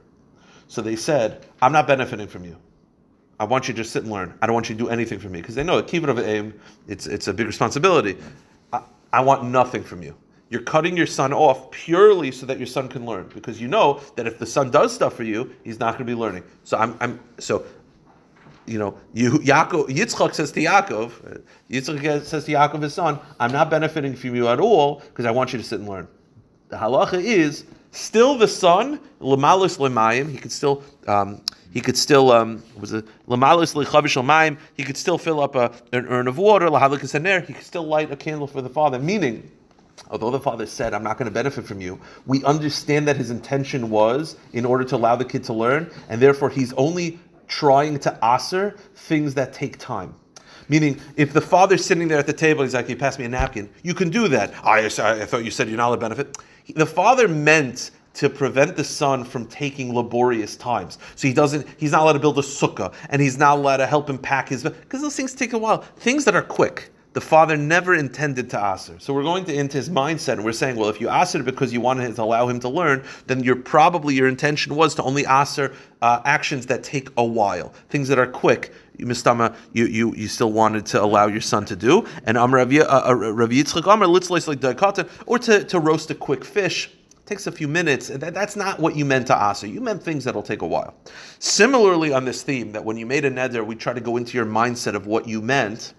So 0.68 0.82
they 0.82 0.96
said, 0.96 1.46
"I'm 1.62 1.72
not 1.72 1.86
benefiting 1.86 2.28
from 2.28 2.44
you. 2.44 2.58
I 3.40 3.44
want 3.44 3.68
you 3.68 3.76
to 3.76 3.78
just 3.78 3.92
sit 3.92 4.04
and 4.04 4.12
learn. 4.12 4.34
I 4.42 4.48
don't 4.48 4.56
want 4.56 4.70
you 4.70 4.76
to 4.76 4.84
do 4.84 4.90
anything 4.90 5.20
for 5.20 5.30
me 5.30 5.40
because 5.40 5.54
they 5.54 5.64
know 5.64 5.84
keep 5.84 6.02
it 6.02 6.10
of 6.10 6.18
aim. 6.18 6.60
It's 6.88 7.06
it's 7.06 7.28
a 7.28 7.34
big 7.34 7.46
responsibility. 7.46 8.18
I, 8.74 8.82
I 9.14 9.22
want 9.22 9.44
nothing 9.44 9.84
from 9.84 10.02
you." 10.02 10.16
You're 10.50 10.62
cutting 10.62 10.96
your 10.96 11.08
son 11.08 11.34
off 11.34 11.72
purely 11.72 12.32
so 12.32 12.46
that 12.46 12.58
your 12.58 12.68
son 12.68 12.88
can 12.88 13.06
learn, 13.06 13.30
because 13.34 13.60
you 13.60 13.68
know 13.68 14.00
that 14.16 14.28
if 14.28 14.38
the 14.38 14.46
son 14.46 14.70
does 14.70 14.94
stuff 14.94 15.16
for 15.16 15.24
you, 15.24 15.54
he's 15.64 15.80
not 15.80 15.94
going 15.98 16.06
to 16.06 16.12
be 16.12 16.14
learning. 16.14 16.44
So 16.64 16.78
I'm, 16.78 16.96
I'm 17.02 17.20
so, 17.40 17.66
you 18.68 18.78
know, 18.78 18.98
Yaakov, 19.16 19.90
Yitzchak 19.90 20.36
says 20.36 20.52
to 20.52 20.62
Yaakov, 20.62 21.42
Yitzchak 21.70 22.24
says 22.24 22.46
to 22.46 22.52
Yaakov 22.52 22.84
his 22.84 22.94
son, 22.94 23.20
I'm 23.40 23.52
not 23.52 23.70
benefiting 23.70 24.16
from 24.16 24.36
you 24.36 24.48
at 24.48 24.60
all 24.60 25.00
because 25.00 25.26
I 25.26 25.32
want 25.32 25.52
you 25.52 25.58
to 25.58 25.66
sit 25.66 25.80
and 25.80 25.90
learn. 25.90 26.08
The 26.70 26.78
halacha 26.78 27.24
is 27.24 27.66
still 27.92 28.38
the 28.38 28.48
son, 28.48 29.00
lemalus 29.22 29.78
lemayim. 29.78 30.30
He 30.30 30.38
could 30.38 30.52
still. 30.52 30.84
Um, 31.08 31.42
he 31.72 31.82
could 31.82 31.98
still 31.98 32.32
um, 32.32 32.64
was 32.80 32.94
a 32.94 33.02
lamalis 33.28 33.76
lechavish 33.76 34.24
mayim. 34.24 34.58
He 34.76 34.84
could 34.84 34.96
still 34.96 35.18
fill 35.18 35.42
up 35.42 35.56
a, 35.56 35.74
an 35.92 36.08
urn 36.08 36.28
of 36.28 36.38
water. 36.38 36.68
Lahalikas. 36.68 37.46
He 37.46 37.54
could 37.54 37.64
still 37.66 37.84
light 37.84 38.12
a 38.12 38.16
candle 38.16 38.48
for 38.48 38.62
the 38.62 38.70
father. 38.70 38.98
Meaning, 38.98 39.52
although 40.10 40.32
the 40.32 40.40
father 40.40 40.66
said, 40.66 40.94
I'm 40.94 41.04
not 41.04 41.18
going 41.18 41.26
to 41.26 41.34
benefit 41.34 41.66
from 41.66 41.82
you, 41.82 42.00
we 42.26 42.44
understand 42.44 43.08
that 43.08 43.18
his 43.18 43.32
intention 43.32 43.90
was 43.90 44.38
in 44.54 44.66
order 44.66 44.84
to 44.86 44.96
allow 44.96 45.16
the 45.16 45.26
kid 45.26 45.44
to 45.46 45.54
learn, 45.54 45.90
and 46.10 46.22
therefore 46.22 46.50
he's 46.50 46.74
only 46.74 47.20
trying 47.48 48.00
to 48.00 48.20
aser 48.24 48.76
things 48.96 49.34
that 49.36 49.54
take 49.54 49.78
time. 49.78 50.14
Meaning, 50.68 51.00
if 51.16 51.32
the 51.32 51.42
father's 51.42 51.86
sitting 51.86 52.08
there 52.08 52.18
at 52.18 52.26
the 52.26 52.34
table, 52.34 52.64
he's 52.64 52.74
like, 52.74 52.90
"You 52.90 52.96
pass 52.96 53.20
me 53.20 53.26
a 53.26 53.30
napkin." 53.30 53.70
You 53.84 53.94
can 53.94 54.10
do 54.10 54.28
that. 54.30 54.52
I, 54.64 54.86
I 54.86 54.90
thought 54.90 55.46
you 55.46 55.52
said 55.52 55.68
you're 55.68 55.78
not 55.78 55.90
allowed 55.90 55.96
to 55.96 56.02
benefit. 56.02 56.38
The 56.76 56.88
father 56.88 57.28
meant 57.28 57.92
to 58.16 58.30
prevent 58.30 58.76
the 58.76 58.84
son 58.84 59.24
from 59.24 59.46
taking 59.46 59.94
laborious 59.94 60.56
times. 60.56 60.98
So 61.16 61.28
he 61.28 61.34
doesn't. 61.34 61.68
He's 61.78 61.92
not 61.92 62.02
allowed 62.02 62.14
to 62.14 62.20
build 62.20 62.40
a 62.40 62.42
sukkah, 62.42 62.94
and 63.10 63.22
he's 63.22 63.38
not 63.38 63.60
allowed 63.60 63.78
to 63.78 63.86
help 63.86 64.10
him 64.10 64.18
pack 64.18 64.50
his 64.50 64.64
because 64.64 65.02
those 65.02 65.16
things 65.16 65.36
take 65.36 65.54
a 65.54 65.58
while. 65.58 65.80
Things 65.98 66.26
that 66.26 66.36
are 66.36 66.42
quick. 66.42 66.92
The 67.16 67.22
father 67.22 67.56
never 67.56 67.96
intended 67.96 68.50
to 68.50 68.74
aser. 68.74 69.00
So 69.00 69.14
we're 69.14 69.24
going 69.24 69.46
to 69.46 69.54
into 69.56 69.78
his 69.78 69.90
mindset, 69.90 70.34
and 70.34 70.44
we're 70.44 70.52
saying, 70.52 70.76
well, 70.76 70.90
if 70.90 71.00
you 71.00 71.10
aser 71.10 71.42
because 71.42 71.72
you 71.72 71.80
wanted 71.80 72.14
to 72.14 72.22
allow 72.22 72.50
him 72.50 72.60
to 72.60 72.68
learn, 72.68 73.06
then 73.28 73.42
you're 73.42 73.56
probably 73.56 74.16
your 74.16 74.28
intention 74.28 74.76
was 74.76 74.96
to 74.96 75.04
only 75.04 75.24
aser 75.26 75.74
uh, 76.02 76.22
actions 76.26 76.66
that 76.66 76.84
take 76.84 77.08
a 77.16 77.24
while, 77.24 77.70
things 77.88 78.10
that 78.10 78.20
are 78.20 78.28
quick. 78.28 78.74
Mistama, 79.00 79.56
you, 79.72 79.86
you, 79.86 80.14
you 80.14 80.28
still 80.28 80.52
wanted 80.52 80.86
to 80.88 81.02
allow 81.02 81.28
your 81.28 81.40
son 81.40 81.64
to 81.64 81.76
do, 81.78 82.06
and 82.26 82.38
Amr 82.38 82.58
Rav 82.58 82.68
Yitzchak 82.68 83.88
Amr 83.88 84.08
litzleis 84.08 84.50
like 84.50 84.60
daikatan, 84.60 85.10
or 85.26 85.40
to, 85.40 85.64
to 85.64 85.80
roast 85.80 86.12
a 86.12 86.16
quick 86.16 86.44
fish 86.44 86.90
takes 87.26 87.48
a 87.48 87.52
few 87.52 87.68
minutes. 87.68 88.10
That, 88.10 88.34
that's 88.34 88.56
not 88.56 88.80
what 88.80 88.96
you 88.96 89.06
meant 89.06 89.28
to 89.28 89.36
asa. 89.36 89.68
You 89.68 89.82
meant 89.82 90.04
things 90.04 90.24
that'll 90.26 90.44
take 90.44 90.62
a 90.62 90.68
while. 90.68 90.94
Similarly, 91.40 92.14
on 92.14 92.26
this 92.26 92.44
theme, 92.44 92.72
that 92.74 92.84
when 92.84 92.98
you 92.98 93.06
made 93.06 93.26
a 93.26 93.32
neder, 93.32 93.66
we 93.66 93.76
try 93.76 93.94
to 93.94 94.02
go 94.02 94.18
into 94.18 94.38
your 94.38 94.46
mindset 94.46 94.94
of 94.94 95.08
what 95.08 95.28
you 95.28 95.42
meant. 95.42 95.94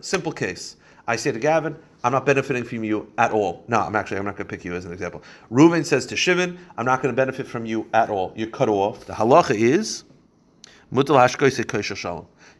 Simple 0.00 0.32
case. 0.32 0.76
I 1.08 1.16
say 1.16 1.32
to 1.32 1.38
Gavin, 1.38 1.76
I'm 2.04 2.12
not 2.12 2.26
benefiting 2.26 2.64
from 2.64 2.84
you 2.84 3.10
at 3.16 3.32
all. 3.32 3.64
No, 3.66 3.80
I'm 3.80 3.96
actually 3.96 4.18
I'm 4.18 4.26
not 4.26 4.36
going 4.36 4.46
to 4.46 4.56
pick 4.56 4.64
you 4.64 4.74
as 4.74 4.84
an 4.84 4.92
example. 4.92 5.22
Reuven 5.50 5.84
says 5.84 6.04
to 6.06 6.16
Shimon, 6.16 6.58
I'm 6.76 6.84
not 6.84 7.02
going 7.02 7.14
to 7.14 7.16
benefit 7.16 7.46
from 7.46 7.64
you 7.64 7.88
at 7.94 8.10
all. 8.10 8.34
You're 8.36 8.50
cut 8.50 8.68
off. 8.68 9.06
The 9.06 9.14
halacha 9.14 9.54
is 9.54 10.04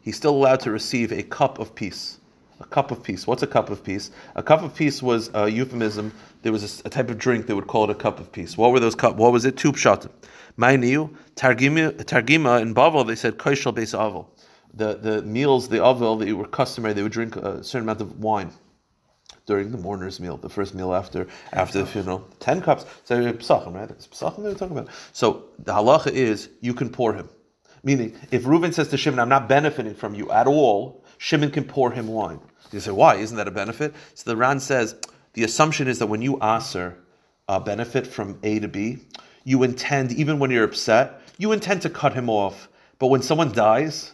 He's 0.01 0.15
still 0.15 0.35
allowed 0.35 0.59
to 0.61 0.71
receive 0.71 1.11
a 1.11 1.23
cup 1.23 1.59
of 1.59 1.75
peace. 1.75 2.19
A 2.59 2.65
cup 2.65 2.91
of 2.91 3.03
peace. 3.03 3.27
What's 3.27 3.43
a 3.43 3.47
cup 3.47 3.69
of 3.69 3.83
peace? 3.83 4.11
A 4.35 4.43
cup 4.43 4.63
of 4.63 4.73
peace 4.73 5.03
was 5.03 5.29
a 5.33 5.49
euphemism. 5.49 6.11
There 6.41 6.51
was 6.51 6.81
a, 6.81 6.87
a 6.87 6.89
type 6.89 7.09
of 7.09 7.17
drink 7.17 7.47
they 7.47 7.53
would 7.53 7.67
call 7.67 7.83
it 7.83 7.89
a 7.89 7.95
cup 7.95 8.19
of 8.19 8.31
peace. 8.31 8.57
What 8.57 8.71
were 8.71 8.79
those 8.79 8.95
cup? 8.95 9.15
What 9.17 9.31
was 9.31 9.45
it? 9.45 9.57
Two 9.57 9.73
pshatim. 9.73 10.11
Ma'iniu 10.57 11.15
targima 11.35 11.93
targima 12.03 12.61
in 12.61 12.73
Bavel 12.73 13.05
they 13.05 13.15
said 13.15 13.37
koishal 13.37 13.75
beis 13.75 13.97
avel. 13.97 14.27
The 14.73 14.95
the 14.95 15.21
meals 15.21 15.69
the 15.69 15.77
avel 15.77 16.19
they 16.19 16.33
were 16.33 16.47
customary. 16.47 16.93
They 16.93 17.03
would 17.03 17.11
drink 17.11 17.35
a 17.35 17.63
certain 17.63 17.87
amount 17.87 18.01
of 18.01 18.19
wine 18.19 18.51
during 19.45 19.71
the 19.71 19.77
mourner's 19.77 20.19
meal, 20.19 20.37
the 20.37 20.49
first 20.49 20.73
meal 20.73 20.93
after 20.93 21.27
after 21.51 21.79
the 21.79 21.85
funeral. 21.85 22.27
Ten 22.39 22.61
cups. 22.61 22.85
So 23.03 23.15
psachim, 23.33 23.73
right? 23.73 23.89
It's 23.89 24.07
psachim 24.07 24.43
they 24.43 24.49
were 24.49 24.55
talking 24.55 24.77
about. 24.77 24.93
So 25.13 25.45
the 25.59 25.73
halacha 25.73 26.11
is 26.11 26.49
you 26.61 26.73
can 26.73 26.89
pour 26.89 27.13
him. 27.13 27.29
Meaning, 27.83 28.15
if 28.29 28.43
Reuven 28.43 28.73
says 28.73 28.89
to 28.89 28.97
Shimon, 28.97 29.19
"I'm 29.19 29.29
not 29.29 29.49
benefiting 29.49 29.95
from 29.95 30.13
you 30.13 30.31
at 30.31 30.47
all," 30.47 31.03
Shimon 31.17 31.51
can 31.51 31.65
pour 31.65 31.91
him 31.91 32.07
wine. 32.07 32.39
You 32.71 32.79
say, 32.79 32.91
why? 32.91 33.15
Isn't 33.15 33.37
that 33.37 33.47
a 33.47 33.51
benefit? 33.51 33.93
So 34.13 34.29
the 34.29 34.37
Ran 34.37 34.59
says 34.59 34.95
the 35.33 35.43
assumption 35.43 35.87
is 35.87 35.99
that 35.99 36.07
when 36.07 36.21
you 36.21 36.39
aser 36.41 36.97
a 37.47 37.59
benefit 37.59 38.07
from 38.07 38.39
A 38.43 38.59
to 38.59 38.67
B, 38.67 38.99
you 39.43 39.63
intend, 39.63 40.13
even 40.13 40.39
when 40.39 40.51
you're 40.51 40.63
upset, 40.63 41.21
you 41.37 41.51
intend 41.51 41.81
to 41.81 41.89
cut 41.89 42.13
him 42.13 42.29
off. 42.29 42.69
But 42.97 43.07
when 43.07 43.21
someone 43.21 43.51
dies, 43.51 44.13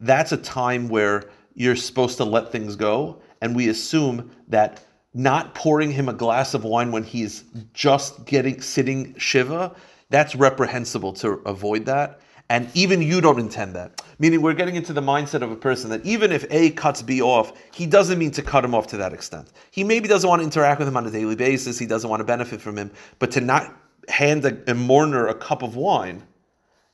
that's 0.00 0.32
a 0.32 0.36
time 0.36 0.88
where 0.88 1.30
you're 1.54 1.76
supposed 1.76 2.16
to 2.18 2.24
let 2.24 2.52
things 2.52 2.76
go. 2.76 3.20
And 3.40 3.54
we 3.56 3.68
assume 3.68 4.30
that 4.48 4.84
not 5.14 5.54
pouring 5.54 5.90
him 5.90 6.08
a 6.08 6.12
glass 6.12 6.54
of 6.54 6.64
wine 6.64 6.92
when 6.92 7.02
he's 7.02 7.44
just 7.72 8.26
getting 8.26 8.60
sitting 8.60 9.16
shiva, 9.16 9.74
that's 10.10 10.34
reprehensible 10.34 11.12
to 11.14 11.32
avoid 11.46 11.86
that. 11.86 12.20
And 12.48 12.70
even 12.74 13.02
you 13.02 13.20
don't 13.20 13.40
intend 13.40 13.74
that. 13.74 14.02
Meaning, 14.18 14.40
we're 14.40 14.54
getting 14.54 14.76
into 14.76 14.92
the 14.92 15.00
mindset 15.00 15.42
of 15.42 15.50
a 15.50 15.56
person 15.56 15.90
that 15.90 16.04
even 16.06 16.30
if 16.30 16.46
A 16.50 16.70
cuts 16.70 17.02
B 17.02 17.20
off, 17.20 17.52
he 17.72 17.86
doesn't 17.86 18.18
mean 18.18 18.30
to 18.32 18.42
cut 18.42 18.64
him 18.64 18.74
off 18.74 18.86
to 18.88 18.96
that 18.98 19.12
extent. 19.12 19.48
He 19.72 19.82
maybe 19.82 20.06
doesn't 20.06 20.28
want 20.28 20.40
to 20.40 20.44
interact 20.44 20.78
with 20.78 20.86
him 20.86 20.96
on 20.96 21.06
a 21.06 21.10
daily 21.10 21.34
basis, 21.34 21.78
he 21.78 21.86
doesn't 21.86 22.08
want 22.08 22.20
to 22.20 22.24
benefit 22.24 22.60
from 22.60 22.78
him, 22.78 22.92
but 23.18 23.32
to 23.32 23.40
not 23.40 23.74
hand 24.08 24.44
a, 24.44 24.70
a 24.70 24.74
mourner 24.74 25.26
a 25.26 25.34
cup 25.34 25.62
of 25.62 25.74
wine, 25.74 26.22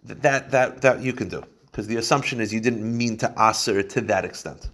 that, 0.05 0.51
that, 0.51 0.81
that 0.81 1.03
you 1.03 1.13
can 1.13 1.29
do. 1.29 1.45
Because 1.73 1.87
the 1.87 1.97
assumption 1.97 2.41
is 2.41 2.53
you 2.53 2.61
didn't 2.61 2.85
mean 2.85 3.17
to 3.17 3.35
aser 3.39 3.83
to 3.83 4.01
that 4.03 4.25
extent. 4.25 4.69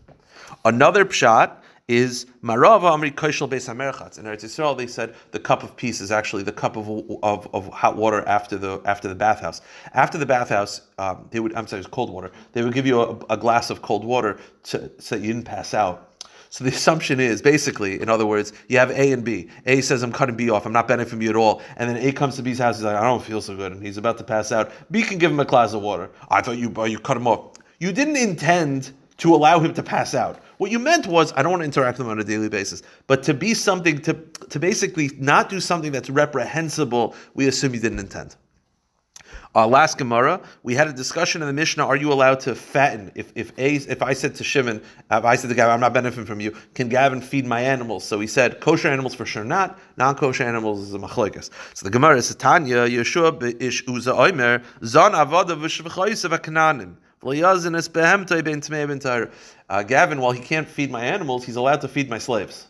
Another 0.65 1.05
pshat 1.05 1.53
is 1.87 2.27
Marava 2.43 2.91
Amri 2.91 3.15
Koshel 3.15 3.49
Beis 3.49 3.73
Hamerchatz. 3.73 4.19
In 4.19 4.27
Eretz 4.27 4.45
Yisrael, 4.45 4.77
they 4.77 4.87
said 4.87 5.15
the 5.31 5.39
cup 5.39 5.63
of 5.63 5.75
peace 5.77 6.03
is 6.03 6.13
actually 6.13 6.43
the 6.43 6.53
cup 6.53 6.77
of, 6.77 6.89
of, 7.23 7.49
of 7.55 7.69
hot 7.69 7.97
water 7.97 8.27
after 8.29 8.59
the 8.59 8.83
after 8.85 9.09
the 9.09 9.15
bathhouse. 9.15 9.63
After 9.95 10.19
the 10.19 10.27
bathhouse, 10.27 10.83
um, 10.99 11.29
they 11.31 11.41
would 11.41 11.55
I'm 11.55 11.67
sorry, 11.67 11.81
it's 11.81 11.89
cold 11.89 12.11
water. 12.11 12.31
They 12.53 12.63
would 12.63 12.75
give 12.75 12.87
you 12.87 13.01
a, 13.01 13.17
a 13.31 13.37
glass 13.37 13.71
of 13.71 13.81
cold 13.81 14.05
water 14.05 14.39
to, 14.65 14.91
so 14.99 15.15
that 15.15 15.25
you 15.25 15.33
didn't 15.33 15.47
pass 15.47 15.73
out. 15.73 16.08
So 16.51 16.65
the 16.65 16.71
assumption 16.71 17.21
is 17.21 17.43
basically, 17.43 18.01
in 18.01 18.09
other 18.09 18.25
words, 18.27 18.53
you 18.69 18.79
have 18.79 18.91
A 18.91 19.13
and 19.13 19.25
B. 19.25 19.49
A 19.67 19.81
says, 19.83 20.03
I'm 20.03 20.13
cutting 20.13 20.37
B 20.37 20.49
off, 20.51 20.65
I'm 20.65 20.73
not 20.73 20.89
benefiting 20.89 21.11
from 21.11 21.23
you 21.23 21.31
at 21.31 21.37
all. 21.37 21.63
And 21.77 21.91
then 21.91 21.97
A 21.99 22.13
comes 22.13 22.37
to 22.37 22.43
B's 22.43 22.59
house, 22.59 22.77
he's 22.77 22.85
like, 22.85 22.97
I 22.97 23.03
don't 23.03 23.23
feel 23.23 23.43
so 23.43 23.55
good, 23.55 23.73
and 23.73 23.83
he's 23.83 23.99
about 23.99 24.19
to 24.19 24.25
pass 24.25 24.51
out. 24.51 24.73
B 24.91 25.03
can 25.03 25.19
give 25.19 25.31
him 25.31 25.41
a 25.41 25.45
glass 25.45 25.75
of 25.75 25.83
water. 25.83 26.11
I 26.31 26.41
thought 26.41 26.57
you, 26.57 26.73
uh, 26.77 26.85
you 26.85 26.99
cut 26.99 27.17
him 27.17 27.27
off. 27.27 27.57
You 27.81 27.93
didn't 27.93 28.17
intend 28.17 28.93
to 29.19 29.35
allow 29.35 29.59
him 29.59 29.75
to 29.75 29.83
pass 29.83 30.15
out. 30.15 30.41
What 30.59 30.71
you 30.71 30.79
meant 30.79 31.07
was, 31.07 31.33
I 31.37 31.43
don't 31.43 31.51
want 31.51 31.61
to 31.61 31.65
interact 31.65 31.99
with 31.99 32.07
him 32.07 32.11
on 32.11 32.19
a 32.19 32.25
daily 32.25 32.49
basis, 32.49 32.83
but 33.07 33.23
to 33.25 33.35
be 33.35 33.53
something, 33.53 34.01
to, 34.03 34.15
to 34.49 34.59
basically 34.59 35.11
not 35.19 35.49
do 35.49 35.61
something 35.61 35.93
that's 35.93 36.09
reprehensible, 36.09 37.15
we 37.35 37.47
assume 37.47 37.75
you 37.75 37.81
didn't 37.81 37.99
intend. 37.99 38.37
Uh, 39.55 39.67
last 39.67 39.99
Gemara, 39.99 40.41
we 40.63 40.75
had 40.75 40.89
a 40.89 40.93
discussion 40.93 41.43
in 41.43 41.49
the 41.49 41.53
Mishnah. 41.53 41.87
Are 41.87 41.97
you 41.97 42.13
allowed 42.13 42.41
to 42.41 42.55
fatten? 42.55 43.11
If 43.15 43.33
if 43.35 43.53
a, 43.59 43.77
if 43.77 44.03
I 44.03 44.13
said 44.13 44.35
to 44.37 44.45
Shimon, 44.45 44.83
if 45.11 45.25
I 45.25 45.37
said 45.37 45.49
to 45.49 45.55
Gavin, 45.55 45.73
I'm 45.73 45.81
not 45.81 45.95
benefiting 45.95 46.27
from 46.27 46.41
you, 46.41 46.57
can 46.75 46.89
Gavin 46.89 47.21
feed 47.21 47.47
my 47.47 47.61
animals? 47.61 48.05
So 48.05 48.21
he 48.21 48.27
said, 48.27 48.61
kosher 48.61 48.89
animals 48.89 49.15
for 49.15 49.27
sure 49.27 49.45
not. 49.45 49.79
Non-kosher 49.97 50.45
animals 50.45 50.81
is 50.81 50.95
a 50.95 50.99
machlekes. 50.99 51.51
So 51.75 51.85
the 51.85 51.91
Gemara 51.91 52.17
is 52.17 52.35
Tanya 52.35 52.89
Yeshua 52.89 53.61
ish 53.61 53.87
uza 53.89 54.13
oimer 54.13 54.63
zon 54.85 55.13
avada 55.13 55.57
v'shv'chayis 55.57 56.29
v'kananim. 56.29 56.97
Uh, 57.21 57.33
Gavin, 59.83 60.21
while 60.21 60.31
he 60.31 60.41
can't 60.41 60.69
feed 60.69 60.89
my 60.89 61.05
animals, 61.05 61.45
he's 61.45 61.57
allowed 61.57 61.81
to 61.81 61.89
feed 61.89 62.09
my 62.09 62.19
slaves. 62.19 62.69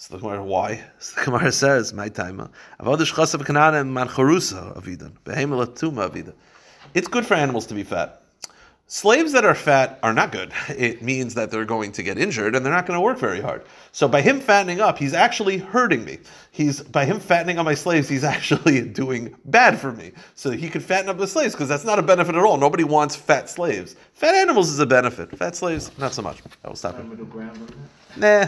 So 0.00 0.14
the 0.14 0.20
Gemara, 0.20 0.44
why? 0.44 0.84
So 1.00 1.18
the 1.18 1.24
Gemara 1.24 1.50
says, 1.50 1.92
my 1.92 2.08
time. 2.08 2.38
Uh, 2.40 2.46
it's 6.94 7.08
good 7.08 7.26
for 7.26 7.34
animals 7.34 7.66
to 7.66 7.74
be 7.74 7.82
fat. 7.82 8.22
Slaves 8.86 9.32
that 9.32 9.44
are 9.44 9.56
fat 9.56 9.98
are 10.04 10.14
not 10.14 10.30
good. 10.30 10.52
It 10.68 11.02
means 11.02 11.34
that 11.34 11.50
they're 11.50 11.64
going 11.64 11.90
to 11.92 12.04
get 12.04 12.16
injured 12.16 12.54
and 12.54 12.64
they're 12.64 12.72
not 12.72 12.86
going 12.86 12.96
to 12.96 13.00
work 13.00 13.18
very 13.18 13.40
hard. 13.40 13.64
So 13.90 14.06
by 14.06 14.22
him 14.22 14.40
fattening 14.40 14.80
up, 14.80 14.98
he's 14.98 15.14
actually 15.14 15.58
hurting 15.58 16.04
me. 16.04 16.18
He's 16.52 16.80
by 16.80 17.04
him 17.04 17.18
fattening 17.18 17.58
on 17.58 17.64
my 17.64 17.74
slaves, 17.74 18.08
he's 18.08 18.24
actually 18.36 18.82
doing 18.82 19.34
bad 19.46 19.80
for 19.80 19.90
me. 19.90 20.12
So 20.36 20.52
he 20.52 20.68
could 20.70 20.84
fatten 20.84 21.08
up 21.10 21.18
the 21.18 21.26
slaves 21.26 21.54
because 21.54 21.68
that's 21.68 21.84
not 21.84 21.98
a 21.98 22.02
benefit 22.02 22.36
at 22.36 22.44
all. 22.44 22.56
Nobody 22.56 22.84
wants 22.84 23.16
fat 23.16 23.50
slaves. 23.50 23.96
Fat 24.14 24.36
animals 24.36 24.70
is 24.70 24.78
a 24.78 24.86
benefit. 24.86 25.36
Fat 25.36 25.56
slaves, 25.56 25.90
not 25.98 26.14
so 26.14 26.22
much. 26.22 26.40
I 26.64 26.68
will 26.68 26.76
stop 26.76 26.94
it. 27.00 27.04
Nah, 28.16 28.46